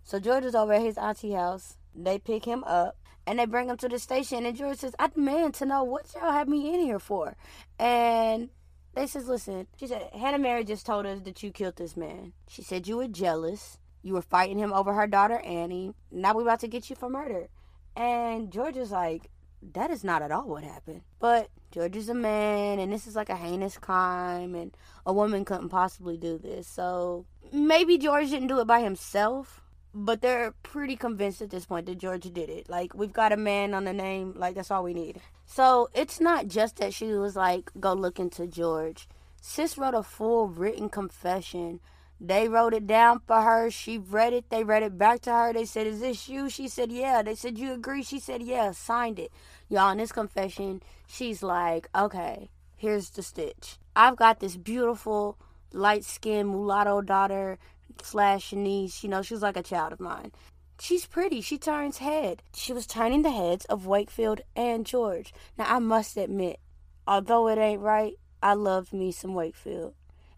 So 0.03 0.19
George 0.19 0.43
is 0.45 0.55
over 0.55 0.73
at 0.73 0.81
his 0.81 0.97
auntie 0.97 1.33
house. 1.33 1.77
They 1.95 2.17
pick 2.19 2.45
him 2.45 2.63
up 2.63 2.97
and 3.25 3.39
they 3.39 3.45
bring 3.45 3.69
him 3.69 3.77
to 3.77 3.87
the 3.87 3.99
station. 3.99 4.45
And 4.45 4.57
George 4.57 4.79
says, 4.79 4.95
I 4.99 5.07
demand 5.07 5.53
to 5.55 5.65
know 5.65 5.83
what 5.83 6.13
y'all 6.13 6.31
have 6.31 6.47
me 6.47 6.73
in 6.73 6.81
here 6.81 6.99
for. 6.99 7.35
And 7.79 8.49
they 8.95 9.07
says, 9.07 9.27
listen, 9.27 9.67
she 9.77 9.87
said, 9.87 10.09
Hannah 10.13 10.39
Mary 10.39 10.63
just 10.63 10.85
told 10.85 11.05
us 11.05 11.21
that 11.21 11.41
you 11.41 11.51
killed 11.51 11.77
this 11.77 11.95
man. 11.95 12.33
She 12.47 12.61
said 12.61 12.87
you 12.87 12.97
were 12.97 13.07
jealous. 13.07 13.77
You 14.03 14.13
were 14.13 14.21
fighting 14.21 14.59
him 14.59 14.73
over 14.73 14.93
her 14.93 15.07
daughter 15.07 15.39
Annie. 15.39 15.93
Now 16.11 16.35
we're 16.35 16.43
about 16.43 16.59
to 16.59 16.67
get 16.67 16.89
you 16.89 16.95
for 16.95 17.09
murder. 17.09 17.47
And 17.95 18.51
George 18.51 18.77
is 18.77 18.91
like, 18.91 19.29
that 19.73 19.89
is 19.89 20.03
not 20.03 20.21
at 20.21 20.31
all 20.31 20.47
what 20.47 20.63
happened. 20.63 21.01
But 21.19 21.49
George 21.71 21.95
is 21.95 22.09
a 22.09 22.13
man, 22.13 22.79
and 22.79 22.91
this 22.91 23.07
is 23.07 23.15
like 23.15 23.29
a 23.29 23.35
heinous 23.35 23.77
crime, 23.77 24.55
and 24.55 24.75
a 25.05 25.13
woman 25.13 25.45
couldn't 25.45 25.69
possibly 25.69 26.17
do 26.17 26.37
this. 26.37 26.67
So 26.67 27.25
maybe 27.51 27.97
George 27.97 28.29
didn't 28.29 28.49
do 28.49 28.59
it 28.59 28.67
by 28.67 28.81
himself, 28.81 29.61
but 29.93 30.21
they're 30.21 30.53
pretty 30.63 30.95
convinced 30.95 31.41
at 31.41 31.49
this 31.49 31.65
point 31.65 31.85
that 31.85 31.97
George 31.97 32.23
did 32.33 32.49
it. 32.49 32.69
Like, 32.69 32.93
we've 32.93 33.13
got 33.13 33.31
a 33.31 33.37
man 33.37 33.73
on 33.73 33.85
the 33.85 33.93
name, 33.93 34.33
like, 34.35 34.55
that's 34.55 34.71
all 34.71 34.83
we 34.83 34.93
need. 34.93 35.21
So 35.45 35.89
it's 35.93 36.19
not 36.19 36.47
just 36.47 36.77
that 36.77 36.93
she 36.93 37.13
was 37.13 37.35
like, 37.35 37.71
go 37.79 37.93
look 37.93 38.19
into 38.19 38.47
George. 38.47 39.07
Sis 39.41 39.77
wrote 39.77 39.93
a 39.93 40.03
full 40.03 40.47
written 40.47 40.89
confession. 40.89 41.79
They 42.25 42.47
wrote 42.47 42.73
it 42.73 42.87
down 42.87 43.19
for 43.27 43.41
her. 43.41 43.69
She 43.69 43.97
read 43.97 44.31
it. 44.31 44.49
They 44.49 44.63
read 44.63 44.81
it 44.81 44.97
back 44.97 45.19
to 45.23 45.31
her. 45.31 45.51
They 45.51 45.65
said, 45.65 45.87
Is 45.87 45.99
this 45.99 46.29
you? 46.29 46.49
She 46.49 46.69
said, 46.69 46.89
Yeah. 46.89 47.21
They 47.21 47.35
said, 47.35 47.57
You 47.57 47.73
agree? 47.73 48.01
She 48.01 48.17
said, 48.17 48.41
Yeah. 48.41 48.71
Signed 48.71 49.19
it. 49.19 49.29
Y'all, 49.67 49.91
in 49.91 49.97
this 49.97 50.13
confession, 50.13 50.81
she's 51.05 51.43
like, 51.43 51.89
Okay, 51.93 52.49
here's 52.77 53.09
the 53.09 53.23
stitch. 53.23 53.77
I've 53.93 54.15
got 54.15 54.39
this 54.39 54.55
beautiful, 54.55 55.37
light 55.73 56.05
skinned 56.05 56.49
mulatto 56.49 57.01
daughter 57.01 57.59
slash 58.01 58.53
niece. 58.53 59.03
You 59.03 59.09
know, 59.09 59.21
she's 59.21 59.41
like 59.41 59.57
a 59.57 59.63
child 59.63 59.91
of 59.91 59.99
mine. 59.99 60.31
She's 60.79 61.05
pretty. 61.05 61.41
She 61.41 61.57
turns 61.57 61.97
head. 61.97 62.41
She 62.55 62.71
was 62.71 62.87
turning 62.87 63.23
the 63.23 63.31
heads 63.31 63.65
of 63.65 63.85
Wakefield 63.85 64.39
and 64.55 64.85
George. 64.85 65.33
Now, 65.57 65.65
I 65.67 65.79
must 65.79 66.15
admit, 66.15 66.61
although 67.05 67.49
it 67.49 67.57
ain't 67.57 67.81
right, 67.81 68.13
I 68.41 68.53
loved 68.53 68.93
me 68.93 69.11
some 69.11 69.33
Wakefield. 69.33 69.93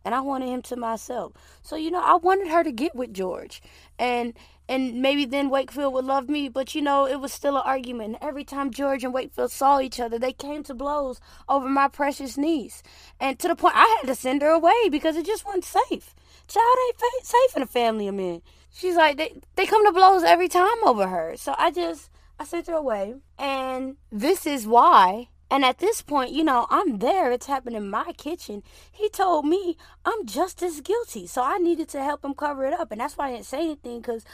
And 0.05 0.15
I 0.15 0.21
wanted 0.21 0.49
him 0.49 0.61
to 0.63 0.75
myself. 0.75 1.33
So, 1.61 1.75
you 1.75 1.91
know, 1.91 2.01
I 2.01 2.15
wanted 2.15 2.47
her 2.47 2.63
to 2.63 2.71
get 2.71 2.95
with 2.95 3.13
George. 3.13 3.61
And 3.99 4.33
and 4.67 5.01
maybe 5.01 5.25
then 5.25 5.49
Wakefield 5.49 5.93
would 5.93 6.05
love 6.05 6.27
me, 6.27 6.49
but 6.49 6.73
you 6.73 6.81
know, 6.81 7.05
it 7.05 7.19
was 7.19 7.31
still 7.31 7.55
an 7.55 7.63
argument. 7.65 8.17
Every 8.19 8.43
time 8.43 8.71
George 8.71 9.03
and 9.03 9.13
Wakefield 9.13 9.51
saw 9.51 9.79
each 9.79 9.99
other, 9.99 10.17
they 10.17 10.33
came 10.33 10.63
to 10.63 10.73
blows 10.73 11.19
over 11.47 11.69
my 11.69 11.87
precious 11.87 12.35
niece. 12.37 12.81
And 13.19 13.37
to 13.39 13.47
the 13.47 13.55
point 13.55 13.75
I 13.75 13.97
had 13.99 14.07
to 14.07 14.15
send 14.15 14.41
her 14.41 14.49
away 14.49 14.89
because 14.89 15.17
it 15.17 15.25
just 15.25 15.45
wasn't 15.45 15.65
safe. 15.65 16.15
Child 16.47 16.77
ain't 16.87 17.25
safe 17.25 17.55
in 17.55 17.61
a 17.61 17.67
family 17.67 18.07
of 18.07 18.15
men. 18.15 18.41
She's 18.71 18.95
like, 18.95 19.17
they, 19.17 19.35
they 19.55 19.65
come 19.65 19.85
to 19.85 19.91
blows 19.91 20.23
every 20.23 20.47
time 20.47 20.83
over 20.83 21.07
her. 21.07 21.35
So 21.37 21.55
I 21.57 21.71
just, 21.71 22.09
I 22.39 22.43
sent 22.43 22.67
her 22.67 22.73
away. 22.73 23.15
And 23.37 23.97
this 24.11 24.45
is 24.45 24.67
why. 24.67 25.29
And 25.55 25.63
at 25.63 25.77
this 25.77 26.01
point, 26.01 26.33
you 26.33 26.43
know, 26.43 26.67
I'm 26.69 26.99
there. 26.99 27.31
It's 27.31 27.45
happening 27.45 27.77
in 27.77 27.89
my 27.89 28.11
kitchen. 28.17 28.61
He 28.91 29.07
told 29.07 29.45
me 29.45 29.77
I'm 30.03 30.25
just 30.25 30.61
as 30.61 30.81
guilty. 30.81 31.27
So 31.27 31.41
I 31.41 31.59
needed 31.59 31.87
to 31.91 32.03
help 32.03 32.25
him 32.25 32.33
cover 32.33 32.65
it 32.65 32.73
up. 32.73 32.91
And 32.91 32.99
that's 32.99 33.15
why 33.15 33.29
I 33.29 33.31
didn't 33.31 33.45
say 33.45 33.59
anything 33.59 34.01
because 34.01 34.25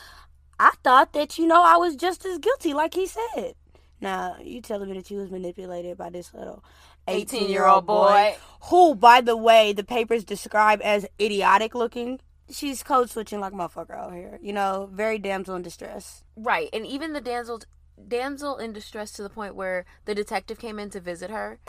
I 0.59 0.71
thought 0.83 1.13
that, 1.13 1.37
you 1.37 1.45
know, 1.45 1.61
I 1.61 1.77
was 1.77 1.95
just 1.95 2.25
as 2.25 2.39
guilty, 2.39 2.73
like 2.73 2.95
he 2.95 3.05
said. 3.05 3.53
Now, 4.01 4.35
you 4.41 4.61
telling 4.61 4.89
me 4.89 4.97
that 4.97 5.11
you 5.11 5.19
was 5.19 5.29
manipulated 5.29 5.95
by 5.95 6.09
this 6.09 6.33
little 6.33 6.63
18 7.07 7.51
year 7.51 7.67
old 7.67 7.85
boy, 7.85 8.35
who, 8.71 8.95
by 8.95 9.21
the 9.21 9.37
way, 9.37 9.73
the 9.73 9.83
papers 9.83 10.23
describe 10.23 10.81
as 10.83 11.05
idiotic 11.19 11.75
looking. 11.75 12.19
She's 12.49 12.81
code 12.81 13.11
switching 13.11 13.39
like 13.39 13.53
motherfucker 13.53 13.95
out 13.95 14.11
here. 14.11 14.39
You 14.41 14.53
know, 14.53 14.89
very 14.91 15.19
damsel 15.19 15.55
in 15.55 15.61
distress. 15.61 16.23
Right, 16.35 16.69
and 16.73 16.83
even 16.83 17.13
the 17.13 17.21
damsel 17.21 17.61
damsel 18.07 18.57
in 18.57 18.73
distress 18.73 19.11
to 19.13 19.23
the 19.23 19.29
point 19.29 19.55
where 19.55 19.85
the 20.05 20.15
detective 20.15 20.59
came 20.59 20.79
in 20.79 20.89
to 20.91 20.99
visit 20.99 21.29
her, 21.29 21.59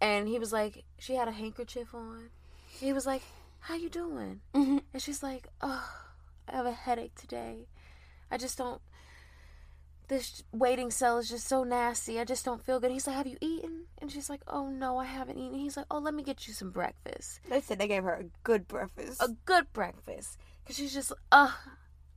and 0.00 0.28
he 0.28 0.38
was 0.38 0.52
like, 0.52 0.84
she 0.98 1.14
had 1.14 1.28
a 1.28 1.32
handkerchief 1.32 1.94
on. 1.94 2.30
He 2.66 2.92
was 2.92 3.06
like, 3.06 3.22
"How 3.60 3.74
you 3.74 3.88
doing?" 3.88 4.40
Mhm. 4.54 4.82
And 4.92 5.02
she's 5.02 5.22
like, 5.22 5.48
"Oh, 5.60 5.88
I 6.48 6.52
have 6.56 6.66
a 6.66 6.72
headache 6.72 7.14
today. 7.16 7.66
I 8.30 8.36
just 8.38 8.56
don't. 8.58 8.80
This 10.08 10.42
waiting 10.52 10.90
cell 10.90 11.18
is 11.18 11.28
just 11.28 11.46
so 11.46 11.64
nasty. 11.64 12.18
I 12.18 12.24
just 12.24 12.44
don't 12.44 12.64
feel 12.64 12.78
good." 12.80 12.90
He's 12.90 13.06
like, 13.06 13.16
"Have 13.16 13.26
you 13.26 13.36
eaten?" 13.40 13.86
And 13.98 14.10
she's 14.12 14.30
like, 14.30 14.42
"Oh 14.46 14.68
no, 14.68 14.96
I 14.98 15.04
haven't 15.04 15.38
eaten." 15.38 15.58
He's 15.58 15.76
like, 15.76 15.86
"Oh, 15.90 15.98
let 15.98 16.14
me 16.14 16.22
get 16.22 16.46
you 16.46 16.54
some 16.54 16.70
breakfast." 16.70 17.40
They 17.48 17.60
said 17.60 17.78
they 17.78 17.88
gave 17.88 18.04
her 18.04 18.14
a 18.14 18.24
good 18.44 18.68
breakfast. 18.68 19.20
a 19.22 19.36
good 19.44 19.72
breakfast 19.72 20.38
because 20.62 20.76
she's 20.76 20.94
just 20.94 21.12
uh 21.32 21.52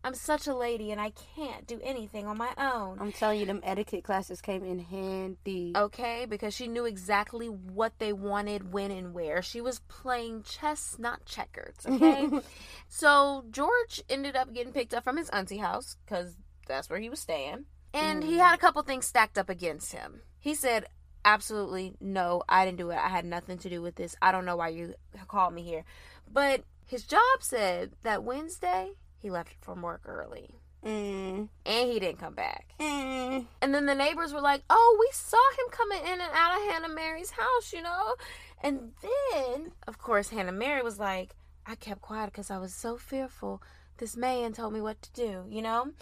I'm 0.04 0.16
such 0.16 0.47
a 0.47 0.56
lady 0.56 0.91
and 0.91 0.99
I 0.99 1.12
can't 1.36 1.68
do 1.68 1.80
anything 1.84 2.26
on 2.26 2.38
my 2.38 2.52
own. 2.58 2.97
I'm 2.99 3.12
telling 3.12 3.39
you, 3.39 3.45
them 3.45 3.62
etiquette 3.64 4.04
classes 4.04 4.41
came 4.41 4.64
in 4.64 4.80
handy. 4.80 5.74
Okay, 5.76 6.26
because 6.28 6.56
she 6.56 6.68
knew 6.68 6.86
exactly 6.86 7.47
what 7.47 7.93
they 7.99 8.12
wanted, 8.12 8.72
when, 8.74 8.89
and 8.89 9.14
where. 9.14 9.41
She 9.41 9.62
was 9.62 9.80
playing 9.88 10.43
chess, 10.43 10.97
not 10.97 11.26
checkers. 11.26 11.76
Okay, 11.86 12.30
so 12.88 13.45
George 13.52 14.02
ended 14.10 14.36
up 14.36 14.54
getting 14.54 14.74
picked 14.74 14.93
up 14.93 15.04
from 15.04 15.18
his 15.18 15.30
auntie 15.30 15.58
house 15.58 15.97
because 16.06 16.36
that's 16.68 16.89
where 16.89 16.99
he 16.99 17.10
was 17.10 17.20
staying, 17.20 17.66
and 17.93 18.24
he 18.24 18.36
mm. 18.36 18.39
had 18.39 18.56
a 18.56 18.58
couple 18.58 18.82
things 18.82 19.06
stacked 19.06 19.38
up 19.38 19.49
against 19.49 19.91
him. 19.91 20.22
He 20.39 20.56
said, 20.56 20.86
"Absolutely 21.24 21.93
no, 21.99 22.41
I 22.49 22.66
didn't 22.66 22.80
do 22.80 22.89
it. 22.89 22.97
I 22.97 23.10
had 23.10 23.26
nothing 23.26 23.60
to 23.60 23.70
do 23.70 23.82
with 23.82 23.95
this. 23.95 24.16
I 24.22 24.32
don't 24.32 24.45
know 24.45 24.56
why 24.56 24.70
you 24.70 24.95
called 25.28 25.54
me 25.54 25.62
here." 25.62 25.84
But 26.32 26.64
his 26.88 27.04
job 27.04 27.41
said 27.41 27.91
that 28.04 28.24
Wednesday 28.24 28.93
he 29.22 29.30
left 29.30 29.53
from 29.61 29.82
work 29.82 30.01
early 30.05 30.55
Mm. 30.84 31.47
and 31.65 31.91
he 31.91 31.99
didn't 31.99 32.19
come 32.19 32.34
back. 32.34 32.74
Mm. 32.80 33.45
And 33.61 33.74
then 33.76 33.86
the 33.86 33.93
neighbors 33.93 34.34
were 34.34 34.41
like, 34.41 34.63
"Oh, 34.69 34.97
we 34.99 35.09
saw 35.13 35.38
him 35.51 35.69
coming 35.69 35.99
in 35.99 36.19
and 36.19 36.32
out 36.34 36.57
of 36.57 36.67
Hannah 36.74 36.89
Mary's 36.89 37.32
house, 37.32 37.72
you 37.72 37.84
know." 37.84 38.15
And 38.63 38.93
then, 39.01 39.74
of 39.88 39.99
course, 39.99 40.30
Hannah 40.30 40.51
Mary 40.51 40.82
was 40.82 40.97
like, 40.97 41.36
"I 41.67 41.76
kept 41.76 42.01
quiet 42.01 42.28
because 42.28 42.49
I 42.49 42.57
was 42.57 42.74
so 42.74 42.97
fearful. 42.97 43.61
This 43.97 44.17
man 44.17 44.53
told 44.53 44.74
me 44.74 44.82
what 44.82 45.01
to 45.03 45.11
do, 45.11 45.45
you 45.47 45.61
know." 45.61 45.93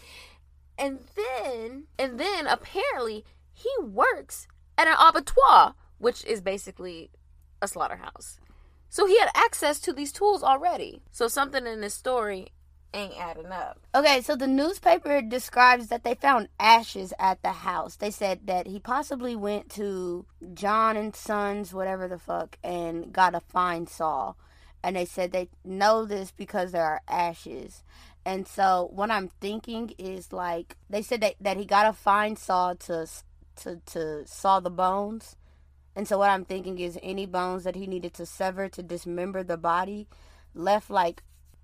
And 0.78 1.00
then, 1.14 1.88
and 1.98 2.18
then 2.18 2.48
apparently 2.48 3.26
he 3.52 3.70
works 3.82 4.48
at 4.78 4.88
an 4.88 4.96
abattoir, 4.98 5.76
which 5.98 6.24
is 6.24 6.40
basically 6.40 7.12
a 7.62 7.68
slaughterhouse. 7.68 8.40
So 8.88 9.06
he 9.06 9.20
had 9.20 9.30
access 9.36 9.82
to 9.82 9.92
these 9.92 10.14
tools 10.14 10.42
already. 10.42 11.04
So 11.12 11.28
something 11.28 11.68
in 11.68 11.82
this 11.82 11.94
story 11.94 12.54
ain't 12.94 13.20
adding 13.20 13.52
up. 13.52 13.80
Okay, 13.94 14.22
so 14.22 14.36
the 14.36 14.48
newspaper 14.48 15.22
describes 15.22 15.88
that 15.88 16.04
they 16.04 16.16
found 16.16 16.50
ashes 16.60 17.14
at 17.20 17.42
the 17.42 17.52
house. 17.52 17.96
They 17.96 18.12
said 18.12 18.48
that 18.48 18.68
he 18.68 18.80
possibly 18.80 19.36
went 19.36 19.70
to 19.72 20.26
John 20.54 20.98
and 20.98 21.16
Sons, 21.16 21.74
whatever 21.74 22.08
the 22.08 22.20
fuck, 22.20 22.58
and 22.64 23.12
got 23.12 23.36
a 23.36 23.40
fine 23.40 23.88
saw. 23.88 24.34
And 24.84 24.96
they 24.96 25.06
said 25.06 25.32
they 25.32 25.50
know 25.64 26.06
this 26.06 26.32
because 26.32 26.72
there 26.72 26.86
are 26.86 27.02
ashes. 27.08 27.84
And 28.26 28.48
so 28.48 28.90
what 28.94 29.12
I'm 29.12 29.30
thinking 29.42 29.94
is 29.98 30.32
like 30.32 30.78
they 30.90 31.02
said 31.02 31.22
that, 31.22 31.36
that 31.42 31.58
he 31.58 31.66
got 31.66 31.88
a 31.88 31.94
fine 31.94 32.36
saw 32.36 32.74
to 32.74 33.08
to 33.58 33.82
to 33.88 34.26
saw 34.26 34.60
the 34.60 34.70
bones. 34.70 35.36
And 35.96 36.08
so 36.08 36.18
what 36.18 36.30
I'm 36.30 36.46
thinking 36.46 36.80
is 36.80 36.98
any 37.04 37.26
bones 37.26 37.64
that 37.64 37.76
he 37.76 37.88
needed 37.88 38.14
to 38.16 38.26
sever 38.26 38.70
to 38.70 38.84
dismember 38.84 39.44
the 39.44 39.58
body 39.58 40.08
left 40.54 40.90
like 40.90 41.24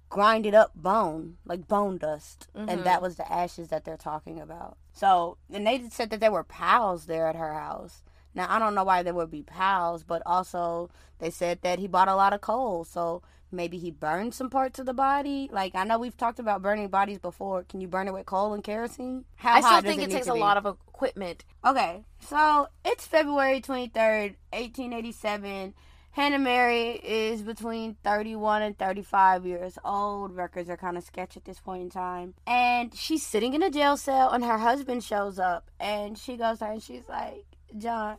grinded 0.10 0.54
up 0.54 0.72
bone, 0.76 1.38
like 1.46 1.68
bone 1.68 1.98
dust. 1.98 2.48
And 2.54 2.70
that 2.70 2.86
mm-hmm. 2.86 3.02
was 3.02 3.16
the 3.16 3.32
ashes 3.32 3.70
that 3.70 3.86
they're 3.86 3.98
talking 3.98 4.40
about. 4.40 4.78
So, 4.94 5.38
and 5.52 5.66
they 5.66 5.90
said 5.90 6.10
that 6.12 6.20
there 6.20 6.32
were 6.32 6.44
pals 6.44 7.06
there 7.06 7.28
at 7.28 7.36
her 7.36 7.54
house. 7.54 8.04
Now, 8.34 8.48
I 8.50 8.60
don't 8.60 8.76
know 8.76 8.84
why 8.84 9.04
there 9.04 9.14
would 9.14 9.32
be 9.32 9.44
pals, 9.44 10.04
but 10.04 10.22
also 10.26 10.90
they 11.20 11.30
said 11.30 11.60
that 11.62 11.80
he 11.80 11.88
bought 11.88 12.08
a 12.08 12.16
lot 12.16 12.34
of 12.34 12.42
coal. 12.42 12.84
So 12.84 13.22
maybe 13.52 13.78
he 13.78 13.92
burned 13.92 14.34
some 14.34 14.50
parts 14.50 14.80
of 14.80 14.86
the 14.86 14.94
body. 14.94 15.50
Like, 15.52 15.74
I 15.76 15.86
know 15.86 15.98
we've 15.98 16.18
talked 16.18 16.40
about 16.40 16.62
burning 16.62 16.90
bodies 16.90 17.20
before. 17.20 17.64
Can 17.64 17.82
you 17.82 17.88
burn 17.88 18.08
it 18.08 18.14
with 18.14 18.26
coal 18.26 18.54
and 18.54 18.64
kerosene? 18.64 19.26
How 19.36 19.56
I 19.56 19.62
still 19.62 19.82
think 19.82 20.02
it 20.02 20.08
need 20.08 20.16
takes 20.16 20.28
a 20.28 20.34
be? 20.34 20.40
lot 20.40 20.58
of 20.58 20.66
equipment 20.66 21.44
Okay, 21.66 22.06
so 22.20 22.68
it's 22.86 23.08
February 23.08 23.60
23rd, 23.60 24.36
1887. 24.54 25.74
Hannah 26.16 26.40
Mary 26.40 26.92
is 27.04 27.42
between 27.42 27.98
31 28.06 28.62
and 28.62 28.80
35 28.80 29.46
years 29.46 29.78
old. 29.84 30.34
Records 30.34 30.70
are 30.70 30.78
kind 30.78 30.96
of 30.96 31.04
sketch 31.04 31.36
at 31.36 31.44
this 31.44 31.60
point 31.60 31.82
in 31.84 31.90
time. 31.90 32.36
And 32.48 32.96
she's 32.96 33.22
sitting 33.22 33.54
in 33.54 33.62
a 33.62 33.70
jail 33.70 33.98
cell, 33.98 34.30
and 34.30 34.42
her 34.46 34.58
husband 34.58 35.04
shows 35.04 35.40
up. 35.40 35.70
And 35.78 36.18
she 36.18 36.38
goes 36.38 36.60
to 36.60 36.68
her 36.68 36.72
and 36.72 36.82
she's 36.82 37.10
like, 37.10 37.44
John, 37.78 38.16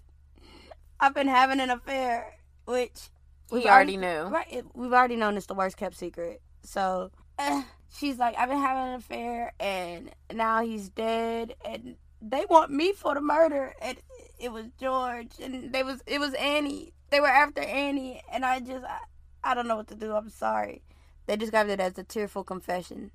I've 1.00 1.14
been 1.14 1.26
having 1.28 1.58
an 1.58 1.70
affair, 1.70 2.34
which 2.66 3.08
We 3.50 3.64
already 3.66 3.96
knew. 3.96 4.24
Right, 4.24 4.46
it- 4.52 4.66
we've 4.76 4.92
already 4.92 5.16
known 5.16 5.38
it's 5.38 5.46
the 5.46 5.54
worst 5.54 5.78
kept 5.78 5.96
secret. 5.96 6.42
So 6.64 7.12
eh, 7.38 7.62
she's 7.96 8.18
like, 8.18 8.36
I've 8.36 8.50
been 8.50 8.58
having 8.60 8.92
an 8.92 8.98
affair, 8.98 9.54
and 9.58 10.10
now 10.34 10.62
he's 10.62 10.90
dead, 10.90 11.54
and 11.64 11.96
they 12.20 12.44
want 12.50 12.70
me 12.70 12.92
for 12.92 13.14
the 13.14 13.22
murder, 13.22 13.74
and 13.80 13.96
it 14.38 14.52
was 14.52 14.66
George, 14.78 15.32
and 15.42 15.72
they 15.72 15.82
was 15.82 16.02
it 16.06 16.20
was 16.20 16.34
Annie. 16.34 16.92
They 17.10 17.20
were 17.20 17.28
after 17.28 17.62
Annie, 17.62 18.22
and 18.32 18.44
I 18.44 18.60
just 18.60 18.84
I, 18.84 18.98
I 19.44 19.54
don't 19.54 19.68
know 19.68 19.76
what 19.76 19.88
to 19.88 19.94
do. 19.94 20.14
I'm 20.14 20.30
sorry. 20.30 20.82
They 21.26 21.36
described 21.36 21.70
it 21.70 21.80
as 21.80 21.98
a 21.98 22.04
tearful 22.04 22.44
confession, 22.44 23.10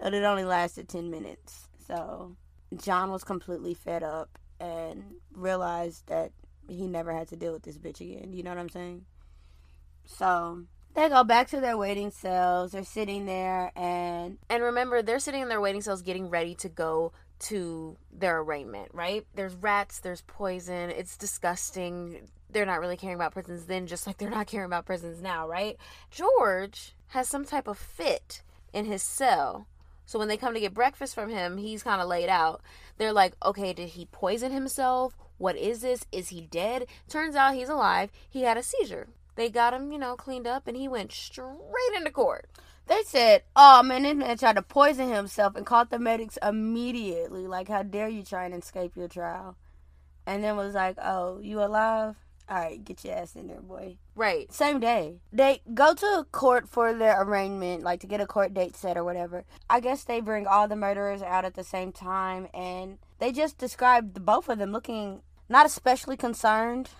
but 0.00 0.14
it 0.14 0.24
only 0.24 0.44
lasted 0.44 0.88
ten 0.88 1.10
minutes. 1.10 1.68
So 1.86 2.36
John 2.76 3.10
was 3.10 3.24
completely 3.24 3.74
fed 3.74 4.02
up 4.02 4.38
and 4.60 5.14
realized 5.34 6.06
that 6.06 6.32
he 6.68 6.86
never 6.86 7.12
had 7.12 7.28
to 7.28 7.36
deal 7.36 7.52
with 7.52 7.62
this 7.62 7.78
bitch 7.78 8.00
again. 8.00 8.32
You 8.32 8.42
know 8.42 8.50
what 8.50 8.58
I'm 8.58 8.68
saying? 8.68 9.04
So 10.04 10.64
they 10.94 11.08
go 11.08 11.24
back 11.24 11.48
to 11.48 11.60
their 11.60 11.76
waiting 11.76 12.10
cells. 12.10 12.72
They're 12.72 12.84
sitting 12.84 13.26
there, 13.26 13.72
and 13.76 14.38
And 14.48 14.62
remember, 14.62 15.02
they're 15.02 15.18
sitting 15.18 15.42
in 15.42 15.48
their 15.48 15.60
waiting 15.60 15.80
cells 15.80 16.02
getting 16.02 16.28
ready 16.30 16.54
to 16.56 16.68
go 16.68 17.12
to 17.40 17.96
their 18.12 18.38
arraignment, 18.40 18.90
right? 18.92 19.26
There's 19.34 19.54
rats, 19.54 19.98
there's 19.98 20.22
poison. 20.22 20.90
It's 20.90 21.16
disgusting. 21.16 22.28
They're 22.52 22.66
not 22.66 22.80
really 22.80 22.96
caring 22.96 23.16
about 23.16 23.32
prisons 23.32 23.66
then, 23.66 23.86
just 23.86 24.06
like 24.06 24.18
they're 24.18 24.30
not 24.30 24.46
caring 24.46 24.66
about 24.66 24.86
prisons 24.86 25.22
now, 25.22 25.48
right? 25.48 25.76
George 26.10 26.94
has 27.08 27.28
some 27.28 27.44
type 27.44 27.66
of 27.66 27.78
fit 27.78 28.42
in 28.72 28.84
his 28.84 29.02
cell. 29.02 29.66
So 30.04 30.18
when 30.18 30.28
they 30.28 30.36
come 30.36 30.52
to 30.54 30.60
get 30.60 30.74
breakfast 30.74 31.14
from 31.14 31.30
him, 31.30 31.56
he's 31.56 31.82
kind 31.82 32.00
of 32.00 32.08
laid 32.08 32.28
out. 32.28 32.60
They're 32.98 33.12
like, 33.12 33.34
okay, 33.42 33.72
did 33.72 33.90
he 33.90 34.06
poison 34.12 34.52
himself? 34.52 35.16
What 35.38 35.56
is 35.56 35.80
this? 35.80 36.04
Is 36.12 36.28
he 36.28 36.42
dead? 36.42 36.86
Turns 37.08 37.34
out 37.34 37.54
he's 37.54 37.68
alive. 37.68 38.10
He 38.28 38.42
had 38.42 38.56
a 38.56 38.62
seizure. 38.62 39.08
They 39.34 39.48
got 39.48 39.72
him, 39.72 39.90
you 39.90 39.98
know, 39.98 40.14
cleaned 40.14 40.46
up, 40.46 40.66
and 40.66 40.76
he 40.76 40.88
went 40.88 41.12
straight 41.12 41.94
into 41.96 42.10
court. 42.10 42.46
they 42.86 43.02
said, 43.04 43.42
"Oh 43.56 43.82
man, 43.82 44.02
this 44.02 44.14
man 44.14 44.36
tried 44.36 44.56
to 44.56 44.62
poison 44.62 45.10
himself 45.10 45.56
and 45.56 45.64
called 45.64 45.88
the 45.90 45.98
medics 45.98 46.38
immediately. 46.42 47.46
Like, 47.46 47.68
how 47.68 47.82
dare 47.82 48.08
you 48.08 48.22
try 48.22 48.44
and 48.44 48.54
escape 48.54 48.96
your 48.96 49.08
trial?" 49.08 49.56
And 50.26 50.44
then 50.44 50.56
was 50.56 50.74
like, 50.74 50.98
"Oh, 51.02 51.38
you 51.40 51.62
alive? 51.62 52.16
All 52.48 52.58
right, 52.58 52.84
get 52.84 53.04
your 53.04 53.14
ass 53.14 53.36
in 53.36 53.48
there, 53.48 53.60
boy." 53.60 53.96
Right. 54.14 54.52
Same 54.52 54.80
day. 54.80 55.20
They 55.32 55.62
go 55.72 55.94
to 55.94 56.06
a 56.06 56.26
court 56.30 56.68
for 56.68 56.92
their 56.92 57.22
arraignment, 57.22 57.82
like 57.82 58.00
to 58.00 58.06
get 58.06 58.20
a 58.20 58.26
court 58.26 58.52
date 58.52 58.76
set 58.76 58.96
or 58.96 59.04
whatever. 59.04 59.44
I 59.70 59.80
guess 59.80 60.04
they 60.04 60.20
bring 60.20 60.46
all 60.46 60.68
the 60.68 60.76
murderers 60.76 61.22
out 61.22 61.44
at 61.44 61.54
the 61.54 61.64
same 61.64 61.92
time, 61.92 62.48
and 62.52 62.98
they 63.18 63.32
just 63.32 63.58
described 63.58 64.14
the 64.14 64.20
both 64.20 64.48
of 64.48 64.58
them 64.58 64.72
looking 64.72 65.22
not 65.48 65.66
especially 65.66 66.16
concerned. 66.16 66.90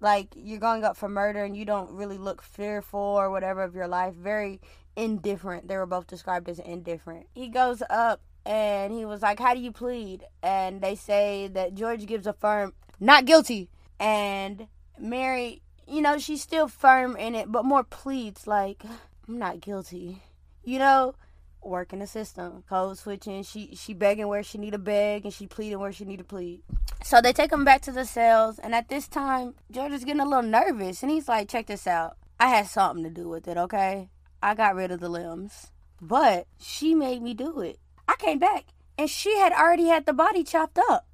Like 0.00 0.28
you're 0.34 0.58
going 0.58 0.82
up 0.82 0.96
for 0.96 1.08
murder 1.08 1.44
and 1.44 1.56
you 1.56 1.64
don't 1.64 1.90
really 1.92 2.18
look 2.18 2.42
fearful 2.42 2.98
or 2.98 3.30
whatever 3.30 3.62
of 3.62 3.74
your 3.74 3.86
life. 3.86 4.14
Very 4.14 4.60
indifferent. 4.96 5.68
They 5.68 5.76
were 5.76 5.86
both 5.86 6.06
described 6.06 6.48
as 6.48 6.58
indifferent. 6.58 7.26
He 7.34 7.48
goes 7.48 7.82
up 7.88 8.20
and 8.44 8.92
he 8.92 9.04
was 9.04 9.22
like, 9.22 9.38
How 9.38 9.54
do 9.54 9.60
you 9.60 9.70
plead? 9.70 10.24
And 10.42 10.80
they 10.80 10.94
say 10.94 11.48
that 11.52 11.74
George 11.74 12.06
gives 12.06 12.26
a 12.26 12.32
firm 12.32 12.74
not 12.98 13.24
guilty. 13.24 13.68
And 14.02 14.66
Mary, 14.98 15.62
you 15.86 16.02
know, 16.02 16.18
she's 16.18 16.42
still 16.42 16.66
firm 16.66 17.16
in 17.16 17.36
it, 17.36 17.52
but 17.52 17.64
more 17.64 17.84
pleads 17.84 18.48
like, 18.48 18.82
I'm 19.28 19.38
not 19.38 19.60
guilty. 19.60 20.20
You 20.64 20.80
know, 20.80 21.14
working 21.62 22.00
the 22.00 22.08
system, 22.08 22.64
code 22.68 22.98
switching. 22.98 23.44
She 23.44 23.76
she 23.76 23.94
begging 23.94 24.26
where 24.26 24.42
she 24.42 24.58
need 24.58 24.72
to 24.72 24.78
beg, 24.78 25.24
and 25.24 25.32
she 25.32 25.46
pleading 25.46 25.78
where 25.78 25.92
she 25.92 26.04
need 26.04 26.18
to 26.18 26.24
plead. 26.24 26.62
So 27.04 27.20
they 27.20 27.32
take 27.32 27.52
him 27.52 27.64
back 27.64 27.80
to 27.82 27.92
the 27.92 28.04
cells, 28.04 28.58
and 28.58 28.74
at 28.74 28.88
this 28.88 29.06
time, 29.06 29.54
George 29.70 29.92
is 29.92 30.04
getting 30.04 30.20
a 30.20 30.28
little 30.28 30.42
nervous, 30.42 31.04
and 31.04 31.10
he's 31.12 31.28
like, 31.28 31.48
"Check 31.48 31.68
this 31.68 31.86
out. 31.86 32.16
I 32.40 32.48
had 32.48 32.66
something 32.66 33.04
to 33.04 33.10
do 33.10 33.28
with 33.28 33.46
it. 33.46 33.56
Okay, 33.56 34.08
I 34.42 34.54
got 34.54 34.74
rid 34.74 34.90
of 34.90 34.98
the 34.98 35.08
limbs, 35.08 35.70
but 36.00 36.48
she 36.58 36.92
made 36.92 37.22
me 37.22 37.34
do 37.34 37.60
it. 37.60 37.78
I 38.08 38.16
came 38.18 38.40
back, 38.40 38.64
and 38.98 39.08
she 39.08 39.38
had 39.38 39.52
already 39.52 39.86
had 39.86 40.06
the 40.06 40.12
body 40.12 40.42
chopped 40.42 40.78
up, 40.90 41.06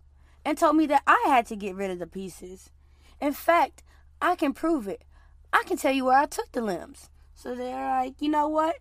and 0.42 0.56
told 0.56 0.76
me 0.76 0.86
that 0.86 1.02
I 1.06 1.22
had 1.26 1.44
to 1.48 1.56
get 1.56 1.76
rid 1.76 1.90
of 1.90 1.98
the 1.98 2.06
pieces. 2.06 2.70
In 3.20 3.32
fact, 3.32 3.82
I 4.20 4.36
can 4.36 4.52
prove 4.52 4.88
it. 4.88 5.02
I 5.52 5.62
can 5.66 5.76
tell 5.76 5.92
you 5.92 6.06
where 6.06 6.18
I 6.18 6.26
took 6.26 6.52
the 6.52 6.60
limbs." 6.60 7.10
So 7.34 7.54
they're 7.54 7.90
like, 7.90 8.20
"You 8.20 8.28
know 8.28 8.48
what? 8.48 8.76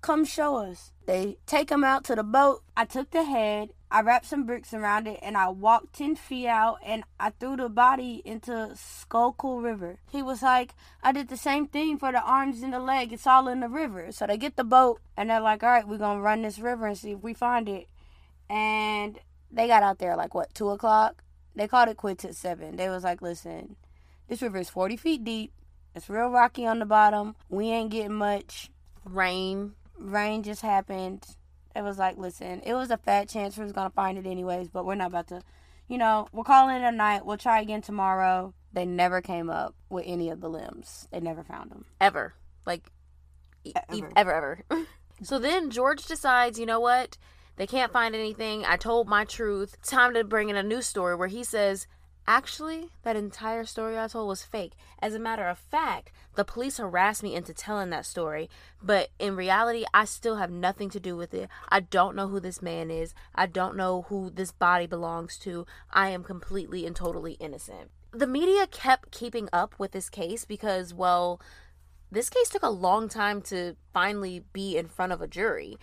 Come 0.00 0.24
show 0.24 0.56
us. 0.56 0.92
They 1.06 1.38
take 1.46 1.70
him 1.70 1.84
out 1.84 2.04
to 2.04 2.14
the 2.14 2.22
boat. 2.22 2.62
I 2.76 2.84
took 2.84 3.10
the 3.10 3.24
head, 3.24 3.70
I 3.90 4.00
wrapped 4.00 4.26
some 4.26 4.44
bricks 4.44 4.74
around 4.74 5.06
it, 5.06 5.20
and 5.22 5.36
I 5.36 5.48
walked 5.48 5.94
10 5.94 6.16
feet 6.16 6.48
out 6.48 6.78
and 6.84 7.04
I 7.20 7.30
threw 7.30 7.56
the 7.56 7.68
body 7.68 8.20
into 8.24 8.74
Schuylkill 8.74 9.60
River. 9.60 10.00
He 10.10 10.22
was 10.22 10.42
like, 10.42 10.74
I 11.02 11.12
did 11.12 11.28
the 11.28 11.36
same 11.36 11.68
thing 11.68 11.96
for 11.98 12.10
the 12.10 12.20
arms 12.20 12.62
and 12.62 12.72
the 12.72 12.80
leg. 12.80 13.12
It's 13.12 13.26
all 13.26 13.46
in 13.46 13.60
the 13.60 13.68
river. 13.68 14.10
So 14.10 14.26
they 14.26 14.36
get 14.36 14.56
the 14.56 14.64
boat 14.64 15.00
and 15.16 15.30
they're 15.30 15.40
like, 15.40 15.62
all 15.62 15.70
right, 15.70 15.86
we're 15.86 15.98
going 15.98 16.18
to 16.18 16.22
run 16.22 16.42
this 16.42 16.58
river 16.58 16.86
and 16.86 16.98
see 16.98 17.12
if 17.12 17.22
we 17.22 17.32
find 17.32 17.68
it. 17.68 17.86
And 18.50 19.20
they 19.52 19.68
got 19.68 19.84
out 19.84 19.98
there 19.98 20.16
like, 20.16 20.34
what, 20.34 20.52
2 20.54 20.70
o'clock? 20.70 21.22
They 21.56 21.66
called 21.66 21.88
it 21.88 21.96
quits 21.96 22.24
at 22.24 22.36
7. 22.36 22.76
They 22.76 22.88
was 22.88 23.02
like, 23.02 23.22
listen, 23.22 23.76
this 24.28 24.42
river 24.42 24.58
is 24.58 24.68
40 24.70 24.96
feet 24.96 25.24
deep. 25.24 25.52
It's 25.94 26.08
real 26.10 26.28
rocky 26.28 26.66
on 26.66 26.78
the 26.78 26.84
bottom. 26.86 27.34
We 27.48 27.70
ain't 27.70 27.90
getting 27.90 28.12
much 28.14 28.70
Rain. 29.04 29.72
rain 29.98 30.42
just 30.42 30.60
happened. 30.62 31.26
It 31.74 31.82
was 31.82 31.98
like, 31.98 32.18
listen, 32.18 32.60
it 32.64 32.74
was 32.74 32.90
a 32.90 32.96
fat 32.98 33.28
chance 33.28 33.56
we 33.56 33.62
was 33.64 33.72
gonna 33.72 33.90
find 33.90 34.18
it 34.18 34.26
anyways, 34.26 34.68
but 34.68 34.84
we're 34.84 34.94
not 34.94 35.08
about 35.08 35.28
to, 35.28 35.40
you 35.88 35.96
know, 35.98 36.28
we're 36.32 36.44
calling 36.44 36.76
it 36.76 36.86
a 36.86 36.92
night. 36.92 37.24
We'll 37.24 37.36
try 37.38 37.60
again 37.60 37.80
tomorrow. 37.82 38.52
They 38.72 38.84
never 38.84 39.20
came 39.22 39.48
up 39.48 39.74
with 39.88 40.04
any 40.06 40.28
of 40.28 40.40
the 40.42 40.48
limbs. 40.50 41.08
They 41.10 41.20
never 41.20 41.42
found 41.42 41.70
them. 41.70 41.86
ever. 42.00 42.34
Like, 42.66 42.90
e- 43.64 43.72
Ever. 43.88 44.12
ever, 44.16 44.34
ever. 44.34 44.86
so 45.22 45.38
then 45.38 45.70
George 45.70 46.04
decides, 46.04 46.58
you 46.58 46.66
know 46.66 46.80
what? 46.80 47.16
They 47.56 47.66
can't 47.66 47.92
find 47.92 48.14
anything. 48.14 48.64
I 48.64 48.76
told 48.76 49.08
my 49.08 49.24
truth. 49.24 49.76
Time 49.82 50.14
to 50.14 50.24
bring 50.24 50.48
in 50.50 50.56
a 50.56 50.62
new 50.62 50.82
story 50.82 51.14
where 51.16 51.28
he 51.28 51.42
says, 51.42 51.86
actually, 52.26 52.90
that 53.02 53.16
entire 53.16 53.64
story 53.64 53.98
I 53.98 54.08
told 54.08 54.28
was 54.28 54.42
fake. 54.42 54.72
As 55.00 55.14
a 55.14 55.18
matter 55.18 55.46
of 55.46 55.58
fact, 55.58 56.12
the 56.34 56.44
police 56.44 56.76
harassed 56.76 57.22
me 57.22 57.34
into 57.34 57.54
telling 57.54 57.90
that 57.90 58.04
story, 58.04 58.50
but 58.82 59.08
in 59.18 59.36
reality, 59.36 59.84
I 59.94 60.04
still 60.04 60.36
have 60.36 60.50
nothing 60.50 60.90
to 60.90 61.00
do 61.00 61.16
with 61.16 61.32
it. 61.32 61.48
I 61.68 61.80
don't 61.80 62.16
know 62.16 62.28
who 62.28 62.40
this 62.40 62.60
man 62.60 62.90
is. 62.90 63.14
I 63.34 63.46
don't 63.46 63.76
know 63.76 64.02
who 64.08 64.30
this 64.30 64.52
body 64.52 64.86
belongs 64.86 65.38
to. 65.38 65.66
I 65.90 66.10
am 66.10 66.24
completely 66.24 66.84
and 66.84 66.94
totally 66.94 67.34
innocent. 67.34 67.90
The 68.12 68.26
media 68.26 68.66
kept 68.66 69.12
keeping 69.12 69.48
up 69.52 69.74
with 69.78 69.92
this 69.92 70.10
case 70.10 70.44
because, 70.44 70.92
well, 70.92 71.40
this 72.10 72.30
case 72.30 72.48
took 72.48 72.62
a 72.62 72.70
long 72.70 73.08
time 73.08 73.40
to 73.42 73.76
finally 73.92 74.44
be 74.52 74.76
in 74.76 74.88
front 74.88 75.12
of 75.12 75.20
a 75.20 75.26
jury. 75.26 75.76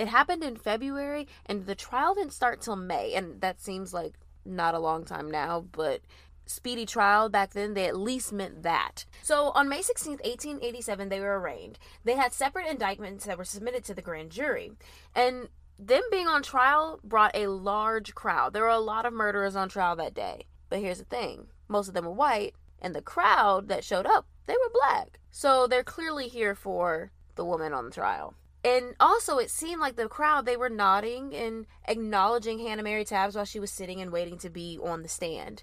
It 0.00 0.08
happened 0.08 0.42
in 0.42 0.56
February, 0.56 1.28
and 1.44 1.66
the 1.66 1.74
trial 1.74 2.14
didn't 2.14 2.32
start 2.32 2.62
till 2.62 2.74
May, 2.74 3.12
and 3.12 3.42
that 3.42 3.60
seems 3.60 3.92
like 3.92 4.14
not 4.46 4.74
a 4.74 4.78
long 4.78 5.04
time 5.04 5.30
now, 5.30 5.66
but 5.72 6.00
speedy 6.46 6.86
trial 6.86 7.28
back 7.28 7.52
then, 7.52 7.74
they 7.74 7.84
at 7.84 7.98
least 7.98 8.32
meant 8.32 8.62
that. 8.62 9.04
So 9.22 9.50
on 9.50 9.68
May 9.68 9.80
16th, 9.80 10.24
1887, 10.24 11.10
they 11.10 11.20
were 11.20 11.38
arraigned. 11.38 11.78
They 12.02 12.16
had 12.16 12.32
separate 12.32 12.66
indictments 12.66 13.26
that 13.26 13.36
were 13.36 13.44
submitted 13.44 13.84
to 13.84 13.94
the 13.94 14.00
grand 14.00 14.30
jury. 14.30 14.72
And 15.14 15.48
them 15.78 16.04
being 16.10 16.28
on 16.28 16.42
trial 16.42 16.98
brought 17.04 17.36
a 17.36 17.48
large 17.48 18.14
crowd. 18.14 18.54
There 18.54 18.62
were 18.62 18.70
a 18.70 18.78
lot 18.78 19.04
of 19.04 19.12
murderers 19.12 19.54
on 19.54 19.68
trial 19.68 19.96
that 19.96 20.14
day. 20.14 20.46
But 20.70 20.78
here's 20.78 21.00
the 21.00 21.04
thing 21.04 21.48
most 21.68 21.88
of 21.88 21.94
them 21.94 22.06
were 22.06 22.12
white, 22.12 22.54
and 22.80 22.94
the 22.94 23.02
crowd 23.02 23.68
that 23.68 23.84
showed 23.84 24.06
up, 24.06 24.26
they 24.46 24.54
were 24.54 24.72
black. 24.72 25.20
So 25.30 25.66
they're 25.66 25.84
clearly 25.84 26.28
here 26.28 26.54
for 26.54 27.12
the 27.34 27.44
woman 27.44 27.74
on 27.74 27.84
the 27.84 27.90
trial. 27.90 28.34
And 28.62 28.94
also, 29.00 29.38
it 29.38 29.50
seemed 29.50 29.80
like 29.80 29.96
the 29.96 30.08
crowd, 30.08 30.44
they 30.44 30.56
were 30.56 30.68
nodding 30.68 31.34
and 31.34 31.66
acknowledging 31.86 32.58
Hannah 32.58 32.82
Mary 32.82 33.04
Tabbs 33.04 33.34
while 33.34 33.44
she 33.44 33.60
was 33.60 33.70
sitting 33.70 34.00
and 34.00 34.12
waiting 34.12 34.38
to 34.38 34.50
be 34.50 34.78
on 34.82 35.02
the 35.02 35.08
stand, 35.08 35.62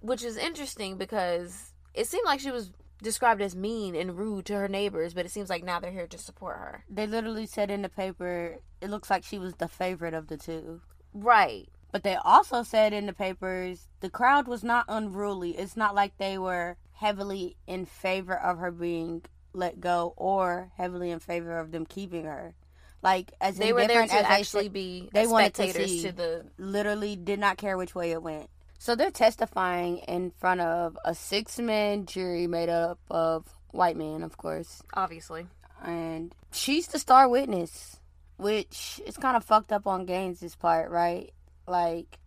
which 0.00 0.22
is 0.22 0.36
interesting 0.36 0.98
because 0.98 1.72
it 1.94 2.06
seemed 2.06 2.26
like 2.26 2.40
she 2.40 2.50
was 2.50 2.70
described 3.02 3.40
as 3.40 3.56
mean 3.56 3.94
and 3.94 4.18
rude 4.18 4.46
to 4.46 4.54
her 4.54 4.68
neighbors, 4.68 5.14
but 5.14 5.24
it 5.24 5.30
seems 5.30 5.48
like 5.48 5.64
now 5.64 5.80
they're 5.80 5.90
here 5.90 6.06
to 6.06 6.18
support 6.18 6.56
her. 6.56 6.84
They 6.90 7.06
literally 7.06 7.46
said 7.46 7.70
in 7.70 7.82
the 7.82 7.88
paper, 7.88 8.58
it 8.80 8.90
looks 8.90 9.10
like 9.10 9.24
she 9.24 9.38
was 9.38 9.54
the 9.54 9.68
favorite 9.68 10.14
of 10.14 10.28
the 10.28 10.36
two. 10.36 10.82
Right. 11.12 11.68
But 11.92 12.02
they 12.02 12.16
also 12.16 12.62
said 12.62 12.92
in 12.92 13.06
the 13.06 13.12
papers 13.12 13.88
the 14.00 14.10
crowd 14.10 14.48
was 14.48 14.64
not 14.64 14.84
unruly. 14.88 15.52
It's 15.52 15.76
not 15.76 15.94
like 15.94 16.16
they 16.18 16.36
were 16.38 16.76
heavily 16.94 17.56
in 17.66 17.86
favor 17.86 18.36
of 18.36 18.58
her 18.58 18.72
being 18.72 19.22
let 19.54 19.80
go 19.80 20.12
or 20.16 20.70
heavily 20.76 21.10
in 21.10 21.18
favor 21.20 21.58
of 21.58 21.70
them 21.70 21.86
keeping 21.86 22.24
her. 22.24 22.54
Like 23.02 23.32
as 23.40 23.56
They 23.56 23.72
were 23.72 23.86
there 23.86 24.06
to 24.06 24.14
as 24.14 24.24
actually 24.24 24.68
be 24.68 25.10
they 25.12 25.26
wanted 25.26 25.54
to 25.54 25.62
spectators 25.62 25.90
see. 25.90 26.02
to 26.02 26.12
the 26.12 26.44
literally 26.58 27.16
did 27.16 27.38
not 27.38 27.56
care 27.58 27.76
which 27.76 27.94
way 27.94 28.12
it 28.12 28.22
went. 28.22 28.48
So 28.78 28.94
they're 28.96 29.10
testifying 29.10 29.98
in 29.98 30.30
front 30.30 30.60
of 30.60 30.98
a 31.04 31.14
six 31.14 31.58
man 31.58 32.06
jury 32.06 32.46
made 32.46 32.68
up 32.68 32.98
of 33.10 33.46
white 33.70 33.96
men, 33.96 34.22
of 34.22 34.36
course. 34.36 34.82
obviously. 34.94 35.46
And 35.84 36.34
she's 36.52 36.86
the 36.88 36.98
star 36.98 37.28
witness, 37.28 37.98
which 38.38 39.00
is 39.06 39.16
kind 39.18 39.36
of 39.36 39.44
fucked 39.44 39.72
up 39.72 39.86
on 39.86 40.06
Gaines' 40.06 40.54
part, 40.56 40.90
right? 40.90 41.32
Like, 41.66 42.18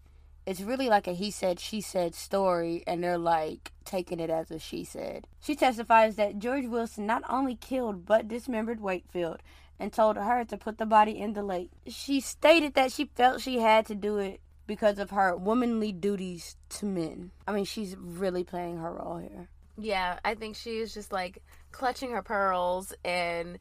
it's 0.47 0.61
really 0.61 0.87
like 0.87 1.07
a 1.07 1.11
he 1.11 1.29
said, 1.29 1.59
she 1.59 1.81
said 1.81 2.15
story, 2.15 2.81
and 2.87 3.03
they're 3.03 3.17
like 3.17 3.73
taking 3.83 4.21
it 4.21 4.29
as 4.29 4.49
a 4.49 4.57
she 4.57 4.85
said. 4.85 5.27
She 5.41 5.55
testifies 5.55 6.15
that 6.15 6.39
George 6.39 6.65
Wilson 6.65 7.05
not 7.05 7.23
only 7.29 7.55
killed 7.55 8.05
but 8.05 8.29
dismembered 8.29 8.79
Wakefield 8.79 9.43
and 9.77 9.91
told 9.91 10.15
her 10.15 10.45
to 10.45 10.57
put 10.57 10.77
the 10.77 10.85
body 10.85 11.19
in 11.19 11.33
the 11.33 11.43
lake. 11.43 11.69
She 11.85 12.21
stated 12.21 12.75
that 12.75 12.93
she 12.93 13.11
felt 13.13 13.41
she 13.41 13.59
had 13.59 13.85
to 13.87 13.95
do 13.95 14.19
it 14.19 14.39
because 14.65 14.99
of 14.99 15.09
her 15.09 15.35
womanly 15.35 15.91
duties 15.91 16.55
to 16.69 16.85
men. 16.85 17.31
I 17.45 17.51
mean, 17.51 17.65
she's 17.65 17.97
really 17.97 18.45
playing 18.45 18.77
her 18.77 18.93
role 18.93 19.17
here. 19.17 19.49
Yeah, 19.77 20.17
I 20.23 20.35
think 20.35 20.55
she 20.55 20.77
is 20.77 20.93
just 20.93 21.11
like 21.11 21.43
clutching 21.73 22.11
her 22.11 22.23
pearls 22.23 22.93
and 23.03 23.59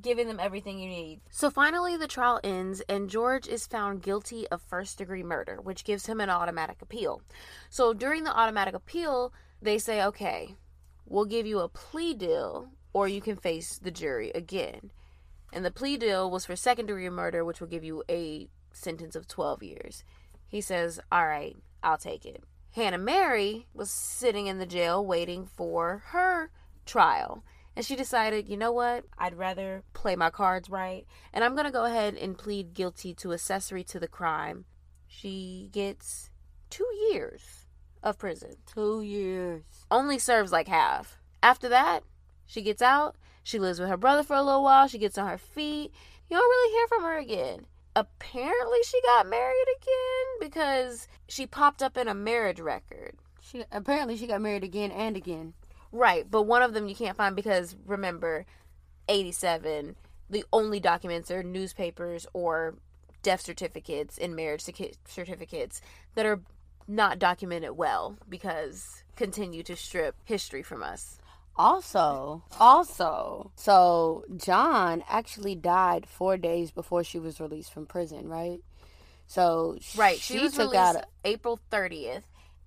giving 0.00 0.26
them 0.26 0.40
everything 0.40 0.78
you 0.78 0.88
need. 0.88 1.20
So 1.30 1.50
finally, 1.50 1.96
the 1.96 2.06
trial 2.06 2.40
ends, 2.42 2.80
and 2.88 3.10
George 3.10 3.46
is 3.46 3.66
found 3.66 4.02
guilty 4.02 4.48
of 4.48 4.62
first 4.62 4.98
degree 4.98 5.22
murder, 5.22 5.58
which 5.62 5.84
gives 5.84 6.06
him 6.06 6.20
an 6.20 6.30
automatic 6.30 6.80
appeal. 6.80 7.22
So 7.68 7.92
during 7.92 8.24
the 8.24 8.36
automatic 8.36 8.74
appeal, 8.74 9.32
they 9.60 9.78
say, 9.78 10.02
okay, 10.02 10.56
we'll 11.06 11.26
give 11.26 11.46
you 11.46 11.60
a 11.60 11.68
plea 11.68 12.14
deal, 12.14 12.70
or 12.92 13.08
you 13.08 13.20
can 13.20 13.36
face 13.36 13.78
the 13.78 13.90
jury 13.90 14.30
again. 14.34 14.90
And 15.52 15.64
the 15.64 15.70
plea 15.70 15.98
deal 15.98 16.30
was 16.30 16.46
for 16.46 16.56
second 16.56 16.86
degree 16.86 17.10
murder, 17.10 17.44
which 17.44 17.60
will 17.60 17.68
give 17.68 17.84
you 17.84 18.02
a 18.08 18.48
sentence 18.72 19.14
of 19.14 19.28
12 19.28 19.62
years. 19.62 20.04
He 20.48 20.60
says, 20.60 21.00
all 21.10 21.26
right, 21.26 21.56
I'll 21.82 21.98
take 21.98 22.24
it. 22.24 22.42
Hannah 22.74 22.98
Mary 22.98 23.66
was 23.74 23.90
sitting 23.90 24.46
in 24.46 24.58
the 24.58 24.66
jail 24.66 25.04
waiting 25.04 25.44
for 25.44 26.04
her 26.06 26.50
trial. 26.86 27.44
And 27.74 27.84
she 27.84 27.96
decided, 27.96 28.48
you 28.48 28.56
know 28.56 28.72
what? 28.72 29.04
I'd 29.18 29.38
rather 29.38 29.82
play 29.94 30.14
my 30.14 30.30
cards 30.30 30.68
right. 30.68 31.06
And 31.32 31.42
I'm 31.42 31.54
going 31.54 31.64
to 31.64 31.72
go 31.72 31.84
ahead 31.84 32.14
and 32.16 32.36
plead 32.36 32.74
guilty 32.74 33.14
to 33.14 33.32
accessory 33.32 33.82
to 33.84 33.98
the 33.98 34.08
crime. 34.08 34.66
She 35.06 35.68
gets 35.72 36.30
two 36.70 36.88
years 37.10 37.66
of 38.02 38.18
prison. 38.18 38.56
Two 38.66 39.02
years. 39.02 39.62
Only 39.90 40.18
serves 40.18 40.52
like 40.52 40.68
half. 40.68 41.18
After 41.42 41.68
that, 41.70 42.04
she 42.46 42.62
gets 42.62 42.82
out. 42.82 43.16
She 43.42 43.58
lives 43.58 43.80
with 43.80 43.88
her 43.88 43.96
brother 43.96 44.22
for 44.22 44.36
a 44.36 44.42
little 44.42 44.62
while. 44.62 44.86
She 44.86 44.98
gets 44.98 45.18
on 45.18 45.28
her 45.28 45.38
feet. 45.38 45.92
You 46.28 46.36
don't 46.36 46.48
really 46.48 46.72
hear 46.72 46.88
from 46.88 47.02
her 47.02 47.18
again. 47.18 47.66
Apparently, 47.94 48.78
she 48.84 49.00
got 49.02 49.28
married 49.28 49.66
again 49.76 50.48
because 50.48 51.08
she 51.28 51.46
popped 51.46 51.82
up 51.82 51.96
in 51.96 52.08
a 52.08 52.14
marriage 52.14 52.60
record. 52.60 53.16
She 53.40 53.64
apparently 53.70 54.16
she 54.16 54.26
got 54.26 54.40
married 54.40 54.64
again 54.64 54.90
and 54.90 55.16
again. 55.16 55.54
Right, 55.92 56.28
but 56.28 56.42
one 56.42 56.62
of 56.62 56.72
them 56.72 56.88
you 56.88 56.94
can't 56.94 57.16
find 57.16 57.36
because 57.36 57.76
remember, 57.86 58.46
87, 59.08 59.94
the 60.30 60.44
only 60.52 60.80
documents 60.80 61.30
are 61.30 61.42
newspapers 61.42 62.26
or 62.32 62.76
death 63.22 63.42
certificates 63.42 64.18
and 64.18 64.34
marriage 64.34 64.62
certificates 65.06 65.80
that 66.14 66.26
are 66.26 66.40
not 66.88 67.18
documented 67.18 67.72
well 67.72 68.16
because 68.28 69.04
continue 69.16 69.62
to 69.62 69.76
strip 69.76 70.16
history 70.24 70.62
from 70.62 70.82
us. 70.82 71.18
Also, 71.56 72.42
also, 72.58 73.52
so 73.56 74.24
John 74.36 75.04
actually 75.08 75.54
died 75.54 76.06
four 76.08 76.38
days 76.38 76.70
before 76.70 77.04
she 77.04 77.18
was 77.18 77.40
released 77.40 77.72
from 77.72 77.84
prison, 77.84 78.28
right? 78.28 78.60
So 79.26 79.76
Right, 79.94 80.18
she, 80.18 80.38
was 80.38 80.52
took 80.52 80.72
released 80.72 80.76
out 80.76 80.96
a, 80.96 81.04
April 81.24 81.60
30th 81.70 82.22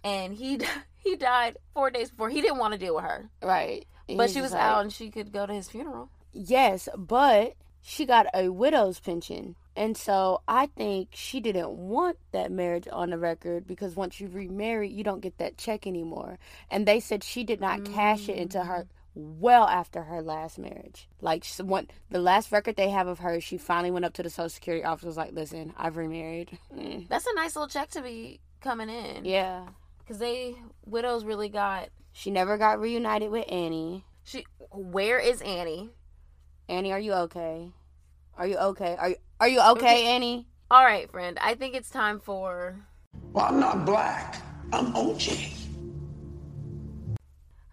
and 0.05 0.33
he 0.33 0.59
he 0.97 1.17
died 1.17 1.57
4 1.73 1.89
days 1.91 2.09
before. 2.11 2.29
He 2.29 2.39
didn't 2.41 2.59
want 2.59 2.71
to 2.73 2.79
deal 2.79 2.95
with 2.95 3.03
her. 3.03 3.29
right, 3.43 3.85
But 4.07 4.29
she 4.29 4.39
was 4.41 4.53
like- 4.53 4.61
out 4.61 4.81
and 4.83 4.93
she 4.93 5.09
could 5.11 5.33
go 5.33 5.45
to 5.45 5.53
his 5.53 5.67
funeral. 5.67 6.09
Yes, 6.31 6.87
but 6.97 7.55
she 7.81 8.05
got 8.05 8.27
a 8.33 8.49
widow's 8.49 8.99
pension. 8.99 9.55
And 9.77 9.97
so 9.97 10.41
I 10.47 10.67
think 10.67 11.09
she 11.13 11.41
didn't 11.41 11.71
want 11.71 12.17
that 12.31 12.49
marriage 12.51 12.87
on 12.91 13.09
the 13.09 13.17
record 13.17 13.67
because 13.67 13.95
once 13.95 14.19
you 14.21 14.27
remarry, 14.29 14.89
you 14.89 15.03
don't 15.03 15.19
get 15.19 15.37
that 15.39 15.57
check 15.57 15.85
anymore. 15.85 16.39
And 16.71 16.85
they 16.87 16.99
said 17.01 17.23
she 17.25 17.43
did 17.43 17.59
not 17.59 17.83
cash 17.83 18.29
it 18.29 18.37
into 18.37 18.63
her 18.63 18.87
well 19.15 19.65
after 19.67 20.03
her 20.03 20.21
last 20.21 20.57
marriage. 20.57 21.07
Like 21.21 21.45
one, 21.57 21.87
the 22.09 22.19
last 22.19 22.51
record 22.53 22.75
they 22.77 22.89
have 22.89 23.07
of 23.07 23.19
her, 23.19 23.39
she 23.41 23.57
finally 23.57 23.91
went 23.91 24.05
up 24.05 24.13
to 24.13 24.23
the 24.23 24.29
Social 24.29 24.49
Security 24.49 24.83
office 24.85 25.05
was 25.05 25.17
like, 25.17 25.33
"Listen, 25.33 25.73
I've 25.77 25.97
remarried." 25.97 26.57
Mm. 26.73 27.07
That's 27.09 27.25
a 27.27 27.33
nice 27.35 27.55
little 27.55 27.67
check 27.69 27.89
to 27.91 28.01
be 28.01 28.39
coming 28.61 28.89
in. 28.89 29.25
Yeah. 29.25 29.67
Cuz 30.07 30.17
they 30.19 30.55
widows 30.85 31.25
really 31.25 31.49
got 31.49 31.89
She 32.11 32.31
never 32.31 32.57
got 32.57 32.79
reunited 32.79 33.31
with 33.31 33.45
Annie. 33.51 34.05
she 34.23 34.45
where 34.71 35.19
is 35.19 35.41
Annie? 35.41 35.91
Annie, 36.67 36.91
are 36.91 36.99
you 36.99 37.13
okay? 37.13 37.71
Are 38.37 38.47
you 38.47 38.57
okay? 38.57 38.95
Are 38.97 39.09
you, 39.09 39.15
are 39.39 39.47
you 39.47 39.61
okay, 39.71 40.07
Annie? 40.07 40.47
All 40.69 40.83
right, 40.83 41.09
friend. 41.09 41.37
I 41.41 41.53
think 41.55 41.75
it's 41.75 41.89
time 41.89 42.19
for 42.19 42.79
Well, 43.31 43.45
I'm 43.45 43.59
not 43.59 43.85
black. 43.85 44.41
I'm 44.73 44.93
OJ. 44.93 45.53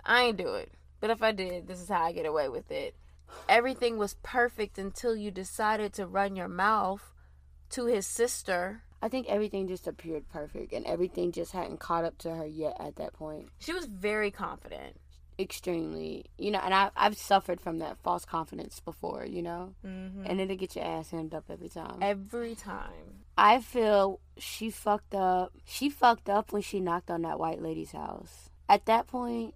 I 0.05 0.23
ain't 0.25 0.37
do 0.37 0.55
it. 0.55 0.71
But 1.01 1.11
if 1.11 1.23
I 1.23 1.33
did, 1.33 1.67
this 1.67 1.81
is 1.81 1.89
how 1.89 2.05
I 2.05 2.13
get 2.13 2.27
away 2.27 2.49
with 2.49 2.71
it. 2.71 2.95
Everything 3.49 3.97
was 3.99 4.17
perfect 4.23 4.79
until 4.79 5.17
you 5.17 5.31
decided 5.31 5.93
to 5.95 6.07
run 6.07 6.37
your 6.37 6.49
mouth 6.49 7.13
to 7.71 7.87
his 7.87 8.07
sister. 8.07 8.83
I 9.03 9.09
think 9.09 9.29
everything 9.29 9.67
just 9.67 9.87
appeared 9.89 10.29
perfect 10.31 10.73
and 10.73 10.87
everything 10.87 11.33
just 11.33 11.51
hadn't 11.53 11.81
caught 11.81 12.05
up 12.05 12.17
to 12.19 12.35
her 12.37 12.47
yet 12.47 12.77
at 12.79 12.97
that 12.97 13.13
point. 13.15 13.49
She 13.59 13.73
was 13.73 13.87
very 13.87 14.31
confident. 14.31 14.97
extremely. 15.39 16.27
You 16.39 16.51
know, 16.53 16.61
and 16.63 16.73
I 16.75 16.91
I've 16.97 17.17
suffered 17.17 17.61
from 17.61 17.79
that 17.81 17.99
false 18.03 18.25
confidence 18.25 18.81
before. 18.81 19.25
You 19.27 19.43
know, 19.43 19.75
Mm-hmm. 19.85 20.25
and 20.27 20.41
it'll 20.41 20.57
get 20.57 20.77
your 20.77 20.85
ass 20.85 21.11
hemmed 21.11 21.35
up 21.35 21.45
every 21.51 21.69
time. 21.69 21.99
Every 22.01 22.55
time. 22.55 23.25
I 23.37 23.61
feel 23.61 24.21
she 24.37 24.71
fucked 24.71 25.15
up. 25.15 25.53
She 25.65 25.89
fucked 25.91 26.29
up 26.29 26.53
when 26.53 26.63
she 26.63 26.81
knocked 26.81 27.11
on 27.11 27.23
that 27.23 27.39
white 27.39 27.61
lady's 27.63 27.93
house. 27.93 28.51
At 28.69 28.87
that 28.87 29.07
point, 29.07 29.55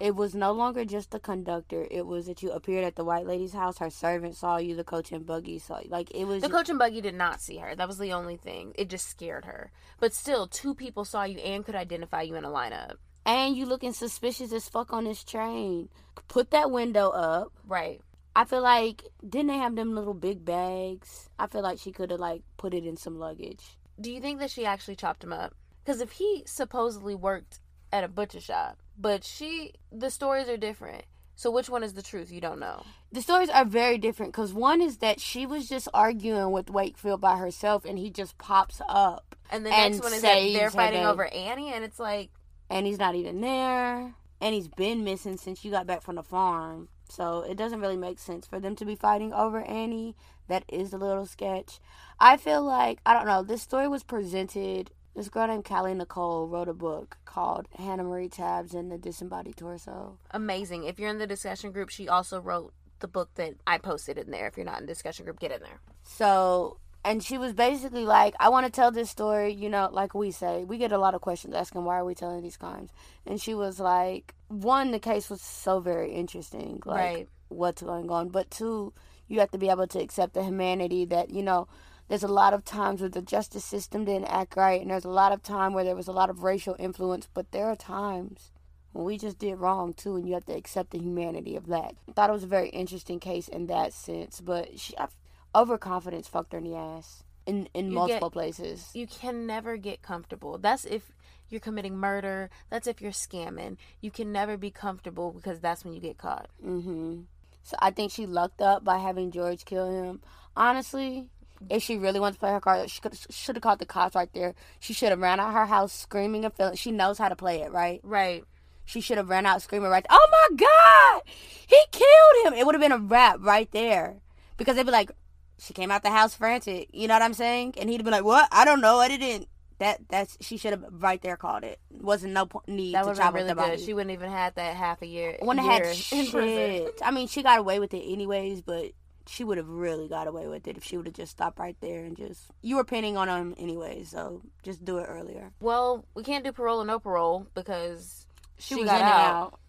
it 0.00 0.16
was 0.16 0.34
no 0.34 0.52
longer 0.52 0.84
just 0.84 1.10
the 1.10 1.20
conductor. 1.20 1.86
It 1.90 2.06
was 2.06 2.26
that 2.26 2.42
you 2.42 2.50
appeared 2.50 2.84
at 2.84 2.96
the 2.96 3.04
white 3.04 3.26
lady's 3.26 3.52
house. 3.52 3.78
Her 3.78 3.90
servant 3.90 4.36
saw 4.36 4.56
you. 4.56 4.74
The 4.74 4.84
coach 4.84 5.12
and 5.12 5.24
buggy 5.24 5.58
saw 5.58 5.80
you. 5.80 5.88
Like 5.88 6.10
it 6.10 6.24
was. 6.26 6.42
The 6.42 6.48
coach 6.48 6.68
and 6.68 6.78
buggy 6.78 7.00
did 7.00 7.14
not 7.14 7.40
see 7.40 7.58
her. 7.58 7.74
That 7.74 7.88
was 7.88 7.98
the 7.98 8.12
only 8.12 8.36
thing. 8.36 8.72
It 8.76 8.90
just 8.90 9.08
scared 9.08 9.44
her. 9.44 9.70
But 10.00 10.12
still, 10.12 10.46
two 10.46 10.74
people 10.74 11.04
saw 11.04 11.24
you 11.24 11.38
and 11.38 11.64
could 11.64 11.76
identify 11.76 12.22
you 12.22 12.34
in 12.34 12.44
a 12.44 12.48
lineup. 12.48 12.96
and 13.26 13.56
you 13.56 13.64
looking 13.66 13.92
suspicious 13.92 14.52
as 14.52 14.68
fuck 14.68 14.92
on 14.92 15.04
this 15.04 15.24
train. 15.24 15.88
Put 16.28 16.50
that 16.50 16.70
window 16.70 17.08
up. 17.10 17.52
Right. 17.66 18.00
I 18.36 18.44
feel 18.44 18.62
like 18.62 19.04
didn't 19.26 19.46
they 19.46 19.58
have 19.58 19.76
them 19.76 19.94
little 19.94 20.12
big 20.12 20.44
bags? 20.44 21.30
I 21.38 21.46
feel 21.46 21.62
like 21.62 21.78
she 21.78 21.92
could 21.92 22.10
have 22.10 22.20
like 22.20 22.42
put 22.56 22.74
it 22.74 22.84
in 22.84 22.96
some 22.96 23.18
luggage. 23.18 23.78
Do 24.00 24.10
you 24.10 24.20
think 24.20 24.40
that 24.40 24.50
she 24.50 24.66
actually 24.66 24.96
chopped 24.96 25.22
him 25.22 25.32
up? 25.32 25.54
Because 25.84 26.00
if 26.00 26.10
he 26.12 26.42
supposedly 26.46 27.14
worked 27.14 27.60
at 27.92 28.02
a 28.02 28.08
butcher 28.08 28.40
shop, 28.40 28.78
but 28.98 29.24
she, 29.24 29.74
the 29.92 30.10
stories 30.10 30.48
are 30.48 30.56
different. 30.56 31.04
So 31.36 31.50
which 31.50 31.68
one 31.68 31.82
is 31.82 31.94
the 31.94 32.02
truth? 32.02 32.30
You 32.30 32.40
don't 32.40 32.60
know. 32.60 32.84
The 33.10 33.20
stories 33.20 33.48
are 33.48 33.64
very 33.64 33.98
different 33.98 34.32
because 34.32 34.52
one 34.52 34.80
is 34.80 34.98
that 34.98 35.20
she 35.20 35.46
was 35.46 35.68
just 35.68 35.88
arguing 35.92 36.52
with 36.52 36.70
Wakefield 36.70 37.20
by 37.20 37.36
herself, 37.38 37.84
and 37.84 37.98
he 37.98 38.10
just 38.10 38.38
pops 38.38 38.80
up, 38.88 39.34
And 39.50 39.66
the 39.66 39.70
And 39.70 39.94
next 39.94 40.04
one 40.04 40.14
is 40.14 40.22
that 40.22 40.34
they're 40.34 40.70
fighting 40.70 41.04
over 41.04 41.26
Annie, 41.26 41.72
and 41.72 41.84
it's 41.84 41.98
like, 41.98 42.30
and 42.70 42.86
he's 42.86 42.98
not 42.98 43.14
even 43.14 43.40
there, 43.40 44.14
and 44.40 44.54
he's 44.54 44.68
been 44.68 45.04
missing 45.04 45.36
since 45.36 45.64
you 45.64 45.70
got 45.70 45.86
back 45.86 46.02
from 46.02 46.14
the 46.16 46.22
farm. 46.22 46.88
So 47.08 47.42
it 47.42 47.56
doesn't 47.56 47.80
really 47.80 47.96
make 47.96 48.18
sense 48.18 48.46
for 48.46 48.58
them 48.58 48.76
to 48.76 48.84
be 48.84 48.94
fighting 48.94 49.32
over 49.32 49.60
Annie. 49.62 50.16
That 50.48 50.64
is 50.68 50.92
a 50.92 50.98
little 50.98 51.26
sketch. 51.26 51.80
I 52.20 52.36
feel 52.36 52.62
like 52.62 53.00
I 53.04 53.12
don't 53.14 53.26
know. 53.26 53.42
This 53.42 53.62
story 53.62 53.88
was 53.88 54.02
presented. 54.02 54.90
This 55.14 55.28
girl 55.28 55.46
named 55.46 55.64
Kali 55.64 55.94
Nicole 55.94 56.48
wrote 56.48 56.68
a 56.68 56.74
book 56.74 57.16
called 57.24 57.68
Hannah 57.76 58.02
Marie 58.04 58.28
Tabbs 58.28 58.74
and 58.74 58.90
the 58.90 58.98
Disembodied 58.98 59.56
Torso. 59.56 60.18
amazing. 60.32 60.84
If 60.84 60.98
you're 60.98 61.10
in 61.10 61.18
the 61.18 61.26
discussion 61.26 61.70
group, 61.70 61.88
she 61.90 62.08
also 62.08 62.40
wrote 62.40 62.72
the 62.98 63.06
book 63.08 63.30
that 63.36 63.54
I 63.66 63.78
posted 63.78 64.18
in 64.18 64.30
there. 64.30 64.46
If 64.48 64.56
you're 64.56 64.66
not 64.66 64.80
in 64.80 64.86
the 64.86 64.92
discussion 64.92 65.24
group, 65.24 65.38
get 65.38 65.52
in 65.52 65.60
there. 65.60 65.80
So, 66.02 66.78
and 67.04 67.22
she 67.22 67.38
was 67.38 67.52
basically 67.52 68.04
like, 68.04 68.34
I 68.40 68.48
want 68.48 68.66
to 68.66 68.72
tell 68.72 68.90
this 68.90 69.10
story, 69.10 69.52
you 69.52 69.68
know, 69.68 69.88
like 69.92 70.14
we 70.14 70.30
say, 70.32 70.64
we 70.64 70.78
get 70.78 70.90
a 70.90 70.98
lot 70.98 71.14
of 71.14 71.20
questions 71.20 71.54
asking, 71.54 71.84
why 71.84 71.98
are 71.98 72.04
we 72.04 72.14
telling 72.14 72.42
these 72.42 72.56
crimes? 72.56 72.90
And 73.26 73.40
she 73.40 73.54
was 73.54 73.78
like, 73.78 74.34
one, 74.48 74.90
the 74.90 74.98
case 74.98 75.30
was 75.30 75.40
so 75.42 75.78
very 75.80 76.12
interesting, 76.12 76.82
like 76.84 76.96
Right. 76.98 77.28
what's 77.48 77.82
going 77.82 78.10
on. 78.10 78.30
But 78.30 78.50
two, 78.50 78.92
you 79.28 79.38
have 79.40 79.50
to 79.52 79.58
be 79.58 79.68
able 79.70 79.86
to 79.88 80.00
accept 80.00 80.34
the 80.34 80.42
humanity 80.42 81.04
that, 81.06 81.30
you 81.30 81.42
know, 81.42 81.68
there's 82.08 82.22
a 82.22 82.28
lot 82.28 82.52
of 82.54 82.64
times 82.64 83.00
where 83.00 83.08
the 83.10 83.22
justice 83.22 83.64
system 83.64 84.04
didn't 84.04 84.26
act 84.26 84.56
right, 84.56 84.80
and 84.80 84.90
there's 84.90 85.04
a 85.04 85.10
lot 85.10 85.32
of 85.32 85.42
time 85.42 85.72
where 85.72 85.84
there 85.84 85.96
was 85.96 86.08
a 86.08 86.12
lot 86.12 86.30
of 86.30 86.42
racial 86.42 86.76
influence, 86.78 87.28
but 87.32 87.50
there 87.52 87.66
are 87.66 87.76
times 87.76 88.50
when 88.92 89.04
we 89.04 89.18
just 89.18 89.38
did 89.38 89.56
wrong 89.56 89.92
too, 89.92 90.16
and 90.16 90.26
you 90.28 90.34
have 90.34 90.44
to 90.46 90.54
accept 90.54 90.90
the 90.90 90.98
humanity 90.98 91.56
of 91.56 91.66
that. 91.66 91.94
I 92.08 92.12
thought 92.12 92.30
it 92.30 92.34
was 92.34 92.44
a 92.44 92.48
very 92.48 92.68
interesting 92.68 93.18
case 93.20 93.48
in 93.48 93.66
that 93.66 93.92
sense, 93.92 94.40
but 94.40 94.78
she, 94.78 94.96
I, 94.98 95.08
overconfidence 95.54 96.28
fucked 96.28 96.52
her 96.52 96.58
in 96.58 96.64
the 96.64 96.76
ass 96.76 97.24
in 97.46 97.68
in 97.74 97.86
You 97.86 97.92
multiple 97.92 98.28
get- 98.30 98.34
places. 98.34 98.90
You 98.94 99.06
can 99.06 99.46
never 99.46 99.76
get 99.76 100.02
comfortable. 100.02 100.58
That's 100.58 100.84
if 100.84 101.12
you're 101.50 101.60
committing 101.60 101.96
murder. 101.96 102.50
That's 102.70 102.86
if 102.86 103.00
you're 103.02 103.12
scamming. 103.12 103.76
You 104.00 104.10
can 104.10 104.32
never 104.32 104.56
be 104.56 104.70
comfortable 104.70 105.30
because 105.32 105.60
that's 105.60 105.84
when 105.84 105.92
you 105.94 106.00
get 106.00 106.18
caught. 106.18 106.48
hmm 106.62 107.20
So 107.62 107.76
I 107.80 107.90
think 107.90 108.10
she 108.12 108.26
lucked 108.26 108.60
up 108.62 108.82
by 108.84 108.98
having 108.98 109.30
George 109.30 109.64
kill 109.64 109.90
him. 109.90 110.20
Honestly, 110.56 111.26
if 111.70 111.82
she 111.82 111.96
really 111.96 112.20
wants 112.20 112.36
to 112.36 112.40
play 112.40 112.50
her 112.50 112.60
card, 112.60 112.90
she 112.90 113.00
could 113.00 113.16
should 113.30 113.56
have 113.56 113.62
called 113.62 113.78
the 113.78 113.86
cops 113.86 114.14
right 114.14 114.32
there. 114.32 114.54
She 114.80 114.92
should 114.92 115.10
have 115.10 115.20
ran 115.20 115.40
out 115.40 115.48
of 115.48 115.54
her 115.54 115.66
house 115.66 115.92
screaming 115.92 116.44
and 116.44 116.52
feeling. 116.54 116.76
She 116.76 116.90
knows 116.90 117.18
how 117.18 117.28
to 117.28 117.36
play 117.36 117.62
it, 117.62 117.72
right? 117.72 118.00
Right. 118.02 118.44
She 118.86 119.00
should 119.00 119.16
have 119.16 119.28
ran 119.30 119.46
out 119.46 119.62
screaming 119.62 119.90
right. 119.90 120.04
Oh 120.10 120.28
my 120.50 120.56
God, 120.56 121.22
he 121.66 121.78
killed 121.90 122.46
him! 122.46 122.54
It 122.58 122.66
would 122.66 122.74
have 122.74 122.82
been 122.82 122.92
a 122.92 122.98
rap 122.98 123.38
right 123.40 123.70
there 123.72 124.16
because 124.56 124.76
they'd 124.76 124.84
be 124.84 124.92
like, 124.92 125.10
she 125.58 125.72
came 125.72 125.90
out 125.90 126.02
the 126.02 126.10
house 126.10 126.34
frantic. 126.34 126.88
You 126.92 127.08
know 127.08 127.14
what 127.14 127.22
I'm 127.22 127.32
saying? 127.34 127.74
And 127.78 127.88
he'd 127.88 128.04
be 128.04 128.10
like, 128.10 128.24
what? 128.24 128.46
I 128.52 128.64
don't 128.66 128.80
know. 128.82 128.98
I 128.98 129.08
didn't. 129.08 129.48
That 129.78 130.00
that's 130.08 130.36
she 130.40 130.56
should 130.56 130.70
have 130.72 130.84
right 130.90 131.20
there 131.22 131.36
called 131.36 131.64
it. 131.64 131.80
Wasn't 131.90 132.32
no 132.32 132.46
po- 132.46 132.62
need 132.68 132.94
That 132.94 133.04
to 133.06 133.14
chop 133.14 133.24
have 133.24 133.34
really 133.34 133.48
the 133.48 133.54
good. 133.54 133.60
body. 133.60 133.82
She 133.84 133.92
wouldn't 133.94 134.12
even 134.12 134.30
had 134.30 134.54
that 134.54 134.76
half 134.76 135.02
a 135.02 135.06
year. 135.06 135.36
wouldn't 135.42 135.66
have 135.66 135.78
year 135.80 135.86
had 135.88 135.96
shit. 135.96 137.00
I 137.02 137.10
mean, 137.10 137.26
she 137.26 137.42
got 137.42 137.58
away 137.58 137.80
with 137.80 137.92
it 137.94 138.02
anyways, 138.02 138.60
but 138.62 138.92
she 139.26 139.44
would 139.44 139.58
have 139.58 139.68
really 139.68 140.08
got 140.08 140.26
away 140.26 140.46
with 140.46 140.66
it 140.66 140.76
if 140.76 140.84
she 140.84 140.96
would 140.96 141.06
have 141.06 141.14
just 141.14 141.32
stopped 141.32 141.58
right 141.58 141.76
there 141.80 142.04
and 142.04 142.16
just. 142.16 142.42
You 142.62 142.76
were 142.76 142.84
pinning 142.84 143.16
on 143.16 143.28
him 143.28 143.54
anyway, 143.58 144.04
so 144.04 144.42
just 144.62 144.84
do 144.84 144.98
it 144.98 145.04
earlier. 145.08 145.52
Well, 145.60 146.04
we 146.14 146.22
can't 146.22 146.44
do 146.44 146.52
parole 146.52 146.82
or 146.82 146.84
no 146.84 146.98
parole 146.98 147.46
because 147.54 148.26
She, 148.58 148.74
she, 148.74 148.80
was 148.82 148.90
got 148.90 148.96
in 149.00 149.02
out. 149.02 149.14
and 149.14 149.22
out. 149.34 149.60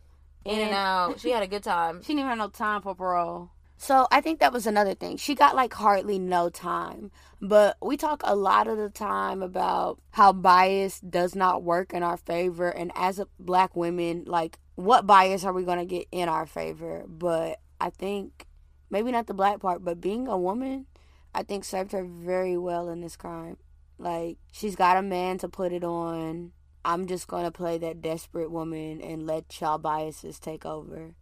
In 0.45 0.59
and 0.67 0.75
out. 0.75 1.19
She 1.19 1.31
had 1.31 1.43
a 1.43 1.47
good 1.47 1.63
time. 1.63 2.01
She 2.03 2.13
didn't 2.13 2.27
have 2.27 2.37
no 2.37 2.49
time 2.49 2.81
for 2.81 2.93
parole. 2.95 3.51
So 3.77 4.07
I 4.09 4.21
think 4.21 4.39
that 4.39 4.53
was 4.53 4.65
another 4.67 4.93
thing. 4.93 5.17
She 5.17 5.35
got 5.35 5.55
like 5.55 5.73
hardly 5.73 6.17
no 6.17 6.49
time. 6.49 7.11
But 7.41 7.75
we 7.81 7.97
talk 7.97 8.21
a 8.23 8.35
lot 8.35 8.67
of 8.67 8.77
the 8.77 8.89
time 8.89 9.43
about 9.43 9.99
how 10.11 10.31
bias 10.33 10.99
does 11.01 11.35
not 11.35 11.61
work 11.61 11.93
in 11.93 12.01
our 12.01 12.15
favor. 12.17 12.69
And 12.69 12.91
as 12.95 13.19
a 13.19 13.27
black 13.37 13.75
women, 13.75 14.23
like 14.25 14.59
what 14.75 15.05
bias 15.05 15.43
are 15.43 15.53
we 15.53 15.63
going 15.63 15.79
to 15.79 15.85
get 15.85 16.07
in 16.11 16.29
our 16.29 16.45
favor? 16.45 17.03
But 17.07 17.59
I 17.81 17.89
think 17.89 18.44
maybe 18.89 19.11
not 19.11 19.27
the 19.27 19.33
black 19.33 19.59
part, 19.59 19.83
but 19.83 20.01
being 20.01 20.27
a 20.27 20.37
woman, 20.37 20.85
I 21.33 21.43
think 21.43 21.63
served 21.65 21.91
her 21.91 22.03
very 22.03 22.57
well 22.57 22.89
in 22.89 23.01
this 23.01 23.15
crime. 23.15 23.57
Like 23.97 24.37
she's 24.51 24.75
got 24.75 24.97
a 24.97 25.01
man 25.01 25.37
to 25.39 25.47
put 25.49 25.71
it 25.71 25.83
on. 25.83 26.51
I'm 26.83 27.07
just 27.07 27.27
going 27.27 27.45
to 27.45 27.51
play 27.51 27.77
that 27.79 28.01
desperate 28.01 28.51
woman 28.51 29.01
and 29.01 29.25
let 29.25 29.59
y'all 29.59 29.77
biases 29.79 30.39
take 30.39 30.65
over. 30.65 31.15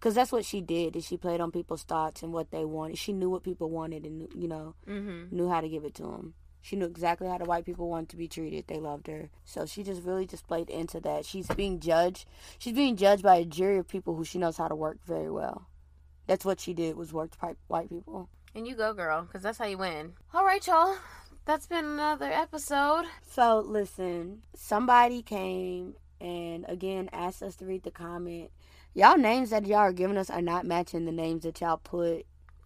Cause 0.00 0.14
that's 0.14 0.32
what 0.32 0.44
she 0.44 0.60
did. 0.60 0.96
Is 0.96 1.04
she 1.06 1.16
played 1.16 1.40
on 1.40 1.52
people's 1.52 1.84
thoughts 1.84 2.22
and 2.22 2.32
what 2.32 2.50
they 2.50 2.64
wanted. 2.64 2.98
She 2.98 3.12
knew 3.12 3.30
what 3.30 3.44
people 3.44 3.70
wanted 3.70 4.04
and 4.04 4.28
you 4.34 4.48
know 4.48 4.74
Mm-hmm. 4.88 5.34
knew 5.34 5.48
how 5.48 5.60
to 5.60 5.68
give 5.68 5.84
it 5.84 5.94
to 5.96 6.02
them. 6.02 6.34
She 6.60 6.76
knew 6.76 6.86
exactly 6.86 7.26
how 7.28 7.38
the 7.38 7.44
white 7.44 7.64
people 7.64 7.88
wanted 7.88 8.08
to 8.10 8.16
be 8.16 8.28
treated. 8.28 8.66
They 8.68 8.78
loved 8.78 9.08
her, 9.08 9.30
so 9.44 9.66
she 9.66 9.82
just 9.82 10.02
really 10.04 10.26
just 10.26 10.46
played 10.46 10.70
into 10.70 11.00
that. 11.00 11.24
She's 11.24 11.48
being 11.48 11.80
judged. 11.80 12.24
She's 12.58 12.74
being 12.74 12.94
judged 12.96 13.22
by 13.24 13.36
a 13.36 13.44
jury 13.44 13.78
of 13.78 13.88
people 13.88 14.14
who 14.14 14.24
she 14.24 14.38
knows 14.38 14.56
how 14.56 14.68
to 14.68 14.74
work 14.76 14.98
very 15.04 15.28
well. 15.30 15.66
That's 16.32 16.46
what 16.46 16.60
she 16.60 16.72
did 16.72 16.96
was 16.96 17.12
work 17.12 17.36
pi- 17.36 17.56
white 17.68 17.90
people. 17.90 18.30
And 18.54 18.66
you 18.66 18.74
go, 18.74 18.94
girl, 18.94 19.20
because 19.20 19.42
that's 19.42 19.58
how 19.58 19.66
you 19.66 19.76
win. 19.76 20.14
All 20.32 20.46
right, 20.46 20.66
y'all. 20.66 20.96
That's 21.44 21.66
been 21.66 21.84
another 21.84 22.24
episode. 22.32 23.04
So 23.28 23.58
listen, 23.60 24.40
somebody 24.56 25.20
came 25.20 25.92
and 26.22 26.64
again 26.66 27.10
asked 27.12 27.42
us 27.42 27.56
to 27.56 27.66
read 27.66 27.82
the 27.82 27.90
comment. 27.90 28.50
Y'all 28.94 29.18
names 29.18 29.50
that 29.50 29.66
y'all 29.66 29.76
are 29.80 29.92
giving 29.92 30.16
us 30.16 30.30
are 30.30 30.40
not 30.40 30.64
matching 30.64 31.04
the 31.04 31.12
names 31.12 31.42
that 31.42 31.60
y'all 31.60 31.76
put 31.76 32.24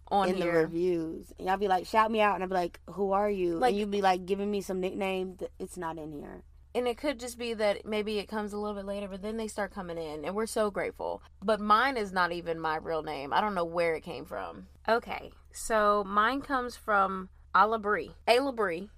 On 0.09 0.29
in 0.29 0.39
the 0.39 0.49
reviews. 0.49 1.33
And 1.37 1.49
y'all 1.49 1.57
be 1.57 1.67
like, 1.67 1.85
shout 1.85 2.09
me 2.09 2.21
out, 2.21 2.35
and 2.35 2.43
I'll 2.43 2.49
be 2.49 2.55
like, 2.55 2.79
who 2.91 3.11
are 3.11 3.29
you? 3.29 3.57
Like- 3.57 3.71
and 3.71 3.79
you'd 3.79 3.91
be 3.91 4.01
like 4.01 4.25
giving 4.25 4.49
me 4.49 4.61
some 4.61 4.79
nickname. 4.79 5.35
that 5.39 5.51
It's 5.59 5.75
not 5.75 5.97
in 5.97 6.13
here. 6.13 6.43
And 6.77 6.87
it 6.87 6.99
could 6.99 7.19
just 7.19 7.39
be 7.39 7.55
that 7.55 7.87
maybe 7.87 8.19
it 8.19 8.27
comes 8.27 8.53
a 8.53 8.57
little 8.59 8.75
bit 8.75 8.85
later, 8.85 9.07
but 9.07 9.23
then 9.23 9.35
they 9.35 9.47
start 9.47 9.73
coming 9.73 9.97
in, 9.97 10.23
and 10.23 10.35
we're 10.35 10.45
so 10.45 10.69
grateful. 10.69 11.23
But 11.41 11.59
mine 11.59 11.97
is 11.97 12.13
not 12.13 12.31
even 12.31 12.59
my 12.59 12.77
real 12.77 13.01
name. 13.01 13.33
I 13.33 13.41
don't 13.41 13.55
know 13.55 13.65
where 13.65 13.95
it 13.95 14.03
came 14.03 14.25
from. 14.25 14.67
Okay, 14.87 15.31
so 15.51 16.03
mine 16.05 16.41
comes 16.41 16.75
from 16.75 17.29
Alabri. 17.55 18.11
Alabri. 18.27 18.89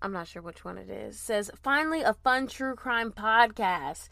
I'm 0.00 0.12
not 0.12 0.26
sure 0.26 0.40
which 0.40 0.64
one 0.64 0.78
it 0.78 0.88
is. 0.88 1.20
Says, 1.20 1.50
finally 1.62 2.00
a 2.00 2.14
fun 2.14 2.46
true 2.46 2.74
crime 2.74 3.12
podcast. 3.12 4.08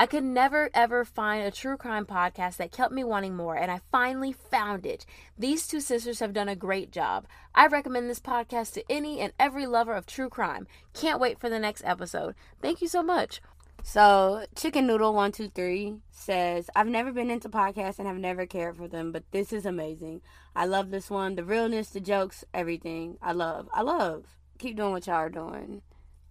I 0.00 0.06
could 0.06 0.22
never 0.22 0.70
ever 0.74 1.04
find 1.04 1.44
a 1.44 1.50
true 1.50 1.76
crime 1.76 2.06
podcast 2.06 2.58
that 2.58 2.70
kept 2.70 2.92
me 2.92 3.02
wanting 3.02 3.34
more, 3.34 3.56
and 3.56 3.68
I 3.68 3.80
finally 3.90 4.32
found 4.32 4.86
it. 4.86 5.04
These 5.36 5.66
two 5.66 5.80
sisters 5.80 6.20
have 6.20 6.32
done 6.32 6.48
a 6.48 6.54
great 6.54 6.92
job. 6.92 7.26
I 7.52 7.66
recommend 7.66 8.08
this 8.08 8.20
podcast 8.20 8.74
to 8.74 8.84
any 8.88 9.18
and 9.18 9.32
every 9.40 9.66
lover 9.66 9.94
of 9.94 10.06
true 10.06 10.28
crime. 10.28 10.68
Can't 10.94 11.18
wait 11.18 11.40
for 11.40 11.48
the 11.48 11.58
next 11.58 11.82
episode. 11.84 12.36
Thank 12.62 12.80
you 12.80 12.86
so 12.86 13.02
much. 13.02 13.40
So 13.82 14.46
Chicken 14.54 14.86
Noodle 14.86 15.14
One 15.14 15.32
Two 15.32 15.48
Three 15.48 15.96
says, 16.12 16.70
"I've 16.76 16.86
never 16.86 17.10
been 17.10 17.30
into 17.30 17.48
podcasts 17.48 17.98
and 17.98 18.06
have 18.06 18.18
never 18.18 18.46
cared 18.46 18.76
for 18.76 18.86
them, 18.86 19.10
but 19.10 19.24
this 19.32 19.52
is 19.52 19.66
amazing. 19.66 20.20
I 20.54 20.66
love 20.66 20.90
this 20.90 21.10
one. 21.10 21.34
The 21.34 21.44
realness, 21.44 21.90
the 21.90 22.00
jokes, 22.00 22.44
everything. 22.54 23.18
I 23.20 23.32
love. 23.32 23.68
I 23.72 23.82
love. 23.82 24.26
Keep 24.58 24.76
doing 24.76 24.92
what 24.92 25.08
y'all 25.08 25.16
are 25.16 25.28
doing. 25.28 25.82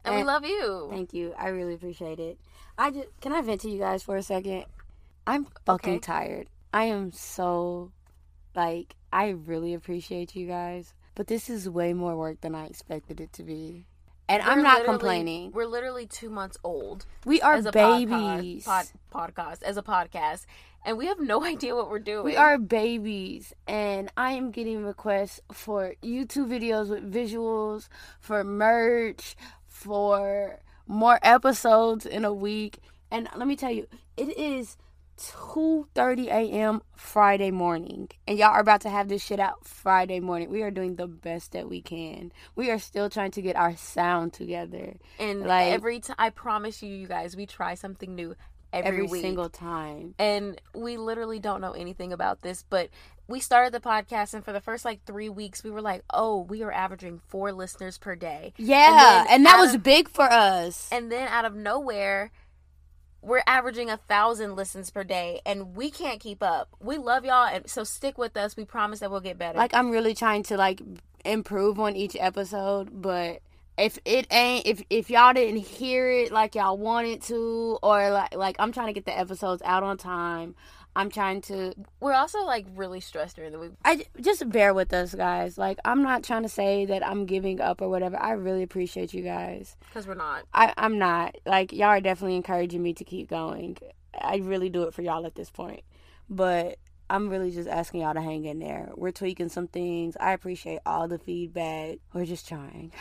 And 0.05 0.15
we 0.15 0.23
love 0.23 0.45
you. 0.45 0.87
Thank 0.89 1.13
you. 1.13 1.33
I 1.37 1.49
really 1.49 1.73
appreciate 1.73 2.19
it. 2.19 2.39
I 2.77 2.91
just 2.91 3.07
can 3.21 3.33
I 3.33 3.41
vent 3.41 3.61
to 3.61 3.69
you 3.69 3.79
guys 3.79 4.03
for 4.03 4.15
a 4.17 4.23
second? 4.23 4.65
I'm 5.25 5.47
fucking 5.65 5.95
Okay. 5.95 5.99
tired. 5.99 6.47
I 6.73 6.85
am 6.85 7.11
so 7.11 7.91
like 8.55 8.95
I 9.11 9.29
really 9.29 9.73
appreciate 9.73 10.35
you 10.35 10.47
guys, 10.47 10.93
but 11.15 11.27
this 11.27 11.49
is 11.49 11.69
way 11.69 11.93
more 11.93 12.15
work 12.15 12.41
than 12.41 12.53
I 12.55 12.65
expected 12.65 13.19
it 13.19 13.33
to 13.33 13.43
be. 13.43 13.85
And 14.29 14.43
We're 14.43 14.51
I'm 14.51 14.61
not 14.63 14.83
complaining. 14.83 15.51
We're 15.53 15.65
literally 15.65 16.05
two 16.05 16.29
months 16.29 16.57
old. 16.63 17.05
We 17.25 17.41
are 17.41 17.53
as 17.53 17.65
a 17.65 17.71
babies. 17.71 18.65
Pod, 18.65 18.85
pod, 19.09 19.33
podcast 19.33 19.63
as 19.63 19.77
a 19.77 19.81
podcast, 19.81 20.45
and 20.85 20.97
we 20.97 21.05
have 21.07 21.19
no 21.19 21.43
idea 21.53 21.75
what 21.75 21.89
we're 21.89 21.99
doing. 21.99 22.25
We 22.25 22.35
are 22.35 22.57
babies, 22.57 23.53
and 23.67 24.11
I 24.17 24.31
am 24.33 24.51
getting 24.51 24.83
requests 24.83 25.39
for 25.51 25.93
YouTube 26.03 26.49
videos 26.49 26.89
with 26.89 27.11
visuals, 27.11 27.87
for 28.19 28.43
merch, 28.43 29.37
for 29.65 30.59
more 30.87 31.19
episodes 31.21 32.05
in 32.05 32.25
a 32.25 32.33
week. 32.33 32.79
And 33.11 33.29
let 33.35 33.47
me 33.47 33.55
tell 33.55 33.71
you, 33.71 33.87
it 34.17 34.37
is 34.37 34.77
2:30 35.17 36.27
a.m. 36.27 36.81
Friday 36.95 37.51
morning, 37.51 38.09
and 38.27 38.37
y'all 38.37 38.49
are 38.49 38.59
about 38.59 38.81
to 38.81 38.89
have 38.89 39.07
this 39.09 39.23
shit 39.23 39.39
out 39.39 39.65
Friday 39.65 40.19
morning. 40.19 40.49
We 40.49 40.61
are 40.61 40.71
doing 40.71 40.95
the 40.95 41.07
best 41.07 41.53
that 41.53 41.69
we 41.69 41.81
can. 41.81 42.31
We 42.55 42.69
are 42.69 42.79
still 42.79 43.09
trying 43.09 43.31
to 43.31 43.41
get 43.41 43.55
our 43.55 43.75
sound 43.75 44.33
together, 44.33 44.95
and 45.19 45.41
like- 45.41 45.73
every 45.73 45.99
time 45.99 46.15
I 46.19 46.29
promise 46.29 46.83
you, 46.83 46.89
you 46.93 47.07
guys, 47.07 47.35
we 47.35 47.45
try 47.45 47.73
something 47.73 48.13
new 48.15 48.35
every, 48.73 48.87
every 48.89 49.07
week. 49.07 49.21
single 49.21 49.49
time. 49.49 50.13
and 50.19 50.59
we 50.75 50.97
literally 50.97 51.39
don't 51.39 51.61
know 51.61 51.71
anything 51.71 52.11
about 52.13 52.41
this 52.41 52.63
but 52.69 52.89
we 53.27 53.39
started 53.39 53.73
the 53.73 53.79
podcast 53.79 54.33
and 54.33 54.43
for 54.45 54.53
the 54.53 54.61
first 54.61 54.85
like 54.85 55.03
three 55.05 55.29
weeks 55.29 55.63
we 55.63 55.69
were 55.71 55.81
like 55.81 56.03
oh 56.13 56.41
we 56.41 56.63
are 56.63 56.71
averaging 56.71 57.19
four 57.27 57.51
listeners 57.51 57.97
per 57.97 58.15
day 58.15 58.53
Yeah, 58.57 59.23
then 59.25 59.35
and, 59.35 59.45
that 59.45 59.57
was 59.57 59.75
of- 59.75 59.83
big 59.83 60.09
for 60.09 60.23
us. 60.31 60.87
and 60.91 61.11
then 61.11 61.27
out 61.27 61.45
of 61.45 61.55
nowhere 61.55 62.31
we're 63.21 63.43
averaging 63.47 63.89
a 63.89 63.97
thousand 63.97 64.55
listens 64.55 64.89
per 64.91 65.03
day 65.03 65.41
and 65.45 65.75
we 65.75 65.89
can't 65.89 66.19
keep 66.19 66.41
up 66.43 66.69
we 66.79 66.97
love 66.97 67.25
y'all 67.25 67.47
and 67.47 67.69
so 67.69 67.83
stick 67.83 68.17
with 68.17 68.37
us 68.37 68.55
we 68.55 68.63
promise 68.63 68.99
that 68.99 69.09
we'll 69.11 69.19
get 69.19 69.37
better 69.37 69.57
like 69.57 69.73
I'm 69.73 69.89
really 69.89 70.13
trying 70.13 70.43
to 70.43 70.55
like 70.57 70.81
improve 71.25 71.77
on 71.79 71.95
each 71.97 72.15
episode, 72.17 73.01
but 73.01 73.41
if 73.77 73.99
it 74.05 74.27
ain't 74.31 74.65
if 74.65 74.83
if 74.89 75.09
y'all 75.09 75.33
didn't 75.33 75.61
hear 75.61 76.09
it 76.09 76.31
like 76.31 76.55
y'all 76.55 76.77
wanted 76.77 77.21
to 77.23 77.77
or 77.83 78.09
like 78.11 78.35
like 78.35 78.55
I'm 78.59 78.71
trying 78.71 78.87
to 78.87 78.93
get 78.93 79.05
the 79.05 79.17
episodes 79.17 79.61
out 79.63 79.83
on 79.83 79.97
time. 79.97 80.55
I'm 80.95 81.11
trying 81.11 81.41
to 81.41 81.73
we're 81.99 82.13
also 82.13 82.43
like 82.43 82.65
really 82.75 82.99
stressed 83.01 83.35
during 83.35 83.51
the 83.51 83.59
week 83.59 83.73
I 83.85 84.05
just 84.19 84.49
bear 84.49 84.73
with 84.73 84.91
us 84.93 85.13
guys. 85.13 85.55
Like 85.57 85.77
I'm 85.85 86.01
not 86.01 86.23
trying 86.23 86.41
to 86.41 86.49
say 86.49 86.85
that 86.85 87.05
I'm 87.05 87.27
giving 87.27 87.61
up 87.61 87.81
or 87.81 87.89
whatever. 87.89 88.19
I 88.19 88.31
really 88.31 88.63
appreciate 88.63 89.13
you 89.13 89.21
guys. 89.21 89.77
because 89.89 90.07
we're 90.07 90.15
not 90.15 90.43
I 90.53 90.73
I'm 90.75 90.97
not. 90.97 91.35
Like 91.45 91.71
y'all 91.71 91.89
are 91.89 92.01
definitely 92.01 92.35
encouraging 92.35 92.81
me 92.81 92.93
to 92.95 93.03
keep 93.03 93.29
going. 93.29 93.77
I 94.19 94.37
really 94.37 94.69
do 94.69 94.83
it 94.83 94.93
for 94.95 95.03
y'all 95.03 95.27
at 95.27 95.35
this 95.35 95.51
point. 95.51 95.81
But 96.29 96.79
I'm 97.09 97.29
really 97.29 97.51
just 97.51 97.69
asking 97.69 98.01
y'all 98.01 98.15
to 98.15 98.21
hang 98.21 98.45
in 98.45 98.59
there. 98.59 98.89
We're 98.95 99.11
tweaking 99.11 99.49
some 99.49 99.67
things. 99.67 100.17
I 100.19 100.33
appreciate 100.33 100.79
all 100.85 101.07
the 101.07 101.19
feedback. 101.19 101.99
We're 102.13 102.25
just 102.25 102.47
trying. 102.47 102.91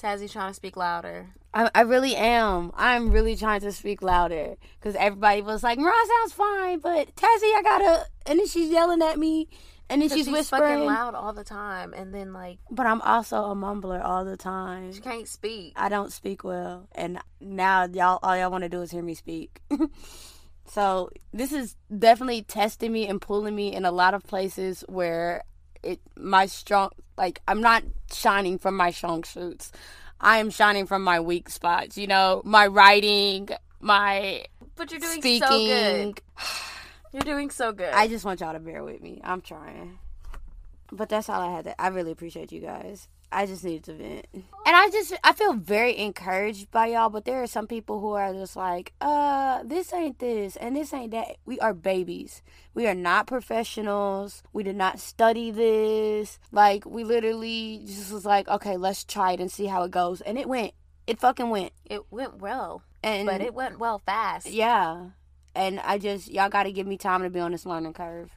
Tazzy's 0.00 0.32
trying 0.32 0.50
to 0.50 0.54
speak 0.54 0.76
louder 0.76 1.26
I, 1.54 1.70
I 1.74 1.80
really 1.80 2.14
am. 2.14 2.72
I'm 2.74 3.10
really 3.10 3.34
trying 3.34 3.60
to 3.62 3.72
speak 3.72 4.02
louder 4.02 4.56
because 4.78 4.94
everybody 4.96 5.40
was 5.40 5.62
like, 5.62 5.78
"Mariah 5.78 6.06
sounds 6.18 6.32
fine," 6.34 6.78
but 6.78 7.16
Tazzy, 7.16 7.54
I 7.56 7.60
gotta. 7.64 8.06
And 8.26 8.38
then 8.38 8.46
she's 8.46 8.68
yelling 8.68 9.00
at 9.00 9.18
me, 9.18 9.48
and 9.90 10.02
then 10.02 10.08
she's, 10.08 10.26
she's 10.26 10.28
whispering. 10.28 10.62
fucking 10.62 10.84
loud 10.84 11.14
all 11.14 11.32
the 11.32 11.44
time 11.44 11.94
and 11.94 12.14
then 12.14 12.32
like 12.32 12.58
But 12.70 12.86
I'm 12.86 13.00
also 13.00 13.44
a 13.44 13.54
mumbler 13.54 14.04
all 14.04 14.24
the 14.24 14.36
time. 14.36 14.92
she 14.92 15.00
can't 15.00 15.26
speak 15.26 15.72
I 15.76 15.88
don't 15.88 16.12
speak 16.12 16.44
well, 16.44 16.88
and 16.92 17.18
now 17.40 17.86
y'all 17.86 18.18
all 18.22 18.36
y'all 18.36 18.50
want 18.50 18.64
to 18.64 18.68
do 18.68 18.82
is 18.82 18.90
hear 18.90 19.02
me 19.02 19.14
speak. 19.14 19.60
so 20.66 21.10
this 21.32 21.52
is 21.52 21.76
definitely 21.96 22.42
testing 22.42 22.92
me 22.92 23.06
and 23.06 23.20
pulling 23.20 23.54
me 23.54 23.74
in 23.74 23.84
a 23.84 23.92
lot 23.92 24.14
of 24.14 24.22
places 24.24 24.84
where 24.88 25.44
it 25.82 26.00
my 26.16 26.46
strong 26.46 26.90
like 27.16 27.40
I'm 27.48 27.60
not 27.60 27.82
shining 28.12 28.58
from 28.58 28.76
my 28.76 28.90
strong 28.90 29.24
suits. 29.24 29.72
I 30.20 30.38
am 30.38 30.50
shining 30.50 30.86
from 30.86 31.02
my 31.02 31.20
weak 31.20 31.48
spots. 31.48 31.96
You 31.96 32.06
know, 32.06 32.42
my 32.44 32.66
writing, 32.66 33.48
my 33.80 34.44
but 34.76 34.90
you're 34.90 35.00
doing 35.00 35.20
speaking. 35.20 35.48
so 35.48 35.58
good 35.58 36.22
you're 37.12 37.22
doing 37.22 37.50
so 37.50 37.72
good 37.72 37.92
I 37.92 38.06
just 38.06 38.24
want 38.24 38.40
y'all 38.40 38.52
to 38.52 38.60
bear 38.60 38.84
with 38.84 39.00
me. 39.02 39.20
I'm 39.24 39.40
trying. 39.40 39.98
But 40.90 41.08
that's 41.08 41.28
all 41.28 41.40
I 41.40 41.52
had 41.52 41.64
to 41.66 41.80
I 41.80 41.88
really 41.88 42.12
appreciate 42.12 42.52
you 42.52 42.60
guys. 42.60 43.08
I 43.30 43.46
just 43.46 43.62
needed 43.64 43.84
to 43.84 43.92
vent. 43.94 44.26
And 44.32 44.44
I 44.76 44.88
just 44.90 45.12
I 45.22 45.32
feel 45.32 45.52
very 45.52 45.96
encouraged 45.98 46.70
by 46.70 46.86
y'all, 46.88 47.10
but 47.10 47.24
there 47.24 47.42
are 47.42 47.46
some 47.46 47.66
people 47.66 48.00
who 48.00 48.12
are 48.12 48.32
just 48.32 48.56
like, 48.56 48.92
uh, 49.00 49.62
this 49.64 49.92
ain't 49.92 50.18
this 50.18 50.56
and 50.56 50.74
this 50.76 50.92
ain't 50.92 51.10
that. 51.12 51.36
We 51.44 51.58
are 51.60 51.74
babies. 51.74 52.42
We 52.74 52.86
are 52.86 52.94
not 52.94 53.26
professionals. 53.26 54.42
We 54.52 54.62
did 54.62 54.76
not 54.76 54.98
study 55.00 55.50
this. 55.50 56.38
Like 56.52 56.86
we 56.86 57.04
literally 57.04 57.82
just 57.86 58.12
was 58.12 58.24
like, 58.24 58.48
okay, 58.48 58.76
let's 58.76 59.04
try 59.04 59.32
it 59.32 59.40
and 59.40 59.50
see 59.52 59.66
how 59.66 59.82
it 59.84 59.90
goes. 59.90 60.20
And 60.22 60.38
it 60.38 60.48
went. 60.48 60.72
It 61.06 61.20
fucking 61.20 61.50
went. 61.50 61.72
it 61.86 62.02
went 62.10 62.38
well 62.38 62.82
And 63.02 63.26
but 63.26 63.40
it 63.40 63.54
went 63.54 63.78
well 63.78 63.98
fast. 64.04 64.50
yeah. 64.50 65.06
And 65.54 65.80
I 65.80 65.98
just 65.98 66.30
y'all 66.30 66.48
gotta 66.50 66.70
give 66.72 66.86
me 66.86 66.96
time 66.96 67.22
to 67.22 67.30
be 67.30 67.40
on 67.40 67.52
this 67.52 67.66
learning 67.66 67.94
curve. 67.94 68.30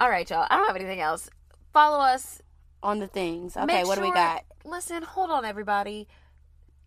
All 0.00 0.08
right, 0.10 0.28
y'all. 0.28 0.46
I 0.50 0.56
don't 0.56 0.66
have 0.66 0.76
anything 0.76 1.00
else. 1.00 1.28
Follow 1.72 1.98
us. 1.98 2.40
On 2.84 2.98
the 2.98 3.06
things. 3.06 3.56
Okay, 3.56 3.64
Make 3.64 3.86
what 3.86 3.96
do 3.96 4.02
we 4.02 4.12
got? 4.12 4.44
Listen, 4.64 5.02
hold 5.02 5.30
on, 5.30 5.44
everybody. 5.46 6.06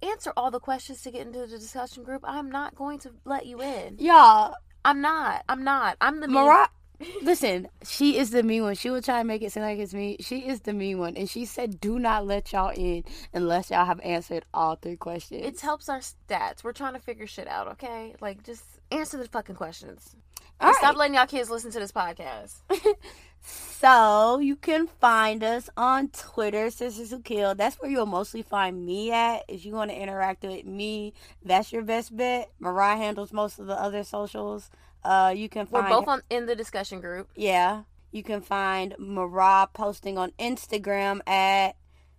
Answer 0.03 0.31
all 0.37 0.51
the 0.51 0.59
questions 0.59 1.01
to 1.01 1.11
get 1.11 1.25
into 1.25 1.39
the 1.39 1.47
discussion 1.47 2.03
group. 2.03 2.21
I'm 2.23 2.51
not 2.51 2.75
going 2.75 2.99
to 2.99 3.13
let 3.25 3.47
you 3.47 3.59
in. 3.63 3.97
Y'all, 3.97 4.53
I'm 4.85 5.01
not. 5.01 5.43
I'm 5.49 5.63
not. 5.63 5.97
I'm 5.99 6.19
the 6.19 6.27
mean- 6.27 6.35
Mariah, 6.35 6.67
listen, 7.23 7.67
she 7.83 8.17
is 8.19 8.29
the 8.29 8.43
mean 8.43 8.61
one. 8.61 8.75
She 8.75 8.91
will 8.91 9.01
try 9.01 9.19
and 9.19 9.27
make 9.27 9.41
it 9.41 9.51
seem 9.51 9.63
like 9.63 9.79
it's 9.79 9.93
me. 9.95 10.17
She 10.19 10.47
is 10.47 10.61
the 10.61 10.73
mean 10.73 10.99
one. 10.99 11.17
And 11.17 11.27
she 11.27 11.45
said, 11.45 11.79
do 11.79 11.97
not 11.97 12.27
let 12.27 12.53
y'all 12.53 12.71
in 12.75 13.03
unless 13.33 13.71
y'all 13.71 13.85
have 13.85 13.99
answered 14.01 14.45
all 14.53 14.75
three 14.75 14.97
questions. 14.97 15.43
It 15.43 15.59
helps 15.59 15.89
our 15.89 15.99
stats. 16.01 16.63
We're 16.63 16.73
trying 16.73 16.93
to 16.93 16.99
figure 16.99 17.25
shit 17.25 17.47
out, 17.47 17.67
okay? 17.69 18.13
Like, 18.21 18.43
just 18.43 18.63
answer 18.91 19.17
the 19.17 19.27
fucking 19.27 19.55
questions. 19.55 20.15
All 20.59 20.67
And 20.69 20.77
Stop 20.77 20.95
letting 20.95 21.15
y'all 21.15 21.25
kids 21.27 21.49
listen 21.49 21.71
to 21.71 21.79
this 21.79 21.91
podcast. 21.91 22.53
So 23.47 24.39
you 24.39 24.55
can 24.55 24.87
find 24.87 25.43
us 25.43 25.69
on 25.77 26.09
Twitter, 26.09 26.67
Sistas 26.67 27.11
Who 27.11 27.21
Kill. 27.21 27.55
That's 27.55 27.75
where 27.77 27.89
you'll 27.91 28.05
mostly 28.05 28.41
find 28.41 28.85
me 28.85 29.11
at. 29.11 29.43
If 29.47 29.65
you 29.65 29.73
want 29.73 29.91
to 29.91 29.97
interact 29.97 30.43
with 30.43 30.65
me, 30.65 31.13
that's 31.45 31.71
your 31.71 31.83
best 31.83 32.15
bet. 32.15 32.49
Mariah 32.59 32.97
handles 32.97 33.31
most 33.31 33.59
of 33.59 33.67
the 33.67 33.79
other 33.79 34.03
socials. 34.03 34.69
Uh, 35.03 35.33
you 35.35 35.47
can 35.47 35.67
find 35.67 35.85
We're 35.85 35.99
both 35.99 36.07
on 36.07 36.21
in 36.29 36.47
the 36.47 36.55
discussion 36.55 36.99
group. 37.01 37.29
yeah. 37.35 37.83
You 38.09 38.23
can 38.23 38.39
find 38.41 38.95
Mariah 38.97 39.67
posting 39.73 40.17
on 40.17 40.31
Instagram 40.39 41.19
at. 41.27 41.75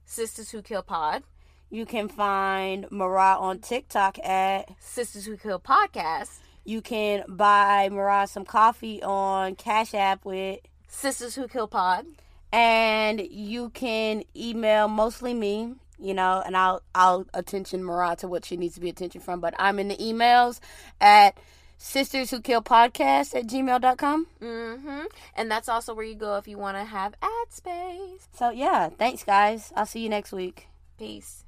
Sistas 0.06 0.50
Who 0.50 0.62
Kill 0.62 0.82
Pod. 0.82 1.22
You 1.70 1.86
can 1.86 2.08
find 2.08 2.86
Mariah 2.90 3.38
on 3.38 3.58
TikTok 3.58 4.18
at. 4.20 4.68
Sistas 4.80 5.24
Who 5.24 5.36
Kill 5.36 5.58
Podcast. 5.58 6.38
You 6.64 6.82
can 6.82 7.24
buy 7.26 7.88
Mariah 7.90 8.26
some 8.28 8.44
coffee 8.44 9.02
on 9.02 9.56
Cash 9.56 9.94
App 9.94 10.24
with. 10.24 10.60
Sistas 10.91 11.34
Who 11.34 11.49
Kill 11.49 11.68
Pod. 11.68 12.07
and 12.53 13.20
you 13.20 13.70
can 13.70 14.22
email 14.34 14.89
mostly 14.89 15.34
me 15.34 15.74
you 16.01 16.14
know 16.14 16.43
and 16.47 16.57
i'll 16.57 16.80
i'll 16.95 17.26
attention 17.34 17.82
mariah 17.84 18.16
to 18.16 18.26
what 18.28 18.45
she 18.45 18.57
needs 18.57 18.74
to 18.76 18.80
be 18.80 18.89
attention 18.89 19.20
from 19.20 19.41
but 19.41 19.53
i'm 19.59 19.78
in 19.78 19.89
the 19.89 19.97
emails 19.97 20.61
at 21.01 21.36
sistas 21.78 22.30
who 22.30 22.41
kill 22.41 22.62
podcast 22.62 23.34
at 23.34 23.47
gmail.com 23.47 24.26
Mm-hmm. 24.41 25.05
And 25.36 25.51
that's 25.51 25.68
also 25.68 25.93
where 25.95 26.05
you 26.05 26.14
go 26.14 26.36
if 26.36 26.49
you 26.49 26.57
want 26.59 26.76
to 26.78 26.84
have 26.84 27.14
ad 27.20 27.51
space. 27.53 28.28
so 28.32 28.51
yeah 28.51 28.89
thanks 28.89 29.24
guys 29.24 29.72
i'll 29.76 29.86
see 29.86 30.01
you 30.01 30.09
next 30.09 30.32
week 30.32 30.68
Peace. 30.99 31.45